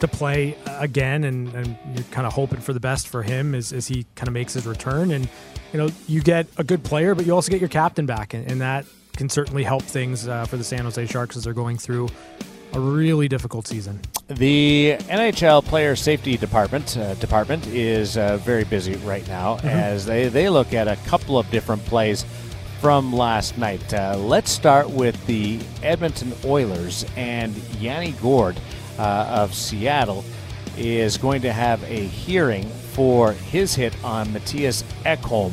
to 0.00 0.06
play 0.06 0.56
again, 0.78 1.24
and, 1.24 1.52
and 1.54 1.76
you're 1.92 2.04
kind 2.12 2.24
of 2.24 2.32
hoping 2.32 2.60
for 2.60 2.72
the 2.72 2.78
best 2.78 3.08
for 3.08 3.24
him 3.24 3.52
as, 3.52 3.72
as 3.72 3.88
he 3.88 4.06
kind 4.14 4.28
of 4.28 4.32
makes 4.32 4.54
his 4.54 4.64
return. 4.64 5.10
And 5.10 5.28
you 5.72 5.78
know, 5.78 5.90
you 6.06 6.20
get 6.22 6.46
a 6.56 6.62
good 6.62 6.84
player, 6.84 7.16
but 7.16 7.26
you 7.26 7.34
also 7.34 7.50
get 7.50 7.60
your 7.60 7.68
captain 7.68 8.06
back, 8.06 8.32
and, 8.32 8.48
and 8.48 8.60
that 8.60 8.86
can 9.16 9.28
certainly 9.28 9.64
help 9.64 9.82
things 9.82 10.28
uh, 10.28 10.44
for 10.44 10.56
the 10.56 10.62
San 10.62 10.84
Jose 10.84 11.04
Sharks 11.06 11.36
as 11.36 11.44
they're 11.44 11.52
going 11.52 11.78
through 11.78 12.08
a 12.72 12.80
really 12.80 13.28
difficult 13.28 13.66
season. 13.66 14.00
The 14.28 14.96
NHL 15.08 15.64
Player 15.64 15.96
Safety 15.96 16.36
Department 16.36 16.96
uh, 16.96 17.14
department 17.14 17.66
is 17.68 18.16
uh, 18.16 18.36
very 18.38 18.64
busy 18.64 18.96
right 18.96 19.26
now 19.28 19.58
as 19.62 20.04
they, 20.04 20.28
they 20.28 20.48
look 20.48 20.74
at 20.74 20.86
a 20.86 20.96
couple 21.06 21.38
of 21.38 21.50
different 21.50 21.84
plays 21.86 22.24
from 22.80 23.12
last 23.12 23.58
night. 23.58 23.92
Uh, 23.92 24.16
let's 24.18 24.50
start 24.50 24.88
with 24.88 25.26
the 25.26 25.58
Edmonton 25.82 26.32
Oilers 26.44 27.04
and 27.16 27.56
Yanni 27.80 28.12
Gourde 28.12 28.60
uh, 28.98 29.26
of 29.30 29.54
Seattle 29.54 30.24
is 30.76 31.16
going 31.16 31.42
to 31.42 31.52
have 31.52 31.82
a 31.84 32.06
hearing 32.06 32.68
for 32.92 33.32
his 33.32 33.74
hit 33.74 33.94
on 34.04 34.28
Mattias 34.28 34.84
Ekholm. 35.04 35.52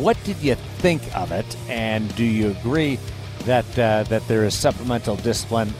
What 0.00 0.16
did 0.24 0.36
you 0.38 0.54
think 0.78 1.02
of 1.16 1.32
it, 1.32 1.56
and 1.68 2.14
do 2.16 2.24
you 2.24 2.50
agree 2.50 2.98
that 3.44 3.66
uh, 3.78 4.02
that 4.04 4.26
there 4.28 4.44
is 4.44 4.54
supplemental 4.54 5.16
discipline 5.16 5.72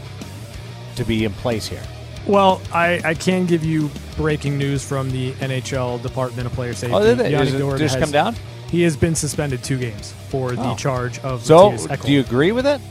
to 0.98 1.04
be 1.04 1.24
in 1.24 1.32
place 1.32 1.66
here? 1.66 1.82
Well, 2.26 2.60
I, 2.72 3.00
I 3.04 3.14
can 3.14 3.46
give 3.46 3.64
you 3.64 3.90
breaking 4.16 4.58
news 4.58 4.84
from 4.84 5.10
the 5.10 5.32
NHL 5.34 6.02
Department 6.02 6.46
of 6.46 6.52
Player 6.52 6.74
Safety. 6.74 6.94
Oh, 6.94 7.02
did 7.02 7.20
it? 7.20 7.30
Yanni 7.30 7.48
Is 7.48 7.54
it 7.54 7.78
just 7.78 7.94
has- 7.94 8.02
come 8.04 8.12
down? 8.12 8.36
He 8.70 8.82
has 8.82 8.98
been 8.98 9.14
suspended 9.14 9.64
two 9.64 9.78
games 9.78 10.12
for 10.28 10.52
the 10.52 10.72
Oh. 10.72 10.76
charge 10.76 11.18
of 11.20 11.42
So, 11.42 11.74
do 12.02 12.12
you 12.12 12.20
agree 12.20 12.52
with 12.52 12.66
it? 12.66 12.82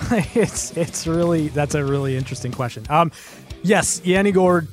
it's 0.36 0.76
it's 0.76 1.06
really 1.08 1.48
that's 1.48 1.74
a 1.74 1.84
really 1.84 2.16
interesting 2.16 2.52
question. 2.52 2.84
Um, 2.88 3.10
yes, 3.64 4.00
Yanni 4.04 4.30
Gourde 4.30 4.68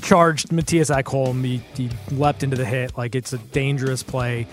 charged 0.00 0.48
Mattias 0.48 0.94
Ekholm. 0.94 1.44
He, 1.44 1.60
he 1.74 1.90
leapt 2.14 2.42
into 2.42 2.56
the 2.56 2.64
hit 2.64 2.96
like 2.96 3.14
it's 3.14 3.34
a 3.34 3.38
dangerous 3.38 4.02
play. 4.02 4.46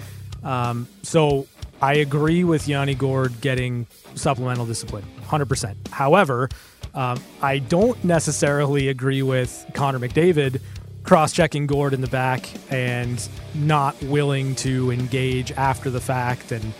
Um, 0.44 0.86
so 1.02 1.48
I 1.82 1.94
agree 1.96 2.44
with 2.44 2.68
Yanni 2.68 2.96
Gourde 2.96 3.40
getting 3.40 3.88
supplemental 4.16 4.66
discipline, 4.66 5.06
hundred 5.28 5.48
percent. 5.48 5.78
However, 5.92 6.50
um, 6.94 7.22
I 7.42 7.60
don't 7.60 8.02
necessarily 8.04 8.90
agree 8.90 9.24
with 9.24 9.66
Connor 9.74 10.00
McDavid 10.00 10.62
cross-checking 11.04 11.68
Gourde 11.68 11.94
in 11.94 12.02
the 12.02 12.08
back 12.08 12.50
and 12.72 13.28
not 13.54 14.02
willing 14.04 14.56
to 14.56 14.92
engage 14.92 15.52
after 15.54 15.90
the 15.90 16.00
fact 16.00 16.52
and 16.52 16.74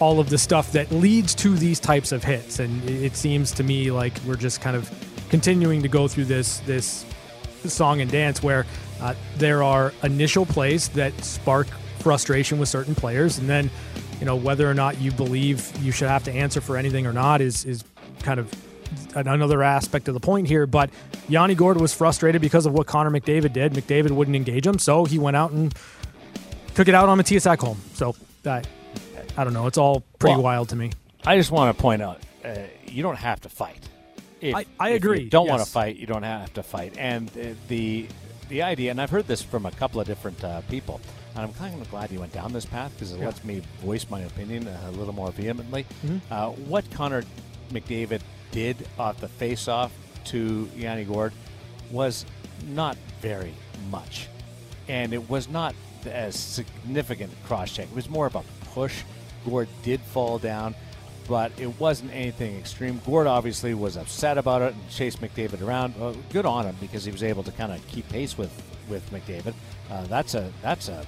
all 0.00 0.18
of 0.18 0.30
the 0.30 0.38
stuff 0.38 0.72
that 0.72 0.90
leads 0.90 1.34
to 1.36 1.54
these 1.54 1.78
types 1.78 2.10
of 2.10 2.24
hits. 2.24 2.58
And 2.58 2.82
it 2.88 3.04
it 3.04 3.16
seems 3.16 3.52
to 3.52 3.62
me 3.62 3.90
like 3.90 4.14
we're 4.26 4.36
just 4.36 4.60
kind 4.60 4.76
of 4.76 4.90
continuing 5.28 5.82
to 5.82 5.88
go 5.88 6.08
through 6.08 6.24
this 6.24 6.58
this 6.60 7.04
song 7.64 8.00
and 8.00 8.10
dance 8.10 8.42
where 8.42 8.66
uh, 9.00 9.14
there 9.36 9.62
are 9.62 9.92
initial 10.02 10.46
plays 10.46 10.88
that 10.90 11.12
spark 11.22 11.68
frustration 12.00 12.58
with 12.58 12.68
certain 12.68 12.94
players, 12.94 13.38
and 13.38 13.48
then 13.48 13.70
you 14.18 14.26
know 14.26 14.36
whether 14.36 14.68
or 14.68 14.74
not 14.74 15.00
you 15.00 15.12
believe 15.12 15.70
you 15.82 15.92
should 15.92 16.08
have 16.08 16.24
to 16.24 16.32
answer 16.32 16.60
for 16.60 16.76
anything 16.76 17.06
or 17.06 17.12
not 17.12 17.40
is 17.40 17.64
is 17.64 17.84
kind 18.22 18.40
of 18.40 18.50
another 19.14 19.62
aspect 19.62 20.08
of 20.08 20.14
the 20.14 20.20
point 20.20 20.46
here. 20.48 20.66
But 20.66 20.90
Yanni 21.28 21.54
Gourde 21.54 21.80
was 21.80 21.94
frustrated 21.94 22.40
because 22.40 22.66
of 22.66 22.72
what 22.72 22.86
Connor 22.86 23.10
McDavid 23.10 23.52
did. 23.52 23.72
McDavid 23.72 24.10
wouldn't 24.10 24.36
engage 24.36 24.66
him, 24.66 24.78
so 24.78 25.04
he 25.04 25.18
went 25.18 25.36
out 25.36 25.50
and 25.52 25.74
took 26.74 26.88
it 26.88 26.94
out 26.94 27.08
on 27.08 27.18
Mattias 27.18 27.46
Ekholm. 27.50 27.76
So 27.94 28.14
that 28.42 28.66
I 29.36 29.44
don't 29.44 29.52
know. 29.52 29.66
It's 29.66 29.78
all 29.78 30.02
pretty 30.18 30.34
Well, 30.34 30.44
wild 30.44 30.68
to 30.70 30.76
me. 30.76 30.92
I 31.24 31.36
just 31.36 31.50
want 31.50 31.76
to 31.76 31.80
point 31.80 32.02
out 32.02 32.20
uh, 32.44 32.54
you 32.86 33.02
don't 33.02 33.16
have 33.18 33.40
to 33.42 33.48
fight. 33.48 33.88
If, 34.40 34.54
I- 34.54 34.64
I 34.78 34.90
if 34.90 34.96
agree, 34.96 35.22
you 35.22 35.30
don't 35.30 35.48
want 35.48 35.62
to 35.62 35.70
fight, 35.70 35.96
you 35.96 36.06
don't 36.06 36.22
have 36.22 36.52
to 36.54 36.62
fight. 36.62 36.94
And 36.98 37.28
uh, 37.30 37.54
the 37.68 38.06
the 38.48 38.62
idea, 38.62 38.90
and 38.90 39.00
I've 39.00 39.10
heard 39.10 39.26
this 39.28 39.42
from 39.42 39.64
a 39.66 39.70
couple 39.70 40.00
of 40.00 40.06
different 40.08 40.42
uh, 40.42 40.62
people, 40.62 41.00
and 41.36 41.44
I'm 41.44 41.52
kind 41.54 41.80
of 41.80 41.88
glad 41.90 42.10
you 42.10 42.18
went 42.18 42.32
down 42.32 42.52
this 42.52 42.64
path 42.64 42.92
because 42.94 43.12
it 43.12 43.20
lets 43.20 43.44
me 43.44 43.62
voice 43.80 44.08
my 44.10 44.20
opinion 44.20 44.66
a 44.66 44.90
little 44.90 45.12
more 45.14 45.30
vehemently. 45.30 45.84
Mm-hmm. 46.04 46.18
Uh, 46.32 46.48
what 46.50 46.90
Connor 46.90 47.22
McDavid 47.70 48.22
did 48.50 48.88
off 48.98 49.20
the 49.20 49.28
face-off 49.28 49.92
to 50.26 50.68
Yanni 50.76 51.04
Gourde 51.04 51.32
was 51.90 52.24
not 52.68 52.96
very 53.20 53.54
much, 53.90 54.28
and 54.88 55.12
it 55.12 55.28
was 55.30 55.48
not 55.48 55.74
a 56.06 56.32
significant 56.32 57.32
cross 57.44 57.74
check. 57.74 57.86
It 57.88 57.94
was 57.94 58.08
more 58.08 58.26
of 58.26 58.34
a 58.34 58.42
push. 58.72 59.02
Gourde 59.44 59.68
did 59.82 60.00
fall 60.00 60.38
down, 60.38 60.74
but 61.28 61.52
it 61.58 61.80
wasn't 61.80 62.12
anything 62.12 62.56
extreme. 62.58 63.00
Gourde 63.06 63.26
obviously 63.26 63.74
was 63.74 63.96
upset 63.96 64.38
about 64.38 64.62
it 64.62 64.74
and 64.74 64.90
chased 64.90 65.20
McDavid 65.20 65.66
around. 65.66 65.94
Well, 65.98 66.14
good 66.30 66.46
on 66.46 66.66
him 66.66 66.76
because 66.80 67.04
he 67.04 67.12
was 67.12 67.22
able 67.22 67.42
to 67.44 67.52
kind 67.52 67.72
of 67.72 67.86
keep 67.88 68.08
pace 68.08 68.36
with 68.36 68.52
with 68.88 69.08
McDavid. 69.12 69.54
Uh, 69.90 70.04
that's 70.06 70.34
a 70.34 70.52
that's 70.62 70.88
a 70.88 71.06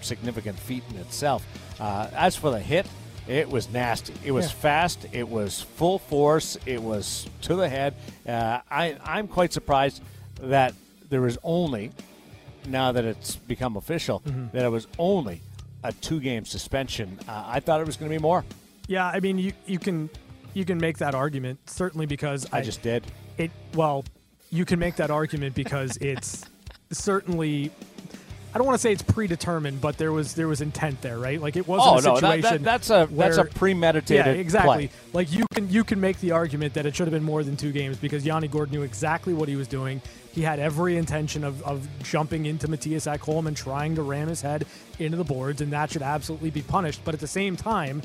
significant 0.00 0.58
feat 0.58 0.82
in 0.90 0.96
itself. 0.96 1.46
Uh, 1.80 2.08
as 2.14 2.36
for 2.36 2.50
the 2.50 2.60
hit, 2.60 2.86
it 3.28 3.48
was 3.50 3.70
nasty. 3.70 4.12
It 4.24 4.32
was 4.32 4.46
Yeah. 4.46 4.52
fast. 4.52 5.06
It 5.12 5.28
was 5.28 5.60
full 5.62 5.98
force. 5.98 6.56
It 6.66 6.82
was 6.82 7.26
to 7.42 7.54
the 7.56 7.68
head. 7.68 7.94
Uh, 8.26 8.60
I 8.70 8.96
I'm 9.04 9.28
quite 9.28 9.52
surprised 9.52 10.02
that 10.40 10.74
there 11.10 11.20
was 11.22 11.38
only 11.42 11.90
now 12.66 12.92
that 12.92 13.04
it's 13.04 13.36
become 13.36 13.76
official 13.76 14.20
Mm-hmm. 14.26 14.56
that 14.56 14.64
it 14.64 14.70
was 14.70 14.86
only 14.98 15.40
a 15.82 15.92
two 15.92 16.20
game 16.20 16.44
suspension. 16.44 17.18
Uh, 17.28 17.44
I 17.46 17.60
thought 17.60 17.80
it 17.80 17.86
was 17.86 17.96
going 17.96 18.10
to 18.10 18.16
be 18.18 18.22
more. 18.22 18.44
Yeah, 18.86 19.06
I 19.06 19.20
mean, 19.20 19.38
you 19.38 19.52
you 19.66 19.78
can 19.78 20.10
you 20.54 20.64
can 20.64 20.78
make 20.78 20.98
that 20.98 21.14
argument 21.14 21.58
certainly 21.68 22.06
because 22.06 22.46
I 22.52 22.60
just 22.62 22.82
did. 22.82 23.04
it. 23.38 23.50
Well, 23.74 24.04
you 24.50 24.64
can 24.64 24.78
make 24.78 24.96
that 24.96 25.10
argument 25.10 25.54
because 25.54 25.96
it's 25.98 26.44
certainly. 26.92 27.70
I 28.54 28.58
don't 28.58 28.66
want 28.68 28.76
to 28.76 28.80
say 28.82 28.92
it's 28.92 29.02
predetermined, 29.02 29.80
but 29.80 29.98
there 29.98 30.12
was 30.12 30.34
there 30.34 30.46
was 30.46 30.60
intent 30.60 31.02
there, 31.02 31.18
right? 31.18 31.40
Like 31.40 31.56
it 31.56 31.66
wasn't 31.66 31.88
Oh 31.88 31.98
a 31.98 32.02
no, 32.02 32.14
situation. 32.14 32.42
that, 32.42 32.50
that, 32.52 32.62
that's 32.62 32.90
a 32.90 33.08
that's 33.10 33.36
a 33.36 33.40
where- 33.42 33.50
premeditated 33.50 34.26
yeah, 34.26 34.32
exactly. 34.32 34.88
play. 34.88 34.90
Like 35.12 35.32
you 35.32 35.44
can 35.52 35.68
you 35.70 35.82
can 35.82 36.00
make 36.00 36.20
the 36.20 36.30
argument 36.30 36.72
that 36.74 36.86
it 36.86 36.94
should 36.94 37.06
have 37.08 37.12
been 37.12 37.24
more 37.24 37.42
than 37.42 37.56
two 37.56 37.72
games 37.72 37.96
because 37.96 38.24
Yanni 38.24 38.46
Gourde 38.46 38.70
knew 38.70 38.82
exactly 38.82 39.34
what 39.34 39.48
he 39.48 39.56
was 39.56 39.66
doing. 39.66 40.00
He 40.32 40.42
had 40.42 40.60
every 40.60 40.96
intention 40.96 41.42
of, 41.42 41.62
of 41.64 41.86
jumping 42.04 42.46
into 42.46 42.68
Mattias 42.68 43.12
Ekholm 43.12 43.46
and 43.46 43.56
trying 43.56 43.94
to 43.96 44.02
ram 44.02 44.28
his 44.28 44.40
head 44.40 44.66
into 45.00 45.16
the 45.16 45.24
boards, 45.24 45.60
and 45.60 45.72
that 45.72 45.90
should 45.90 46.02
absolutely 46.02 46.50
be 46.50 46.62
punished. 46.62 47.00
But 47.04 47.14
at 47.14 47.20
the 47.20 47.26
same 47.26 47.56
time, 47.56 48.02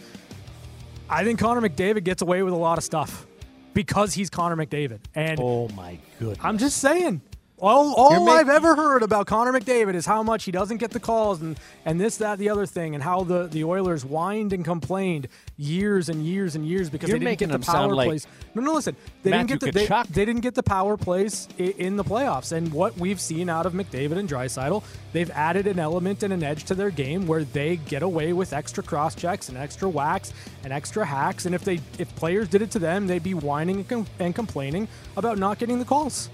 I 1.10 1.24
think 1.24 1.40
Connor 1.40 1.62
McDavid 1.68 2.04
gets 2.04 2.22
away 2.22 2.44
with 2.44 2.54
a 2.54 2.58
lot 2.58 2.78
of 2.78 2.84
stuff 2.84 3.26
because 3.74 4.14
he's 4.16 4.30
Connor 4.30 4.56
McDavid. 4.56 5.00
And 5.16 5.40
Oh 5.40 5.70
my 5.70 5.98
goodness! 6.20 6.40
I'm 6.42 6.58
just 6.58 6.78
saying. 6.80 7.22
All, 7.62 7.94
all 7.96 8.26
You're 8.26 8.30
I've 8.30 8.50
ever 8.50 8.76
heard 8.76 9.04
about 9.04 9.28
Connor 9.28 9.52
McDavid 9.52 9.94
is 9.94 10.06
how 10.06 10.24
much 10.24 10.46
he 10.46 10.52
doesn't 10.52 10.78
get 10.78 10.92
the 10.92 11.00
calls 11.00 11.42
and, 11.42 11.60
and 11.86 12.00
this, 12.00 12.18
that, 12.18 12.40
the 12.40 12.50
other 12.50 12.66
thing, 12.66 12.96
and 12.96 13.04
how 13.04 13.24
the, 13.24 13.48
the 13.48 13.66
Oilers 13.66 14.04
whined 14.04 14.54
and 14.54 14.64
complained 14.64 15.28
years 15.58 16.08
and 16.08 16.26
years 16.26 16.56
and 16.56 16.66
years 16.66 16.90
because 16.90 17.08
they 17.08 17.16
didn't 17.16 17.26
making 17.26 17.50
get 17.50 17.60
the 17.60 17.66
power 17.66 17.94
like. 17.94 18.22
No, 18.56 18.62
no, 18.62 18.74
listen. 18.74 18.96
They 19.24 19.32
Matthew 19.32 19.58
didn't 19.58 19.74
get 19.74 19.74
the 19.74 20.04
they, 20.06 20.14
they 20.14 20.26
didn't 20.26 20.42
get 20.42 20.56
the 20.56 20.64
power 20.64 20.96
plays 20.96 21.50
in, 21.58 21.72
in 21.72 21.96
the 21.98 22.04
playoffs. 22.04 22.54
And 22.54 22.72
what 22.72 22.98
we've 22.98 23.20
seen 23.20 23.50
out 23.50 23.66
of 23.66 23.74
McDavid 23.74 24.18
and 24.18 24.30
Draisaitl, 24.30 24.82
they've 25.12 25.32
added 25.32 25.68
an 25.68 25.80
element 25.80 26.24
and 26.24 26.32
an 26.32 26.44
edge 26.44 26.64
to 26.66 26.76
their 26.76 26.92
game 26.92 27.28
where 27.28 27.44
they 27.44 27.76
get 27.76 28.04
away 28.04 28.32
with 28.32 28.54
extra 28.54 28.84
cross 28.84 29.16
checks 29.16 29.50
and 29.50 29.58
extra 29.58 29.90
whacks 29.90 30.34
and 30.64 30.72
extra 30.72 31.06
hacks. 31.06 31.46
And 31.46 31.54
if 31.54 31.66
they 31.66 31.82
if 31.98 32.14
players 32.16 32.48
did 32.48 32.62
it 32.62 32.72
to 32.72 32.80
them, 32.80 33.06
they'd 33.06 33.24
be 33.24 33.34
whining 33.34 33.78
and, 33.78 33.90
com- 33.90 34.08
and 34.20 34.34
complaining 34.34 34.88
about 35.18 35.38
not 35.38 35.60
getting 35.60 35.78
the 35.78 35.86
calls. 35.86 36.30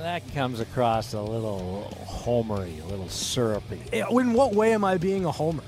That 0.00 0.22
comes 0.34 0.60
across 0.60 1.12
a 1.14 1.20
little 1.20 1.88
homery, 2.06 2.82
a 2.82 2.86
little 2.86 3.08
syrupy. 3.08 3.80
Eh, 3.92 4.04
In 4.10 4.32
what 4.32 4.54
way 4.54 4.72
am 4.72 4.84
I 4.84 4.98
being 4.98 5.24
a 5.24 5.30
homer? 5.32 5.62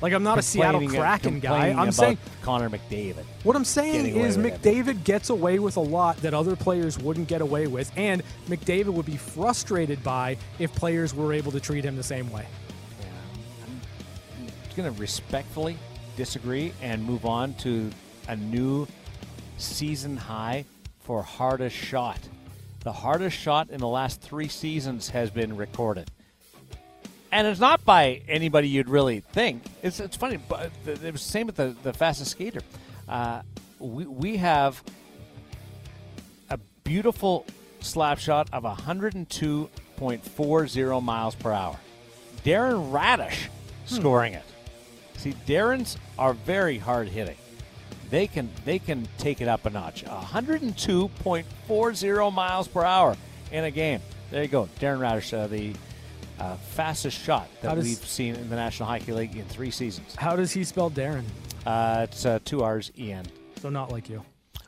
Like 0.00 0.12
I'm 0.12 0.24
not 0.24 0.36
a 0.38 0.42
Seattle 0.42 0.88
Kraken 0.88 1.38
guy. 1.38 1.68
I'm 1.68 1.92
saying 1.92 2.18
Connor 2.42 2.68
McDavid. 2.68 3.24
what 3.44 3.54
I'm 3.54 3.64
saying 3.64 4.16
is 4.16 4.36
McDavid 4.36 5.04
gets 5.04 5.30
away 5.30 5.60
with 5.60 5.76
a 5.76 5.80
lot 5.80 6.16
that 6.18 6.34
other 6.34 6.56
players 6.56 6.98
wouldn't 6.98 7.28
get 7.28 7.40
away 7.40 7.68
with, 7.68 7.92
and 7.96 8.20
McDavid 8.48 8.88
would 8.88 9.06
be 9.06 9.16
frustrated 9.16 10.02
by 10.02 10.36
if 10.58 10.74
players 10.74 11.14
were 11.14 11.32
able 11.32 11.52
to 11.52 11.60
treat 11.60 11.84
him 11.84 11.94
the 11.94 12.02
same 12.02 12.30
way. 12.32 12.46
I'm 13.64 14.76
going 14.76 14.92
to 14.92 15.00
respectfully 15.00 15.76
disagree 16.16 16.72
and 16.82 17.04
move 17.04 17.24
on 17.24 17.54
to 17.54 17.88
a 18.26 18.34
new 18.34 18.88
season 19.58 20.16
high 20.16 20.64
for 21.00 21.22
hardest 21.22 21.76
shot. 21.76 22.18
The 22.84 22.92
hardest 22.92 23.36
shot 23.36 23.70
in 23.70 23.78
the 23.78 23.88
last 23.88 24.20
three 24.20 24.48
seasons 24.48 25.08
has 25.10 25.30
been 25.30 25.56
recorded. 25.56 26.10
And 27.30 27.46
it's 27.46 27.60
not 27.60 27.84
by 27.84 28.22
anybody 28.28 28.68
you'd 28.68 28.88
really 28.88 29.20
think. 29.20 29.62
It's, 29.82 30.00
it's 30.00 30.16
funny, 30.16 30.36
but 30.36 30.70
the- 30.84 30.92
it 30.92 31.12
was 31.12 31.24
the 31.24 31.30
same 31.30 31.46
with 31.46 31.56
the, 31.56 31.76
the 31.82 31.92
fastest 31.92 32.32
skater. 32.32 32.60
Uh, 33.08 33.42
we, 33.78 34.04
we 34.06 34.36
have 34.36 34.82
a 36.50 36.58
beautiful 36.84 37.46
slap 37.80 38.18
shot 38.18 38.48
of 38.52 38.64
102.40 38.64 41.02
miles 41.02 41.34
per 41.36 41.52
hour. 41.52 41.78
Darren 42.44 42.90
Raddysh 42.90 43.46
scoring 43.86 44.34
it. 44.34 44.44
See, 45.16 45.32
Darren's 45.46 45.96
are 46.18 46.34
very 46.34 46.78
hard 46.78 47.08
hitting. 47.08 47.36
They 48.12 48.26
can 48.26 48.50
they 48.66 48.78
can 48.78 49.08
take 49.16 49.40
it 49.40 49.48
up 49.48 49.64
a 49.64 49.70
notch. 49.70 50.04
102.40 50.04 52.32
miles 52.34 52.68
per 52.68 52.84
hour 52.84 53.16
in 53.50 53.64
a 53.64 53.70
game. 53.70 54.00
There 54.30 54.42
you 54.42 54.48
go, 54.48 54.68
Darren 54.78 54.98
Raddysh, 54.98 55.32
uh, 55.32 55.46
the 55.46 55.72
uh, 56.38 56.56
fastest 56.56 57.18
shot 57.18 57.48
that 57.62 57.74
does- 57.74 57.84
we've 57.86 57.96
seen 58.06 58.34
in 58.34 58.50
the 58.50 58.56
National 58.56 58.86
Hockey 58.90 59.12
League 59.12 59.34
in 59.36 59.46
three 59.46 59.70
seasons. 59.70 60.14
How 60.14 60.36
does 60.36 60.52
he 60.52 60.62
spell 60.62 60.90
Darren? 60.90 61.24
Uh, 61.64 62.00
it's 62.08 62.26
uh, 62.26 62.38
two 62.44 62.62
R's 62.62 62.92
E 62.98 63.12
N. 63.12 63.24
So 63.62 63.70
not 63.70 63.90
like 63.90 64.10
you. 64.10 64.22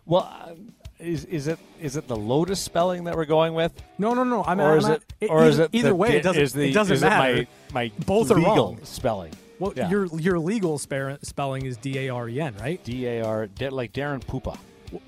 Well, 0.06 0.22
uh, 0.22 0.54
is 0.98 1.26
is 1.26 1.46
it 1.46 1.58
is 1.82 1.96
it 1.96 2.08
the 2.08 2.16
Lotus 2.16 2.60
spelling 2.60 3.04
that 3.04 3.14
we're 3.14 3.26
going 3.26 3.52
with, 3.52 3.72
No, 3.98 4.14
no, 4.14 4.24
no. 4.24 4.42
I'm, 4.44 4.58
or 4.58 4.72
I'm 4.72 4.78
is 4.78 4.88
not- 4.88 5.02
it 5.20 5.28
or 5.30 5.44
is 5.44 5.56
either, 5.56 5.64
it 5.64 5.70
either 5.74 5.88
the, 5.88 5.94
way? 5.94 6.16
It 6.16 6.22
doesn't. 6.22 6.42
is 6.42 6.54
the, 6.54 6.70
it 6.70 6.72
doesn't 6.72 7.00
matter. 7.00 7.46
My, 7.72 7.88
my 7.88 7.92
Both 8.06 8.30
are 8.30 8.40
wrong. 8.40 8.78
spelling. 8.84 9.32
Well, 9.58 9.72
yeah. 9.76 9.88
your 9.88 10.06
your 10.18 10.38
legal 10.38 10.78
spar- 10.78 11.18
spelling 11.22 11.64
is 11.66 11.76
D 11.76 11.98
A 12.00 12.08
R 12.08 12.28
E 12.28 12.40
N, 12.40 12.54
right? 12.60 12.82
D 12.84 13.06
A 13.06 13.22
R 13.24 13.48
like 13.70 13.92
Daren 13.92 14.22
Puppa. 14.24 14.58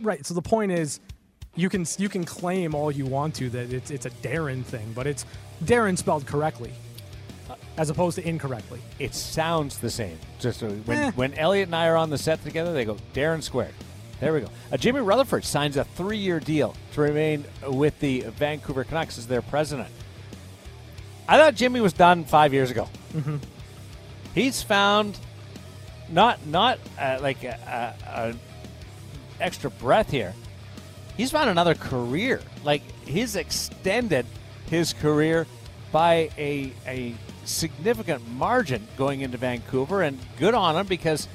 Right. 0.00 0.24
So 0.24 0.34
the 0.34 0.42
point 0.42 0.72
is, 0.72 1.00
you 1.54 1.68
can 1.68 1.84
you 1.98 2.08
can 2.08 2.24
claim 2.24 2.74
all 2.74 2.90
you 2.92 3.06
want 3.06 3.34
to 3.36 3.50
that 3.50 3.72
it's 3.72 3.90
it's 3.90 4.06
a 4.06 4.10
Darren 4.10 4.64
thing, 4.64 4.92
but 4.94 5.06
it's 5.06 5.24
Darren 5.64 5.96
spelled 5.98 6.26
correctly, 6.26 6.72
as 7.76 7.90
opposed 7.90 8.16
to 8.16 8.28
incorrectly. 8.28 8.80
It 8.98 9.14
sounds 9.14 9.78
the 9.78 9.90
same. 9.90 10.18
Just 10.38 10.62
uh, 10.62 10.68
when 10.68 10.98
Eh. 10.98 11.10
when 11.16 11.34
Elliot 11.34 11.68
and 11.68 11.74
I 11.76 11.88
are 11.88 11.96
on 11.96 12.10
the 12.10 12.18
set 12.18 12.42
together, 12.44 12.72
they 12.72 12.84
go 12.84 12.96
Darren 13.14 13.42
squared. 13.42 13.74
There 14.20 14.32
we 14.32 14.40
go. 14.40 14.48
Uh, 14.72 14.76
Jimmy 14.78 15.00
Rutherford 15.00 15.44
signs 15.44 15.76
a 15.76 15.84
three-year 15.84 16.40
deal 16.40 16.74
to 16.94 17.00
remain 17.02 17.44
with 17.68 18.00
the 18.00 18.20
Vancouver 18.20 18.82
Canucks 18.82 19.18
as 19.18 19.26
their 19.26 19.42
president. 19.42 19.90
I 21.28 21.36
thought 21.36 21.54
Jimmy 21.54 21.80
was 21.82 21.92
done 21.92 22.24
five 22.24 22.54
years 22.54 22.70
ago. 22.70 22.88
Mm-hmm. 23.12 23.36
He's 24.36 24.62
found 24.62 25.18
not 26.10 26.46
not 26.46 26.78
uh, 27.00 27.18
like 27.22 27.42
a, 27.42 27.94
a, 28.06 28.20
a 28.20 28.34
extra 29.40 29.70
breath 29.70 30.10
here. 30.10 30.34
He's 31.16 31.30
found 31.30 31.48
another 31.48 31.74
career. 31.74 32.42
Like 32.62 32.82
he's 33.06 33.34
extended 33.34 34.26
his 34.68 34.92
career 34.92 35.46
by 35.90 36.28
a 36.36 36.70
a 36.86 37.14
significant 37.46 38.28
margin 38.28 38.86
going 38.98 39.22
into 39.22 39.38
Vancouver, 39.38 40.02
and 40.02 40.18
good 40.38 40.52
on 40.52 40.76
him 40.76 40.86
because 40.86 41.28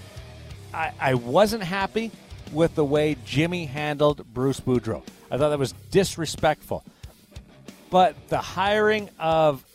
I, 0.72 0.92
I 1.00 1.14
wasn't 1.16 1.64
happy 1.64 2.12
with 2.52 2.76
the 2.76 2.86
way 2.86 3.18
Jimmy 3.26 3.66
handled 3.66 4.32
Bruce 4.32 4.60
Boudreau. 4.60 5.02
I 5.32 5.40
thought 5.40 5.50
that 5.50 5.58
was 5.58 5.74
disrespectful. 5.90 6.84
But 7.90 8.16
the 8.30 8.38
hiring 8.38 9.10
of 9.18 9.66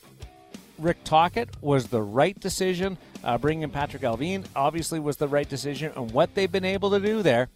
Rick 0.79 1.05
Tocchet 1.05 1.49
was 1.61 1.89
the 1.89 2.03
right 2.03 2.39
decision. 2.39 2.99
Uh, 3.25 3.39
bringing 3.39 3.63
in 3.63 3.71
Patrik 3.71 4.03
Allvin 4.03 4.45
obviously 4.55 5.01
was 5.01 5.17
the 5.17 5.29
right 5.29 5.49
decision, 5.49 5.93
and 5.97 6.11
what 6.11 6.35
they've 6.35 6.51
been 6.51 6.65
able 6.65 6.91
to 6.91 7.01
do 7.01 7.23
there 7.23 7.49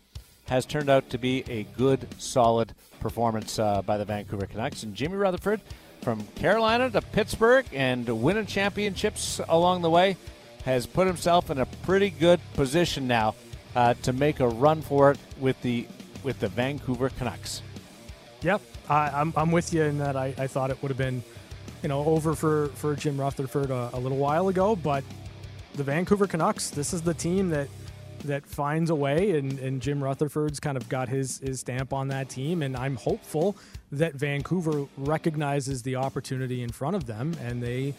has 0.48 0.66
turned 0.66 0.90
out 0.90 1.10
to 1.10 1.18
be 1.18 1.44
a 1.48 1.62
good, 1.76 2.08
solid 2.18 2.74
performance 2.98 3.58
uh, 3.58 3.82
by 3.82 3.96
the 3.98 4.04
Vancouver 4.04 4.46
Canucks. 4.46 4.82
And 4.82 4.94
Jimmy 4.94 5.16
Rutherford, 5.16 5.60
from 6.02 6.26
Carolina 6.34 6.90
to 6.90 7.00
Pittsburgh 7.02 7.66
and 7.72 8.08
winning 8.22 8.46
championships 8.46 9.40
along 9.48 9.82
the 9.82 9.90
way, 9.90 10.16
has 10.64 10.86
put 10.86 11.06
himself 11.06 11.50
in 11.50 11.58
a 11.58 11.66
pretty 11.66 12.10
good 12.10 12.40
position 12.54 13.06
now 13.06 13.34
uh, 13.76 13.94
to 14.02 14.12
make 14.12 14.40
a 14.40 14.48
run 14.48 14.82
for 14.82 15.12
it 15.12 15.18
with 15.38 15.60
the 15.62 15.86
with 16.22 16.38
the 16.40 16.48
Vancouver 16.48 17.08
Canucks. 17.10 17.62
Yep, 18.42 18.60
I, 18.88 19.08
I'm, 19.08 19.32
I'm 19.36 19.52
with 19.52 19.72
you 19.72 19.82
in 19.84 19.98
that. 19.98 20.16
I, 20.16 20.34
I 20.36 20.46
thought 20.46 20.70
it 20.70 20.82
would 20.82 20.90
have 20.90 20.98
been, 20.98 21.22
you 21.82 21.88
know, 21.88 22.04
over 22.04 22.34
for 22.34 22.68
for 22.74 22.94
Jim 22.94 23.18
Rutherford 23.20 23.70
a, 23.70 23.90
a 23.92 23.98
little 23.98 24.18
while 24.18 24.48
ago, 24.48 24.76
but 24.76 25.02
the 25.74 25.84
Vancouver 25.84 26.26
Canucks, 26.26 26.70
this 26.70 26.92
is 26.92 27.02
the 27.02 27.14
team 27.14 27.48
that 27.50 27.68
that 28.24 28.44
finds 28.46 28.90
a 28.90 28.94
way, 28.94 29.38
and, 29.38 29.58
and 29.60 29.80
Jim 29.80 30.02
Rutherford's 30.04 30.60
kind 30.60 30.76
of 30.76 30.88
got 30.88 31.08
his 31.08 31.38
his 31.38 31.60
stamp 31.60 31.92
on 31.92 32.08
that 32.08 32.28
team, 32.28 32.62
and 32.62 32.76
I'm 32.76 32.96
hopeful 32.96 33.56
that 33.92 34.14
Vancouver 34.14 34.86
recognizes 34.98 35.82
the 35.82 35.96
opportunity 35.96 36.62
in 36.62 36.68
front 36.70 36.94
of 36.96 37.06
them 37.06 37.34
and 37.42 37.60
they 37.62 37.94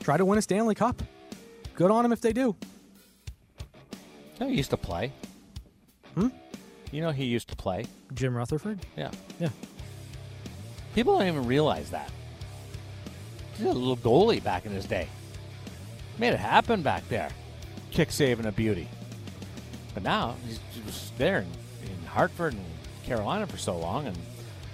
try 0.00 0.16
to 0.16 0.24
win 0.24 0.38
a 0.38 0.42
Stanley 0.42 0.74
Cup. 0.74 1.02
Good 1.74 1.90
on 1.90 2.02
them 2.02 2.12
if 2.12 2.20
they 2.20 2.32
do. 2.32 2.56
No, 4.40 4.48
he 4.48 4.54
used 4.54 4.70
to 4.70 4.76
play. 4.78 5.12
Hmm? 6.14 6.28
You 6.92 7.02
know, 7.02 7.10
he 7.10 7.24
used 7.26 7.48
to 7.48 7.56
play. 7.56 7.84
Jim 8.14 8.34
Rutherford, 8.34 8.78
Yeah. 8.96 9.10
yeah. 9.38 9.50
People 10.94 11.18
don't 11.18 11.26
even 11.28 11.46
realize 11.46 11.90
that. 11.90 12.10
A 13.60 13.64
little 13.64 13.96
goalie 13.96 14.42
back 14.42 14.66
in 14.66 14.72
his 14.72 14.86
day. 14.86 15.08
Made 16.18 16.32
it 16.32 16.40
happen 16.40 16.82
back 16.82 17.08
there. 17.08 17.30
Kick 17.90 18.10
saving 18.10 18.46
a 18.46 18.52
beauty. 18.52 18.88
But 19.94 20.02
now 20.02 20.36
he's 20.46 20.60
just 20.86 21.16
there 21.18 21.38
in, 21.38 21.46
in 21.90 22.06
Hartford 22.06 22.54
and 22.54 22.64
Carolina 23.04 23.46
for 23.46 23.56
so 23.56 23.76
long, 23.76 24.06
and 24.06 24.16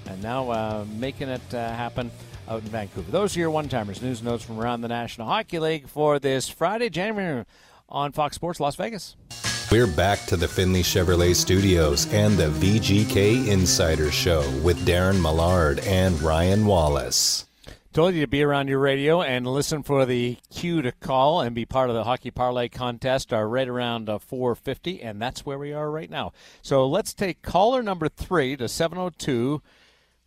and 0.06 0.22
now 0.22 0.50
uh, 0.50 0.84
making 0.98 1.28
it 1.28 1.54
uh, 1.54 1.70
happen 1.70 2.10
out 2.48 2.62
in 2.62 2.68
Vancouver. 2.68 3.10
Those 3.10 3.36
are 3.36 3.40
your 3.40 3.50
one-timers. 3.50 4.02
News 4.02 4.20
and 4.20 4.28
notes 4.28 4.44
from 4.44 4.60
around 4.60 4.82
the 4.82 4.88
National 4.88 5.26
Hockey 5.26 5.58
League 5.58 5.88
for 5.88 6.18
this 6.18 6.48
Friday, 6.48 6.90
January, 6.90 7.44
on 7.88 8.12
Fox 8.12 8.36
Sports 8.36 8.60
Las 8.60 8.76
Vegas. 8.76 9.16
We're 9.72 9.86
back 9.86 10.20
to 10.26 10.36
the 10.36 10.46
Findlay 10.46 10.82
Chevrolet 10.82 11.34
Studios 11.34 12.12
and 12.12 12.36
the 12.36 12.48
VGK 12.48 13.48
Insider 13.48 14.12
Show 14.12 14.42
with 14.62 14.86
Darren 14.86 15.22
Millard 15.22 15.80
and 15.80 16.20
Ryan 16.20 16.66
Wallace. 16.66 17.46
Told 17.94 18.16
you 18.16 18.22
to 18.22 18.26
be 18.26 18.42
around 18.42 18.66
your 18.66 18.80
radio 18.80 19.22
and 19.22 19.46
listen 19.46 19.84
for 19.84 20.04
the 20.04 20.36
cue 20.52 20.82
to 20.82 20.90
call 20.90 21.40
and 21.40 21.54
be 21.54 21.64
part 21.64 21.90
of 21.90 21.94
the 21.94 22.02
Hockey 22.02 22.32
Parlay 22.32 22.68
contest 22.68 23.32
are 23.32 23.48
right 23.48 23.68
around 23.68 24.08
uh, 24.08 24.18
450, 24.18 25.00
and 25.00 25.22
that's 25.22 25.46
where 25.46 25.60
we 25.60 25.72
are 25.72 25.88
right 25.88 26.10
now. 26.10 26.32
So 26.60 26.88
let's 26.88 27.14
take 27.14 27.40
caller 27.42 27.84
number 27.84 28.08
three 28.08 28.56
to 28.56 28.68
702 28.68 29.62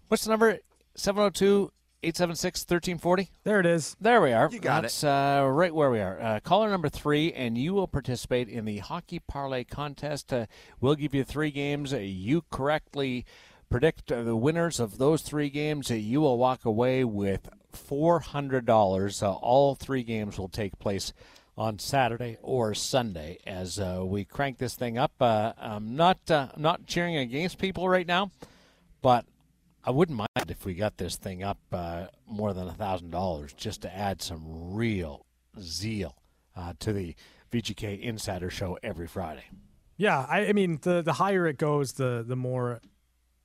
What's 0.08 0.24
the 0.24 0.30
number? 0.30 0.60
702 0.96 1.74
876 2.04 2.62
1340? 2.62 3.32
There 3.44 3.60
it 3.60 3.66
is. 3.66 3.98
There 4.00 4.22
we 4.22 4.32
are. 4.32 4.50
You 4.50 4.60
got 4.60 4.80
it. 4.80 4.82
That's, 4.84 5.04
uh, 5.04 5.46
right 5.52 5.76
where 5.76 5.92
we 5.92 6.00
are. 6.00 6.22
Uh, 6.22 6.40
caller 6.40 6.70
number 6.70 6.88
three, 6.88 7.34
and 7.34 7.58
you 7.58 7.74
will 7.74 7.90
participate 7.90 8.48
in 8.48 8.64
the 8.64 8.78
Hockey 8.78 9.20
Parlay 9.20 9.66
contest. 9.66 10.32
Uh, 10.32 10.46
we'll 10.80 10.96
give 10.96 11.14
you 11.14 11.26
three 11.26 11.52
games. 11.52 11.94
Uh, 11.94 11.98
you 11.98 12.46
correctly 12.50 13.26
predict 13.70 14.08
the 14.08 14.36
winners 14.36 14.80
of 14.80 14.98
those 14.98 15.22
three 15.22 15.50
games. 15.50 15.90
You 15.90 16.22
will 16.22 16.38
walk 16.38 16.66
away 16.66 17.04
with 17.04 17.50
$400. 17.74 19.24
Uh, 19.24 19.34
all 19.34 19.76
three 19.76 20.04
games 20.04 20.38
will 20.38 20.50
take 20.50 20.80
place 20.80 21.14
on 21.58 21.80
Saturday 21.80 22.38
or 22.42 22.74
Sunday 22.74 23.40
as 23.46 23.80
uh, 23.80 24.02
we 24.04 24.24
crank 24.24 24.58
this 24.58 24.76
thing 24.76 24.98
up. 24.98 25.12
Uh, 25.20 25.54
I'm 25.58 25.96
not 25.96 26.30
uh, 26.30 26.50
not 26.56 26.86
cheering 26.86 27.18
against 27.18 27.58
people 27.58 27.90
right 27.90 28.06
now, 28.06 28.32
but 29.02 29.26
I 29.84 29.92
wouldn't 29.92 30.18
mind 30.18 30.50
if 30.52 30.66
we 30.66 30.76
got 30.76 30.98
this 30.98 31.16
thing 31.16 31.44
up 31.44 31.60
uh, 31.72 32.08
more 32.28 32.54
than 32.54 32.70
thousand 32.74 33.10
dollars 33.10 33.54
just 33.54 33.82
to 33.82 33.96
add 33.96 34.22
some 34.22 34.76
real 34.76 35.26
zeal 35.60 36.16
uh, 36.56 36.74
to 36.80 36.94
the 36.94 37.16
VGK 37.52 38.02
Insider 38.02 38.50
Show 38.50 38.78
every 38.84 39.08
Friday. 39.08 39.46
Yeah, 39.98 40.28
I, 40.30 40.48
I 40.48 40.54
mean, 40.54 40.78
the 40.84 41.02
the 41.02 41.14
higher 41.14 41.48
it 41.48 41.58
goes, 41.58 41.94
the 41.94 42.24
the 42.26 42.36
more 42.36 42.82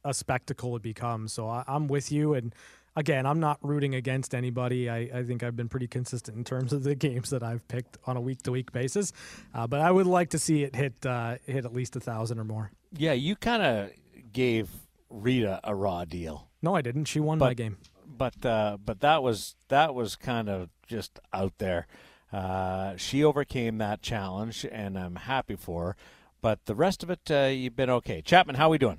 a 0.05 0.13
spectacle 0.15 0.77
it 0.77 0.83
becomes. 0.83 1.33
So 1.33 1.49
I, 1.49 1.65
I'm 1.67 1.87
with 1.89 2.11
you, 2.13 2.35
and 2.35 2.55
again, 2.97 3.25
I'm 3.27 3.41
not 3.41 3.59
rooting 3.63 3.95
against 3.95 4.35
anybody. 4.35 4.89
I, 4.91 4.99
I 5.15 5.23
think 5.25 5.43
I've 5.43 5.57
been 5.57 5.69
pretty 5.69 5.87
consistent 5.89 6.37
in 6.37 6.45
terms 6.45 6.73
of 6.73 6.83
the 6.83 6.95
games 7.09 7.31
that 7.31 7.43
I've 7.43 7.67
picked 7.69 7.99
on 8.07 8.17
a 8.17 8.21
week 8.21 8.43
to 8.43 8.53
week 8.53 8.73
basis. 8.73 9.13
Uh, 9.55 9.67
but 9.67 9.81
I 9.81 9.91
would 9.91 10.07
like 10.07 10.31
to 10.31 10.39
see 10.39 10.63
it 10.65 10.75
hit 10.75 11.05
uh, 11.07 11.37
hit 11.47 11.65
at 11.65 11.73
least 11.73 11.97
a 11.97 12.01
thousand 12.01 12.39
or 12.39 12.45
more. 12.45 12.71
Yeah, 12.97 13.13
you 13.13 13.37
kind 13.37 13.63
of 13.63 13.91
gave 14.33 14.69
Rita 15.11 15.61
a 15.65 15.75
raw 15.75 16.05
deal, 16.05 16.49
No, 16.63 16.75
I 16.75 16.81
didn't. 16.83 17.05
She 17.05 17.21
won 17.21 17.39
my 17.39 17.49
But- 17.51 17.57
game. 17.57 17.77
but 18.19 18.45
uh, 18.47 18.79
but 18.85 19.01
that 19.01 19.23
was 19.23 19.57
that 19.69 19.95
was 19.95 20.17
kind 20.17 20.49
of 20.49 20.69
just 20.87 21.19
out 21.33 21.55
there. 21.59 21.87
Uh, 22.33 22.97
she 22.97 23.23
overcame 23.23 23.77
that 23.79 24.01
challenge, 24.01 24.65
and 24.73 24.99
I'm 24.99 25.17
happy 25.17 25.55
for 25.57 25.85
her. 25.89 25.97
But 26.41 26.65
the 26.65 26.75
rest 26.75 27.03
of 27.03 27.11
it, 27.11 27.31
uh, 27.31 27.51
you've 27.53 27.77
been 27.77 27.91
okay. 27.91 28.23
Chapman, 28.23 28.57
how 28.57 28.67
are 28.69 28.71
we 28.71 28.79
doing? 28.79 28.99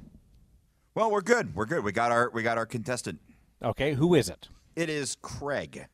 Well, 0.95 1.09
we're 1.09 1.21
good. 1.21 1.55
We're 1.55 1.65
good. 1.65 1.83
We 1.83 1.91
got 1.91 2.11
our 2.11 2.29
we 2.31 2.43
got 2.43 2.57
our 2.57 2.65
contestant. 2.65 3.19
Okay, 3.63 3.93
who 3.93 4.13
is 4.13 4.29
it? 4.29 4.49
It 4.75 4.89
is 4.89 5.17
Craig. 5.21 5.87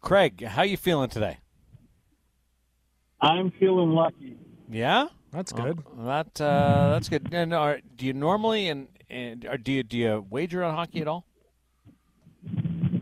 Craig, 0.00 0.44
how 0.44 0.62
you 0.62 0.76
feeling 0.76 1.08
today? 1.08 1.38
I'm 3.22 3.50
feeling 3.52 3.90
lucky. 3.90 4.36
Yeah, 4.70 5.08
That's 5.32 5.52
good. 5.52 5.82
Oh, 5.98 6.04
that 6.04 6.40
uh, 6.40 6.90
that's 6.90 7.08
good. 7.08 7.28
And 7.32 7.54
are, 7.54 7.80
do 7.96 8.04
you 8.04 8.12
normally 8.12 8.68
and, 8.68 8.88
and 9.08 9.46
or 9.46 9.56
do 9.56 9.72
you 9.72 9.82
do 9.82 9.96
you 9.96 10.26
wager 10.28 10.62
on 10.62 10.74
hockey 10.74 11.00
at 11.00 11.08
all? 11.08 11.24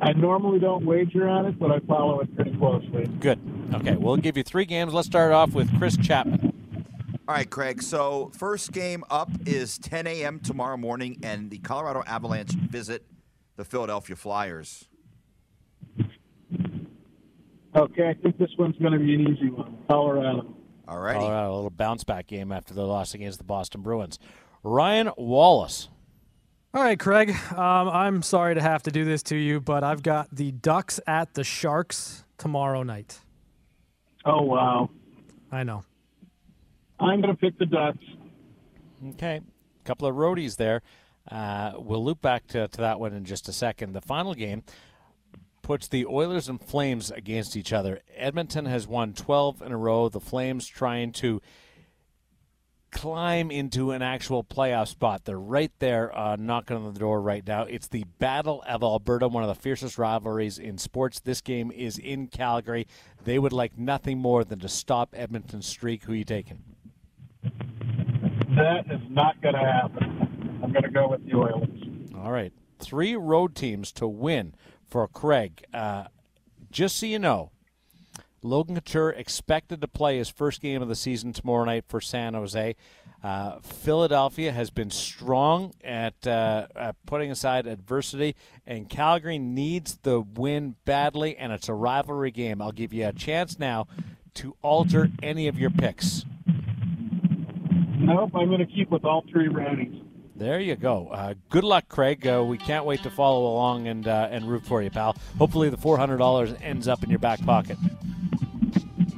I 0.01 0.13
normally 0.13 0.61
don't 0.61 0.85
wager 0.85 1.29
on 1.29 1.47
it, 1.47 1.59
but 1.59 1.71
I 1.73 1.81
follow 1.81 2.21
it 2.21 2.35
pretty 2.37 2.57
closely. 2.57 3.07
Good. 3.21 3.41
Okay, 3.75 3.97
we'll 3.97 4.17
give 4.17 4.37
you 4.37 4.43
three 4.43 4.65
games. 4.65 4.93
Let's 4.93 5.07
start 5.07 5.33
off 5.33 5.55
with 5.55 5.77
Chris 5.79 5.97
Chapman. 5.97 6.52
All 7.33 7.39
right, 7.39 7.49
Craig. 7.49 7.83
So 7.83 8.31
first 8.37 8.73
game 8.73 9.05
up 9.09 9.31
is 9.47 9.79
10 9.79 10.07
a.m. 10.07 10.39
tomorrow 10.39 10.77
morning, 10.77 11.19
and 11.23 11.51
the 11.51 11.57
Colorado 11.57 12.03
Avalanche 12.07 12.51
visit 12.51 13.07
the 13.57 13.65
Philadelphia 13.65 14.17
Flyers. 14.17 14.85
Okay, 17.75 18.11
I 18.11 18.13
think 18.23 18.37
this 18.37 18.51
one's 18.59 18.77
going 18.77 18.93
to 18.93 18.99
be 18.99 19.15
an 19.15 19.23
easy 19.23 19.49
one. 19.49 19.79
Colorado. 19.89 20.55
All 20.87 20.99
righty. 20.99 21.21
Colorado, 21.21 21.53
a 21.53 21.55
little 21.55 21.71
bounce 21.71 22.05
back 22.05 22.27
game 22.27 22.53
after 22.53 22.75
the 22.75 22.85
loss 22.85 23.15
against 23.15 23.39
the 23.39 23.45
Boston 23.45 23.81
Bruins. 23.81 24.19
Ryan 24.63 25.09
Wallace. 25.17 25.89
All 26.75 26.83
right, 26.83 27.01
Craig. 27.01 27.31
Um, 27.53 27.89
I'm 27.89 28.21
sorry 28.21 28.57
to 28.57 28.61
have 28.61 28.83
to 28.83 28.91
do 28.91 29.07
this 29.07 29.23
to 29.23 29.37
you, 29.37 29.59
but 29.59 29.83
I've 29.83 30.03
got 30.03 30.29
the 30.37 30.53
Ducks 30.53 31.01
at 31.07 31.33
the 31.33 31.45
Sharks 31.45 32.25
tomorrow 32.37 32.83
night. 32.83 33.21
Oh, 34.27 34.43
wow. 34.43 34.91
I 35.51 35.63
know. 35.63 35.85
I'm 37.03 37.21
going 37.21 37.35
to 37.35 37.41
pick 37.41 37.59
the 37.59 37.67
Ducks. 37.67 37.99
Okay, 39.11 39.41
a 39.41 39.85
couple 39.85 40.07
of 40.07 40.15
roadies 40.15 40.57
there. 40.57 40.83
Uh, 41.31 41.73
we'll 41.77 42.05
loop 42.05 42.21
back 42.21 42.47
to, 42.49 42.69
to 42.69 42.79
that 42.79 43.01
one 43.01 43.13
in 43.13 43.25
just 43.25 43.49
a 43.49 43.53
second. 43.53 43.93
The 43.93 44.01
final 44.01 44.35
game 44.35 44.63
puts 45.63 45.89
the 45.89 46.07
Oilers 46.07 46.49
and 46.49 46.61
Flames 46.61 47.11
against 47.11 47.57
each 47.57 47.73
other. 47.73 48.01
Edmonton 48.17 48.67
has 48.67 48.87
won 48.87 49.13
12 49.13 49.63
in 49.63 49.73
a 49.73 49.77
row. 49.77 50.09
The 50.09 50.21
Flames 50.21 50.67
trying 50.67 51.13
to 51.13 51.41
climb 52.91 53.51
into 53.51 53.91
an 53.91 54.03
actual 54.03 54.45
playoff 54.45 54.89
spot. 54.89 55.25
They're 55.25 55.39
right 55.39 55.73
there, 55.79 56.17
uh, 56.17 56.37
knocking 56.37 56.77
on 56.77 56.93
the 56.93 57.01
door 57.01 57.21
right 57.23 57.47
now. 57.47 57.63
It's 57.63 57.89
the 57.89 58.05
Battle 58.19 58.63
of 58.69 58.83
Alberta, 58.83 59.29
one 59.29 59.43
of 59.43 59.49
the 59.49 59.61
fiercest 59.61 59.99
rivalries 59.99 60.59
in 60.59 60.79
sports. 60.79 61.19
This 61.21 61.41
game 61.41 61.73
is 61.73 61.99
in 61.99 62.27
Calgary. 62.27 62.87
They 63.25 63.39
would 63.39 63.53
like 63.53 63.79
nothing 63.79 64.19
more 64.19 64.45
than 64.45 64.59
to 64.61 64.69
stop 64.69 65.15
Edmonton's 65.17 65.67
streak. 65.67 66.05
Who 66.05 66.13
are 66.13 66.17
you 66.17 66.25
taking? 66.25 66.63
That 68.57 68.85
is 68.91 69.01
not 69.09 69.41
going 69.41 69.55
to 69.55 69.61
happen. 69.61 70.61
I'm 70.63 70.73
going 70.73 70.83
to 70.83 70.91
go 70.91 71.09
with 71.09 71.25
the 71.25 71.37
Oilers. 71.37 71.69
All 72.15 72.31
right. 72.31 72.53
Three 72.79 73.17
road 73.17 73.55
teams 73.55 73.93
to 73.93 74.07
win 74.07 74.55
for 74.89 75.07
Craig. 75.09 75.65
Uh, 75.73 76.05
just 76.71 76.99
so 76.99 77.07
you 77.07 77.19
know, 77.19 77.51
Logan 78.43 78.75
Couture 78.75 79.11
expected 79.11 79.81
to 79.81 79.89
play 79.89 80.19
his 80.19 80.29
first 80.29 80.61
game 80.61 80.83
of 80.83 80.89
the 80.89 80.95
season 80.95 81.33
tomorrow 81.33 81.65
night 81.65 81.85
for 81.89 82.01
San 82.01 82.35
Jose. 82.35 82.77
Uh, 83.23 83.61
Philadelphia 83.61 84.51
has 84.51 84.71
been 84.71 84.91
strong 84.91 85.73
at, 85.85 86.27
uh, 86.27 86.67
at 86.75 86.97
putting 87.07 87.31
aside 87.31 87.69
adversity, 87.69 88.35
and 88.67 88.89
Calgary 88.89 89.39
needs 89.39 89.99
the 90.03 90.21
win 90.21 90.75
badly, 90.85 91.37
and 91.37 91.53
it's 91.53 91.69
a 91.69 91.75
rivalry 91.75 92.33
game. 92.33 92.61
I'll 92.61 92.73
give 92.73 92.93
you 92.93 93.07
a 93.07 93.13
chance 93.13 93.61
now 93.61 93.87
to 94.35 94.57
alter 94.61 95.09
any 95.23 95.47
of 95.47 95.59
your 95.59 95.71
picks. 95.71 96.25
Nope, 98.03 98.33
I'm 98.35 98.49
going 98.49 98.59
to 98.59 98.67
keep 98.67 98.91
with 98.91 99.05
all 99.05 99.25
three 99.31 99.49
roadies. 99.49 100.03
There 100.35 100.59
you 100.59 100.75
go. 100.77 101.09
Uh, 101.09 101.35
good 101.51 101.63
luck, 101.63 101.89
Craig. 101.89 102.27
Uh, 102.27 102.43
we 102.45 102.59
can't 102.59 102.85
wait 102.85 103.03
to 103.05 103.11
follow 103.11 103.47
along 103.53 103.87
and 103.87 104.09
uh, 104.09 104.29
and 104.31 104.49
root 104.51 104.65
for 104.65 104.83
you, 104.83 104.91
pal. 104.91 105.17
Hopefully, 105.39 105.69
the 105.69 105.77
four 105.77 105.99
hundred 105.99 106.17
dollars 106.17 106.55
ends 106.63 106.89
up 106.89 107.05
in 107.05 107.11
your 107.11 107.19
back 107.19 107.41
pocket. 107.45 107.77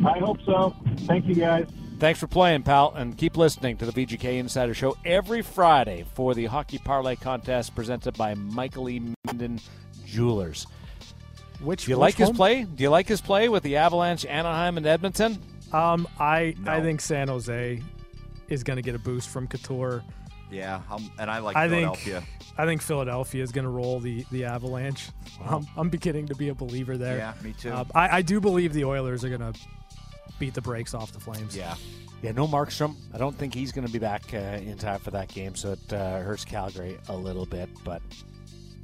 I 0.04 0.18
hope 0.18 0.38
so. 0.44 0.74
Thank 1.06 1.26
you, 1.26 1.34
guys. 1.34 1.66
Thanks 1.98 2.18
for 2.20 2.26
playing, 2.26 2.64
pal, 2.64 2.92
and 2.94 3.16
keep 3.16 3.36
listening 3.36 3.76
to 3.78 3.86
the 3.86 3.92
VGK 3.92 4.38
Insider 4.38 4.74
Show 4.74 4.96
every 5.04 5.40
Friday 5.40 6.04
for 6.14 6.34
the 6.34 6.46
Hockey 6.46 6.78
Parlay 6.78 7.16
Contest 7.16 7.74
presented 7.74 8.18
by 8.18 8.34
Michael 8.34 8.90
E. 8.90 9.00
Minden 9.24 9.60
Jewelers. 10.04 10.66
Which 11.62 11.84
Do 11.86 11.92
you 11.92 11.96
which 11.96 12.00
like 12.00 12.14
his 12.16 12.36
play? 12.36 12.64
Do 12.64 12.82
you 12.82 12.90
like 12.90 13.08
his 13.08 13.20
play 13.22 13.48
with 13.48 13.62
the 13.62 13.76
Avalanche, 13.76 14.26
Anaheim, 14.26 14.76
and 14.76 14.84
Edmonton? 14.84 15.38
Um, 15.72 16.06
I 16.18 16.54
I 16.66 16.80
think 16.80 17.00
San 17.00 17.28
Jose 17.28 17.80
is 18.48 18.62
going 18.62 18.76
to 18.76 18.82
get 18.82 18.94
a 18.94 18.98
boost 18.98 19.28
from 19.28 19.46
Couture. 19.46 20.02
Yeah, 20.50 20.82
um, 20.90 21.10
and 21.18 21.30
I 21.30 21.38
like 21.38 21.56
I 21.56 21.68
think 21.68 21.96
Philadelphia. 21.96 22.22
I 22.56 22.66
think 22.66 22.82
Philadelphia 22.82 23.42
is 23.42 23.50
going 23.50 23.64
to 23.64 23.70
roll 23.70 23.98
the 23.98 24.24
the 24.30 24.44
Avalanche. 24.44 25.08
I'm, 25.44 25.66
I'm 25.76 25.88
beginning 25.88 26.26
to 26.28 26.34
be 26.34 26.48
a 26.48 26.54
believer 26.54 26.96
there. 26.96 27.16
Yeah, 27.18 27.34
me 27.42 27.54
too. 27.58 27.72
Um, 27.72 27.90
I, 27.94 28.18
I 28.18 28.22
do 28.22 28.40
believe 28.40 28.72
the 28.72 28.84
Oilers 28.84 29.24
are 29.24 29.28
going 29.28 29.52
to 29.52 29.58
beat 30.38 30.54
the 30.54 30.62
brakes 30.62 30.94
off 30.94 31.12
the 31.12 31.20
Flames. 31.20 31.56
yeah. 31.56 31.74
Yeah, 32.22 32.32
no 32.32 32.46
Markstrom. 32.46 32.96
I 33.12 33.18
don't 33.18 33.36
think 33.36 33.52
he's 33.52 33.70
going 33.70 33.86
to 33.86 33.92
be 33.92 33.98
back 33.98 34.22
uh, 34.32 34.38
in 34.38 34.78
time 34.78 34.98
for 34.98 35.10
that 35.10 35.28
game, 35.28 35.54
so 35.54 35.72
it 35.72 35.92
uh, 35.92 36.20
hurts 36.20 36.42
Calgary 36.42 36.96
a 37.08 37.14
little 37.14 37.44
bit. 37.44 37.68
But 37.84 38.00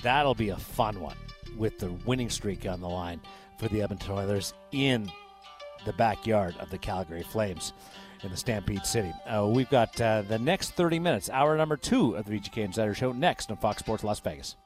that'll 0.02 0.34
be 0.34 0.50
a 0.50 0.58
fun 0.58 1.00
one 1.00 1.16
with 1.56 1.78
the 1.78 1.90
winning 2.04 2.28
streak 2.28 2.66
on 2.66 2.82
the 2.82 2.88
line 2.88 3.18
for 3.58 3.68
the 3.68 3.80
Edmonton 3.80 4.12
Oilers 4.12 4.52
in 4.72 5.10
the 5.86 5.94
backyard 5.94 6.54
of 6.60 6.68
the 6.68 6.76
Calgary 6.76 7.22
Flames 7.22 7.72
in 8.22 8.30
the 8.30 8.36
Stampede 8.36 8.84
City. 8.84 9.12
Uh, 9.26 9.46
we've 9.46 9.70
got 9.70 10.00
uh, 10.00 10.22
the 10.22 10.38
next 10.38 10.72
30 10.72 10.98
minutes, 10.98 11.30
hour 11.30 11.56
number 11.56 11.76
two 11.76 12.16
of 12.16 12.26
the 12.26 12.38
VGK 12.38 12.64
Insider 12.64 12.94
Show, 12.94 13.12
next 13.12 13.50
on 13.50 13.56
Fox 13.56 13.80
Sports 13.80 14.04
Las 14.04 14.20
Vegas. 14.20 14.56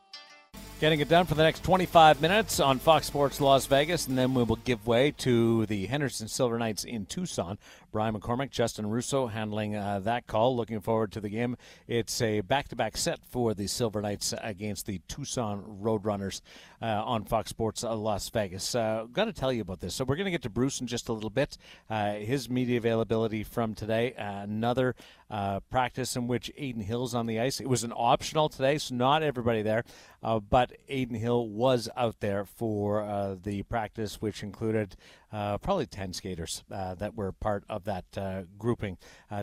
Getting 0.81 1.01
it 1.01 1.09
done 1.09 1.25
for 1.25 1.35
the 1.35 1.43
next 1.43 1.63
25 1.63 2.21
minutes 2.21 2.61
on 2.61 2.79
Fox 2.79 3.07
Sports 3.07 3.41
Las 3.41 3.67
Vegas, 3.67 4.09
and 4.09 4.19
then 4.19 4.35
we 4.35 4.43
will 4.43 4.57
give 4.57 4.87
way 4.87 5.13
to 5.13 5.67
the 5.67 5.87
Henderson 5.87 6.29
Silver 6.29 6.59
Knights 6.59 6.85
in 6.85 7.07
Tucson. 7.07 7.59
Brian 7.95 8.13
McCormick, 8.13 8.51
Justin 8.51 8.89
Russo 8.89 9.29
handling 9.29 9.77
uh, 9.77 10.01
that 10.01 10.27
call. 10.27 10.57
Looking 10.57 10.81
forward 10.81 11.13
to 11.13 11.21
the 11.21 11.29
game. 11.29 11.57
It's 11.87 12.21
a 12.21 12.41
back 12.41 12.67
to 12.71 12.77
back 12.77 12.97
set 12.97 13.25
for 13.25 13.55
the 13.55 13.69
Silver 13.69 14.03
Knights 14.03 14.35
against 14.43 14.87
the 14.87 15.01
Tucson 15.07 15.79
Roadrunners 15.81 16.41
uh, 16.83 16.87
on 16.87 17.25
Fox 17.25 17.51
Sports 17.51 17.85
uh, 17.85 17.95
Las 17.95 18.29
Vegas. 18.31 18.75
Uh, 18.75 19.07
Got 19.13 19.27
to 19.27 19.33
tell 19.33 19.53
you 19.53 19.63
about 19.63 19.79
this. 19.79 19.95
So, 19.95 20.05
we're 20.05 20.17
going 20.17 20.25
to 20.25 20.33
get 20.33 20.43
to 20.43 20.51
Bruce 20.51 20.81
in 20.81 20.89
just 20.89 21.09
a 21.09 21.13
little 21.13 21.31
bit. 21.31 21.57
Uh, 21.89 22.15
his 22.15 22.51
media 22.51 22.79
availability 22.79 23.45
from 23.45 23.77
today. 23.77 24.13
Uh, 24.15 24.43
another 24.43 24.97
practice 25.71 26.15
in 26.15 26.29
which 26.29 26.51
Adin 26.57 26.81
Hill's 26.81 27.15
on 27.15 27.27
the 27.27 27.41
ice. 27.41 27.61
It 27.61 27.69
was 27.69 27.83
an 27.83 27.93
optional 27.95 28.49
today, 28.49 28.79
so 28.79 28.95
not 28.95 29.25
everybody 29.25 29.63
there, 29.63 29.83
but 30.23 30.73
Adin 30.89 31.17
Hill 31.17 31.49
was 31.49 31.89
out 31.97 32.21
there 32.21 32.45
for 32.45 33.37
the 33.43 33.65
practice, 33.65 34.23
which 34.23 34.45
included 34.45 34.95
uh, 35.35 35.59
probably 35.59 35.85
10 35.85 36.13
skaters 36.13 36.63
uh, 36.71 36.95
that 36.95 37.17
were 37.17 37.33
part 37.33 37.65
of 37.69 37.85
that 37.85 38.05
uh, 38.17 38.43
grouping 38.57 38.97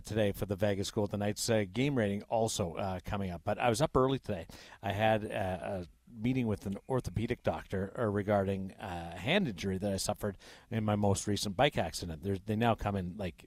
today 0.06 0.32
for 0.32 0.46
the 0.46 0.56
Vegas 0.56 0.90
Golden 0.90 1.20
Knights. 1.20 1.50
game 1.74 1.96
rating 1.96 2.24
also 2.30 3.00
coming 3.04 3.30
up. 3.30 3.42
But 3.44 3.60
I 3.60 3.68
was 3.70 3.82
up 3.82 3.96
early 3.98 4.20
today. 4.20 4.48
I 4.82 4.94
had 4.94 5.26
a 5.26 5.86
meeting 6.22 6.48
with 6.48 6.66
an 6.66 6.78
orthopedic 6.88 7.44
doctor 7.44 7.92
regarding 7.98 8.74
a 8.80 9.18
hand 9.18 9.50
injury 9.50 9.78
that 9.80 9.92
I 9.92 9.98
suffered 9.98 10.38
in 10.70 10.86
my 10.86 10.96
most 10.96 11.28
recent 11.28 11.58
bike 11.58 11.78
accident. 11.78 12.24
They're, 12.24 12.38
they 12.46 12.56
now 12.56 12.74
come 12.74 12.96
in 12.96 13.16
like 13.18 13.46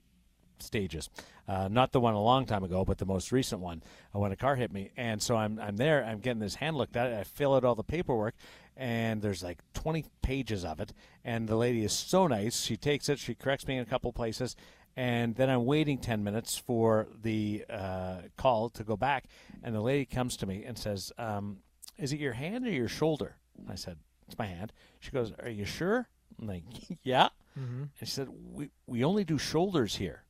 stages. 0.59 1.09
Uh, 1.47 1.67
not 1.67 1.91
the 1.91 1.99
one 1.99 2.13
a 2.13 2.21
long 2.21 2.45
time 2.45 2.63
ago, 2.63 2.83
but 2.83 2.97
the 2.97 3.05
most 3.05 3.31
recent 3.31 3.61
one 3.61 3.83
uh, 4.15 4.19
when 4.19 4.31
a 4.31 4.35
car 4.35 4.55
hit 4.55 4.71
me. 4.71 4.91
And 4.97 5.21
so 5.21 5.35
I'm, 5.35 5.59
I'm 5.59 5.77
there, 5.77 6.03
I'm 6.03 6.19
getting 6.19 6.39
this 6.39 6.55
hand 6.55 6.75
looked 6.75 6.95
at. 6.95 7.13
I 7.13 7.23
fill 7.23 7.53
out 7.53 7.63
all 7.63 7.75
the 7.75 7.83
paperwork, 7.83 8.35
and 8.77 9.21
there's 9.21 9.43
like 9.43 9.59
20 9.73 10.05
pages 10.21 10.65
of 10.65 10.79
it. 10.79 10.93
And 11.23 11.47
the 11.47 11.55
lady 11.55 11.83
is 11.83 11.93
so 11.93 12.27
nice. 12.27 12.61
She 12.61 12.77
takes 12.77 13.09
it, 13.09 13.19
she 13.19 13.35
corrects 13.35 13.67
me 13.67 13.77
in 13.77 13.81
a 13.83 13.85
couple 13.85 14.11
places. 14.11 14.55
And 14.97 15.35
then 15.35 15.49
I'm 15.49 15.65
waiting 15.65 15.97
10 15.97 16.23
minutes 16.23 16.57
for 16.57 17.07
the 17.21 17.65
uh, 17.69 18.17
call 18.37 18.69
to 18.69 18.83
go 18.83 18.95
back. 18.95 19.25
And 19.61 19.75
the 19.75 19.81
lady 19.81 20.05
comes 20.05 20.37
to 20.37 20.45
me 20.45 20.63
and 20.63 20.77
says, 20.77 21.11
um, 21.17 21.57
Is 21.97 22.13
it 22.13 22.19
your 22.19 22.33
hand 22.33 22.65
or 22.65 22.71
your 22.71 22.87
shoulder? 22.87 23.35
I 23.69 23.75
said, 23.75 23.97
It's 24.27 24.37
my 24.37 24.45
hand. 24.45 24.71
She 24.99 25.11
goes, 25.11 25.33
Are 25.43 25.49
you 25.49 25.65
sure? 25.65 26.07
I'm 26.39 26.47
like, 26.47 26.63
Yeah. 27.03 27.29
Mm-hmm. 27.59 27.83
And 27.83 27.89
she 27.99 28.05
said, 28.07 28.29
we, 28.53 28.69
we 28.87 29.03
only 29.03 29.23
do 29.23 29.37
shoulders 29.37 29.95
here 29.95 30.23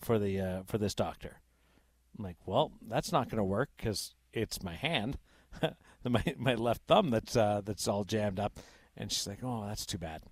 for 0.00 0.18
the 0.18 0.40
uh, 0.40 0.62
for 0.66 0.78
this 0.78 0.94
doctor. 0.94 1.40
I'm 2.18 2.24
like, 2.24 2.36
well, 2.44 2.72
that's 2.88 3.12
not 3.12 3.28
going 3.28 3.38
to 3.38 3.44
work 3.44 3.70
because 3.76 4.14
it's 4.32 4.62
my 4.62 4.74
hand, 4.74 5.18
my 6.08 6.24
my 6.36 6.54
left 6.54 6.82
thumb 6.86 7.10
that's 7.10 7.36
uh, 7.36 7.60
that's 7.64 7.88
all 7.88 8.04
jammed 8.04 8.40
up. 8.40 8.58
And 8.96 9.10
she's 9.10 9.26
like, 9.26 9.38
oh, 9.42 9.64
that's 9.66 9.86
too 9.86 9.98
bad. 9.98 10.22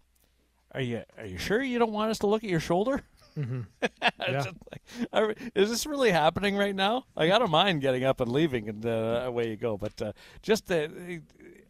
Are 0.73 0.81
you 0.81 1.03
are 1.18 1.27
you 1.27 1.39
sure 1.39 1.62
you 1.62 1.79
don't 1.79 1.93
want 1.93 2.11
us 2.11 2.18
to 2.21 2.27
look 2.27 2.45
at 2.45 2.51
your 2.51 2.61
shoulder? 2.61 3.03
Mm-hmm. 3.39 3.61
Yeah. 4.29 4.45
like, 5.12 5.39
is 5.55 5.71
this 5.71 5.87
really 5.87 6.11
happening 6.11 6.57
right 6.57 6.75
now? 6.75 7.07
Like, 7.16 7.33
I 7.33 7.39
don't 7.39 7.51
mind 7.51 7.81
getting 7.81 8.05
up 8.05 8.21
and 8.21 8.31
leaving, 8.31 8.68
and 8.68 8.85
uh, 8.85 9.23
away 9.25 9.49
you 9.49 9.57
go. 9.57 9.77
But 9.77 10.01
uh, 10.01 10.12
just 10.43 10.66
the, 10.66 11.23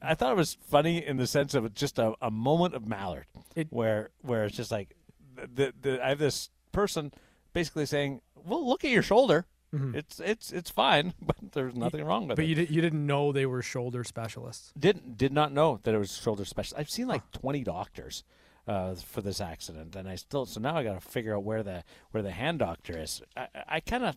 I 0.03 0.15
thought 0.15 0.33
it 0.33 0.37
was 0.37 0.59
funny 0.69 1.05
in 1.05 1.17
the 1.17 1.27
sense 1.27 1.55
of 1.55 1.73
just 1.75 1.99
a, 1.99 2.15
a 2.21 2.31
moment 2.31 2.75
of 2.75 2.87
Mallard, 2.87 3.27
it, 3.55 3.69
where 3.71 4.11
where 4.21 4.45
it's 4.45 4.57
just 4.57 4.71
like, 4.71 4.95
the, 5.37 5.73
the, 5.81 6.05
I 6.05 6.11
have 6.11 6.19
this 6.19 6.51
person 6.73 7.13
basically 7.53 7.87
saying, 7.87 8.21
"Well, 8.35 8.67
look 8.67 8.85
at 8.85 8.91
your 8.91 9.03
shoulder. 9.03 9.47
Mm-hmm. 9.75 9.95
It's 9.95 10.21
it's 10.21 10.53
it's 10.53 10.71
fine, 10.71 11.14
but 11.23 11.37
there's 11.53 11.75
nothing 11.75 12.05
wrong 12.05 12.27
with 12.27 12.37
but 12.37 12.43
it." 12.43 12.45
But 12.45 12.49
you 12.49 12.55
did, 12.55 12.71
you 12.71 12.81
didn't 12.81 13.07
know 13.07 13.33
they 13.33 13.47
were 13.47 13.62
shoulder 13.62 14.03
specialists. 14.05 14.73
Didn't 14.79 15.16
did 15.16 15.33
not 15.33 15.53
know 15.53 15.81
that 15.85 15.95
it 15.95 15.99
was 15.99 16.16
shoulder 16.16 16.45
specialist. 16.45 16.81
I've 16.81 16.91
seen 16.91 17.07
like 17.07 17.23
huh. 17.35 17.41
20 17.41 17.64
doctors 17.64 18.25
uh, 18.66 18.95
for 18.95 19.23
this 19.23 19.41
accident, 19.41 19.95
and 19.95 20.09
I 20.09 20.16
still 20.16 20.47
so 20.47 20.61
now 20.61 20.77
I 20.77 20.83
got 20.83 21.01
to 21.01 21.09
figure 21.09 21.37
out 21.37 21.45
where 21.45 21.62
the 21.62 21.85
where 22.11 22.23
the 22.23 22.33
hand 22.33 22.59
doctor 22.59 22.99
is. 22.99 23.23
I, 23.37 23.49
I 23.68 23.81
kind 23.81 24.05
of 24.05 24.16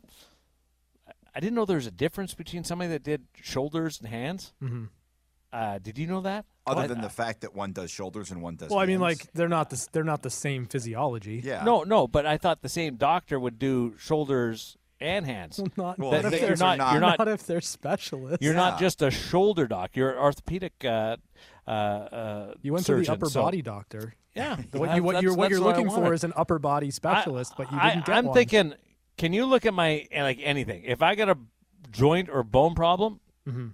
I 1.35 1.39
didn't 1.39 1.55
know 1.55 1.65
there 1.65 1.77
was 1.77 1.87
a 1.87 1.91
difference 1.91 2.33
between 2.33 2.63
somebody 2.63 2.89
that 2.89 3.03
did 3.03 3.25
shoulders 3.35 3.99
and 3.99 4.09
hands. 4.09 4.53
Mm-hmm. 4.61 4.85
Uh, 5.51 5.77
did 5.77 5.99
you 5.99 6.07
know 6.07 6.21
that? 6.21 6.45
Other 6.65 6.87
than 6.87 7.01
the 7.01 7.09
fact 7.09 7.41
that 7.41 7.53
one 7.53 7.73
does 7.73 7.91
shoulders 7.91 8.31
and 8.31 8.41
one 8.41 8.55
does. 8.55 8.69
Well, 8.69 8.79
hands. 8.79 8.89
I 8.89 8.91
mean, 8.91 9.01
like 9.01 9.31
they're 9.33 9.49
not 9.49 9.69
the 9.69 9.87
they're 9.91 10.03
not 10.03 10.23
the 10.23 10.29
same 10.29 10.65
physiology. 10.65 11.41
Yeah. 11.43 11.63
No, 11.63 11.83
no, 11.83 12.07
but 12.07 12.25
I 12.25 12.37
thought 12.37 12.61
the 12.61 12.69
same 12.69 12.95
doctor 12.95 13.39
would 13.39 13.59
do 13.59 13.93
shoulders 13.99 14.77
and 14.99 15.25
hands. 15.25 15.57
Well, 15.59 15.67
not, 15.75 15.99
well, 15.99 16.11
not 16.11 16.33
if 16.33 16.39
they're 16.39 16.55
not, 16.55 16.77
not, 16.77 16.91
You're 16.93 17.01
not, 17.01 17.19
not 17.19 17.27
if 17.27 17.45
they're 17.45 17.61
specialists. 17.61 18.39
You're 18.41 18.53
yeah. 18.53 18.59
not 18.59 18.79
just 18.79 19.01
a 19.01 19.11
shoulder 19.11 19.67
doc. 19.67 19.95
You're 19.95 20.11
an 20.11 20.17
orthopedic. 20.17 20.73
Uh, 20.83 21.17
uh, 21.67 21.69
uh, 21.69 22.53
you 22.61 22.73
went 22.73 22.85
surgeon, 22.85 23.05
to 23.05 23.11
the 23.11 23.13
upper 23.13 23.29
so. 23.29 23.41
body 23.41 23.61
doctor. 23.61 24.15
Yeah. 24.35 24.57
what, 24.71 24.95
you, 24.95 25.03
what 25.03 25.21
you're 25.21 25.35
what 25.35 25.51
you're 25.51 25.59
looking 25.59 25.89
for 25.89 26.13
is 26.13 26.23
an 26.23 26.33
upper 26.35 26.57
body 26.57 26.89
specialist, 26.91 27.53
I, 27.53 27.55
but 27.57 27.71
you 27.71 27.79
didn't 27.79 27.91
I, 27.91 28.05
get 28.05 28.09
I'm 28.09 28.25
one. 28.25 28.33
thinking, 28.33 28.73
can 29.17 29.33
you 29.33 29.45
look 29.45 29.65
at 29.65 29.73
my 29.73 30.07
like 30.11 30.39
anything? 30.41 30.83
If 30.85 31.01
I 31.01 31.15
got 31.15 31.29
a 31.29 31.37
joint 31.91 32.29
or 32.29 32.43
bone 32.43 32.73
problem, 32.73 33.19
mm-hmm. 33.47 33.67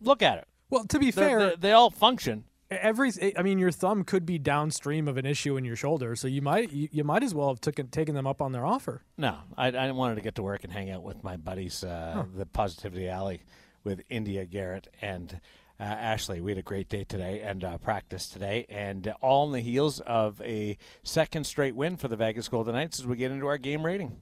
look 0.00 0.22
at 0.22 0.38
it. 0.38 0.48
Well, 0.70 0.84
to 0.84 0.98
be 0.98 1.10
they're, 1.10 1.28
fair, 1.28 1.38
they're, 1.38 1.56
they 1.56 1.72
all 1.72 1.90
function. 1.90 2.44
Every, 2.70 3.10
I 3.36 3.42
mean, 3.42 3.58
your 3.58 3.70
thumb 3.70 4.04
could 4.04 4.26
be 4.26 4.38
downstream 4.38 5.08
of 5.08 5.16
an 5.16 5.24
issue 5.24 5.56
in 5.56 5.64
your 5.64 5.76
shoulder, 5.76 6.14
so 6.14 6.28
you 6.28 6.42
might 6.42 6.70
you, 6.70 6.88
you 6.92 7.02
might 7.02 7.22
as 7.22 7.34
well 7.34 7.48
have 7.48 7.62
taken 7.62 7.88
taken 7.88 8.14
them 8.14 8.26
up 8.26 8.42
on 8.42 8.52
their 8.52 8.66
offer. 8.66 9.02
No, 9.16 9.38
I, 9.56 9.68
I 9.68 9.90
wanted 9.92 10.16
to 10.16 10.20
get 10.20 10.34
to 10.34 10.42
work 10.42 10.64
and 10.64 10.72
hang 10.72 10.90
out 10.90 11.02
with 11.02 11.24
my 11.24 11.38
buddies, 11.38 11.82
uh, 11.82 12.12
huh. 12.16 12.24
the 12.36 12.44
Positivity 12.44 13.08
Alley, 13.08 13.42
with 13.84 14.02
India 14.10 14.44
Garrett 14.44 14.88
and 15.00 15.40
uh, 15.80 15.84
Ashley. 15.84 16.42
We 16.42 16.50
had 16.50 16.58
a 16.58 16.62
great 16.62 16.90
day 16.90 17.04
today 17.04 17.40
and 17.40 17.64
uh, 17.64 17.78
practice 17.78 18.28
today, 18.28 18.66
and 18.68 19.14
all 19.22 19.46
on 19.46 19.52
the 19.52 19.60
heels 19.60 20.00
of 20.00 20.38
a 20.42 20.76
second 21.02 21.44
straight 21.44 21.74
win 21.74 21.96
for 21.96 22.08
the 22.08 22.16
Vegas 22.16 22.48
Golden 22.48 22.74
Knights 22.74 23.00
as 23.00 23.06
we 23.06 23.16
get 23.16 23.30
into 23.30 23.46
our 23.46 23.58
game 23.58 23.84
rating. 23.84 24.14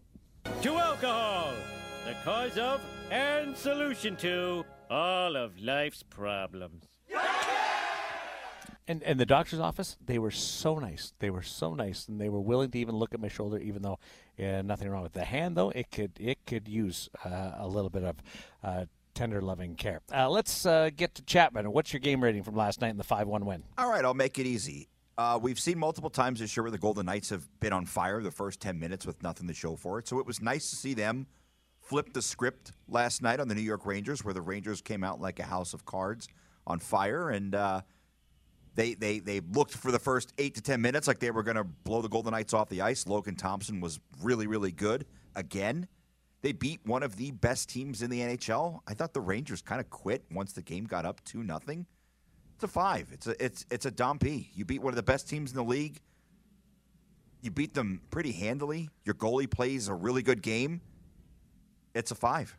To 0.62 0.74
alcohol, 0.74 1.52
the 2.06 2.14
cause 2.24 2.56
of 2.58 2.80
and 3.10 3.56
solution 3.56 4.14
to 4.18 4.64
all 4.88 5.34
of 5.34 5.58
life's 5.58 6.04
problems. 6.04 6.84
And 8.88 9.02
and 9.02 9.18
the 9.18 9.26
doctor's 9.26 9.58
office, 9.58 9.96
they 10.04 10.18
were 10.18 10.30
so 10.30 10.78
nice. 10.78 11.12
They 11.18 11.30
were 11.30 11.42
so 11.42 11.74
nice, 11.74 12.06
and 12.06 12.20
they 12.20 12.28
were 12.28 12.40
willing 12.40 12.70
to 12.70 12.78
even 12.78 12.94
look 12.94 13.14
at 13.14 13.20
my 13.20 13.28
shoulder, 13.28 13.58
even 13.58 13.82
though 13.82 13.98
uh, 14.38 14.62
nothing 14.62 14.88
wrong 14.88 15.02
with 15.02 15.12
the 15.12 15.24
hand. 15.24 15.56
Though 15.56 15.70
it 15.70 15.90
could 15.90 16.12
it 16.20 16.46
could 16.46 16.68
use 16.68 17.08
uh, 17.24 17.52
a 17.58 17.66
little 17.66 17.90
bit 17.90 18.04
of 18.04 18.16
uh, 18.62 18.84
tender, 19.14 19.40
loving 19.40 19.74
care. 19.74 20.02
Uh, 20.14 20.30
let's 20.30 20.64
uh, 20.66 20.90
get 20.94 21.16
to 21.16 21.22
Chapman. 21.22 21.72
What's 21.72 21.92
your 21.92 22.00
game 22.00 22.22
rating 22.22 22.44
from 22.44 22.54
last 22.54 22.80
night 22.80 22.90
in 22.90 22.96
the 22.96 23.04
five 23.04 23.26
one 23.26 23.44
win? 23.44 23.64
All 23.76 23.90
right, 23.90 24.04
I'll 24.04 24.14
make 24.14 24.38
it 24.38 24.46
easy. 24.46 24.88
Uh, 25.18 25.38
we've 25.42 25.58
seen 25.58 25.78
multiple 25.78 26.10
times 26.10 26.38
this 26.38 26.56
year 26.56 26.62
where 26.62 26.70
the 26.70 26.78
Golden 26.78 27.06
Knights 27.06 27.30
have 27.30 27.48
been 27.58 27.72
on 27.72 27.86
fire 27.86 28.22
the 28.22 28.30
first 28.30 28.60
ten 28.60 28.78
minutes 28.78 29.04
with 29.04 29.20
nothing 29.22 29.48
to 29.48 29.54
show 29.54 29.74
for 29.74 29.98
it. 29.98 30.06
So 30.06 30.20
it 30.20 30.26
was 30.26 30.40
nice 30.40 30.70
to 30.70 30.76
see 30.76 30.94
them 30.94 31.26
flip 31.80 32.12
the 32.12 32.22
script 32.22 32.72
last 32.88 33.22
night 33.22 33.40
on 33.40 33.48
the 33.48 33.54
New 33.54 33.62
York 33.62 33.84
Rangers, 33.84 34.24
where 34.24 34.34
the 34.34 34.42
Rangers 34.42 34.80
came 34.80 35.02
out 35.02 35.20
like 35.20 35.40
a 35.40 35.44
house 35.44 35.74
of 35.74 35.84
cards 35.84 36.28
on 36.66 36.78
fire, 36.78 37.30
and 37.30 37.54
they 38.76 38.94
they 38.94 39.18
they 39.18 39.40
looked 39.40 39.72
for 39.72 39.90
the 39.90 39.98
first 39.98 40.32
eight 40.38 40.54
to 40.54 40.62
ten 40.62 40.80
minutes 40.80 41.08
like 41.08 41.18
they 41.18 41.30
were 41.30 41.42
going 41.42 41.56
to 41.56 41.64
blow 41.64 42.02
the 42.02 42.08
Golden 42.08 42.32
Knights 42.32 42.54
off 42.54 42.68
the 42.68 42.82
ice. 42.82 43.06
Logan 43.06 43.34
Thompson 43.34 43.80
was 43.80 43.98
really 44.22 44.46
really 44.46 44.72
good 44.72 45.06
again. 45.34 45.88
They 46.42 46.52
beat 46.52 46.80
one 46.84 47.02
of 47.02 47.16
the 47.16 47.32
best 47.32 47.68
teams 47.68 48.02
in 48.02 48.10
the 48.10 48.20
NHL. 48.20 48.80
I 48.86 48.94
thought 48.94 49.14
the 49.14 49.20
Rangers 49.20 49.62
kind 49.62 49.80
of 49.80 49.90
quit 49.90 50.24
once 50.30 50.52
the 50.52 50.62
game 50.62 50.84
got 50.84 51.04
up 51.04 51.24
two 51.24 51.42
nothing. 51.42 51.86
It's 52.54 52.64
a 52.64 52.68
five. 52.68 53.08
It's 53.12 53.26
a 53.26 53.44
it's 53.44 53.66
it's 53.70 53.86
a 53.86 53.90
Domp. 53.90 54.24
You 54.24 54.64
beat 54.64 54.80
one 54.80 54.92
of 54.92 54.96
the 54.96 55.02
best 55.02 55.28
teams 55.28 55.50
in 55.50 55.56
the 55.56 55.64
league. 55.64 56.00
You 57.42 57.50
beat 57.50 57.74
them 57.74 58.00
pretty 58.10 58.32
handily. 58.32 58.90
Your 59.04 59.14
goalie 59.14 59.50
plays 59.50 59.88
a 59.88 59.94
really 59.94 60.22
good 60.22 60.42
game 60.42 60.80
it's 61.96 62.10
a 62.10 62.14
five. 62.14 62.56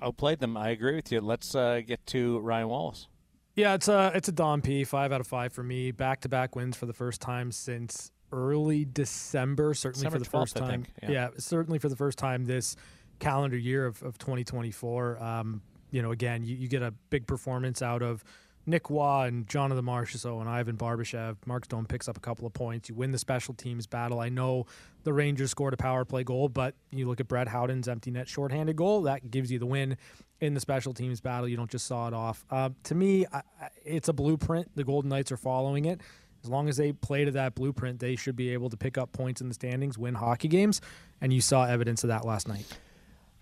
I 0.00 0.06
Outplayed 0.06 0.38
them. 0.38 0.56
I 0.56 0.70
agree 0.70 0.94
with 0.94 1.12
you. 1.12 1.20
Let's 1.20 1.54
uh, 1.54 1.80
get 1.86 2.06
to 2.06 2.38
Ryan 2.38 2.68
Wallace. 2.68 3.08
Yeah, 3.56 3.74
it's 3.74 3.88
a 3.88 4.12
it's 4.14 4.28
a 4.28 4.32
Dom 4.32 4.62
P. 4.62 4.84
Five 4.84 5.12
out 5.12 5.20
of 5.20 5.26
five 5.26 5.52
for 5.52 5.62
me. 5.62 5.90
Back 5.90 6.20
to 6.22 6.28
back 6.28 6.56
wins 6.56 6.76
for 6.76 6.86
the 6.86 6.92
first 6.92 7.20
time 7.20 7.52
since 7.52 8.10
early 8.32 8.84
December. 8.84 9.74
Certainly 9.74 10.06
December 10.06 10.24
for 10.24 10.30
the 10.30 10.36
12th, 10.36 10.40
first 10.40 10.56
time. 10.56 10.86
Yeah. 11.02 11.10
yeah. 11.10 11.28
certainly 11.38 11.78
for 11.78 11.88
the 11.88 11.96
first 11.96 12.18
time 12.18 12.44
this 12.44 12.76
calendar 13.18 13.56
year 13.56 13.86
of, 13.86 14.02
of 14.02 14.18
2024. 14.18 15.22
Um, 15.22 15.62
you 15.90 16.02
know, 16.02 16.12
again, 16.12 16.44
you, 16.44 16.56
you 16.56 16.68
get 16.68 16.82
a 16.82 16.92
big 17.10 17.26
performance 17.26 17.82
out 17.82 18.02
of 18.02 18.24
Nick 18.66 18.90
Roy 18.90 19.26
and 19.26 19.48
John 19.48 19.70
of 19.70 19.76
the 19.76 19.82
Jonathan 19.82 20.06
Marchessault 20.20 20.40
and 20.40 20.48
Ivan 20.48 20.76
Barbashev. 20.76 21.36
Mark 21.46 21.64
Stone 21.64 21.86
picks 21.86 22.08
up 22.08 22.16
a 22.16 22.20
couple 22.20 22.46
of 22.46 22.52
points. 22.52 22.88
You 22.88 22.94
win 22.94 23.10
the 23.10 23.18
special 23.18 23.54
teams 23.54 23.86
battle. 23.86 24.20
I 24.20 24.28
know 24.28 24.66
the 25.04 25.12
Rangers 25.12 25.50
scored 25.50 25.74
a 25.74 25.76
power 25.76 26.04
play 26.04 26.24
goal, 26.24 26.48
but 26.48 26.74
you 26.90 27.08
look 27.08 27.20
at 27.20 27.28
Brett 27.28 27.48
Howden's 27.48 27.88
empty 27.88 28.10
net 28.10 28.28
shorthanded 28.28 28.76
goal. 28.76 29.02
That 29.02 29.30
gives 29.30 29.50
you 29.50 29.58
the 29.58 29.66
win 29.66 29.96
in 30.40 30.54
the 30.54 30.60
special 30.60 30.92
teams 30.92 31.20
battle. 31.20 31.48
You 31.48 31.56
don't 31.56 31.70
just 31.70 31.86
saw 31.86 32.08
it 32.08 32.14
off. 32.14 32.44
Uh, 32.50 32.70
to 32.84 32.94
me, 32.94 33.26
I, 33.32 33.42
it's 33.84 34.08
a 34.08 34.12
blueprint. 34.12 34.70
The 34.76 34.84
Golden 34.84 35.08
Knights 35.08 35.32
are 35.32 35.36
following 35.36 35.86
it. 35.86 36.00
As 36.42 36.48
long 36.48 36.68
as 36.68 36.76
they 36.76 36.92
play 36.92 37.24
to 37.24 37.30
that 37.32 37.54
blueprint, 37.54 38.00
they 38.00 38.16
should 38.16 38.36
be 38.36 38.50
able 38.52 38.70
to 38.70 38.76
pick 38.76 38.96
up 38.96 39.12
points 39.12 39.40
in 39.40 39.48
the 39.48 39.54
standings, 39.54 39.98
win 39.98 40.14
hockey 40.14 40.48
games, 40.48 40.80
and 41.20 41.32
you 41.32 41.40
saw 41.40 41.64
evidence 41.64 42.02
of 42.02 42.08
that 42.08 42.24
last 42.24 42.48
night. 42.48 42.66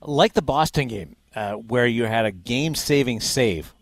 Like 0.01 0.33
the 0.35 0.43
Boston 0.43 0.89
game, 0.89 1.17
uh, 1.35 1.53
where 1.53 1.87
you 1.87 2.05
had 2.05 2.25
a 2.25 2.33
game-saving 2.33 3.21
save 3.21 3.73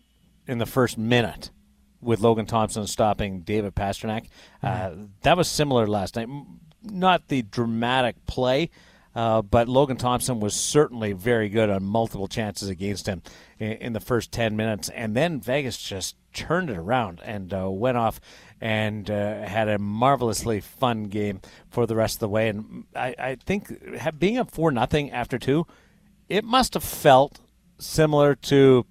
in 0.47 0.57
the 0.57 0.65
first 0.65 0.97
minute 0.97 1.51
with 2.01 2.19
Logan 2.19 2.45
Thompson 2.45 2.87
stopping 2.87 3.41
David 3.41 3.75
Pastrnak. 3.75 4.27
Uh, 4.61 4.91
that 5.21 5.37
was 5.37 5.47
similar 5.47 5.87
last 5.87 6.15
night. 6.15 6.29
Not 6.83 7.27
the 7.27 7.41
dramatic 7.41 8.25
play, 8.25 8.69
uh, 9.15 9.41
but 9.41 9.67
Logan 9.67 9.97
Thompson 9.97 10.39
was 10.39 10.55
certainly 10.55 11.13
very 11.13 11.49
good 11.49 11.69
on 11.69 11.83
multiple 11.83 12.27
chances 12.27 12.69
against 12.69 13.07
him 13.07 13.21
in, 13.59 13.73
in 13.73 13.93
the 13.93 13.99
first 13.99 14.31
10 14.31 14.55
minutes. 14.55 14.89
And 14.89 15.15
then 15.15 15.41
Vegas 15.41 15.77
just 15.77 16.15
turned 16.33 16.69
it 16.69 16.77
around 16.77 17.19
and 17.23 17.51
uh, 17.53 17.69
went 17.69 17.97
off 17.97 18.21
and 18.61 19.09
uh, 19.09 19.41
had 19.41 19.67
a 19.67 19.79
marvelously 19.79 20.61
fun 20.61 21.05
game 21.05 21.41
for 21.69 21.87
the 21.87 21.95
rest 21.95 22.17
of 22.17 22.19
the 22.19 22.29
way. 22.29 22.47
And 22.49 22.85
I, 22.95 23.15
I 23.17 23.35
think 23.43 23.73
being 24.19 24.37
up 24.37 24.51
4 24.51 24.71
nothing 24.71 25.11
after 25.11 25.39
two 25.39 25.65
it 26.29 26.43
must 26.43 26.73
have 26.73 26.83
felt 26.83 27.39
similar 27.79 28.35
to 28.35 28.85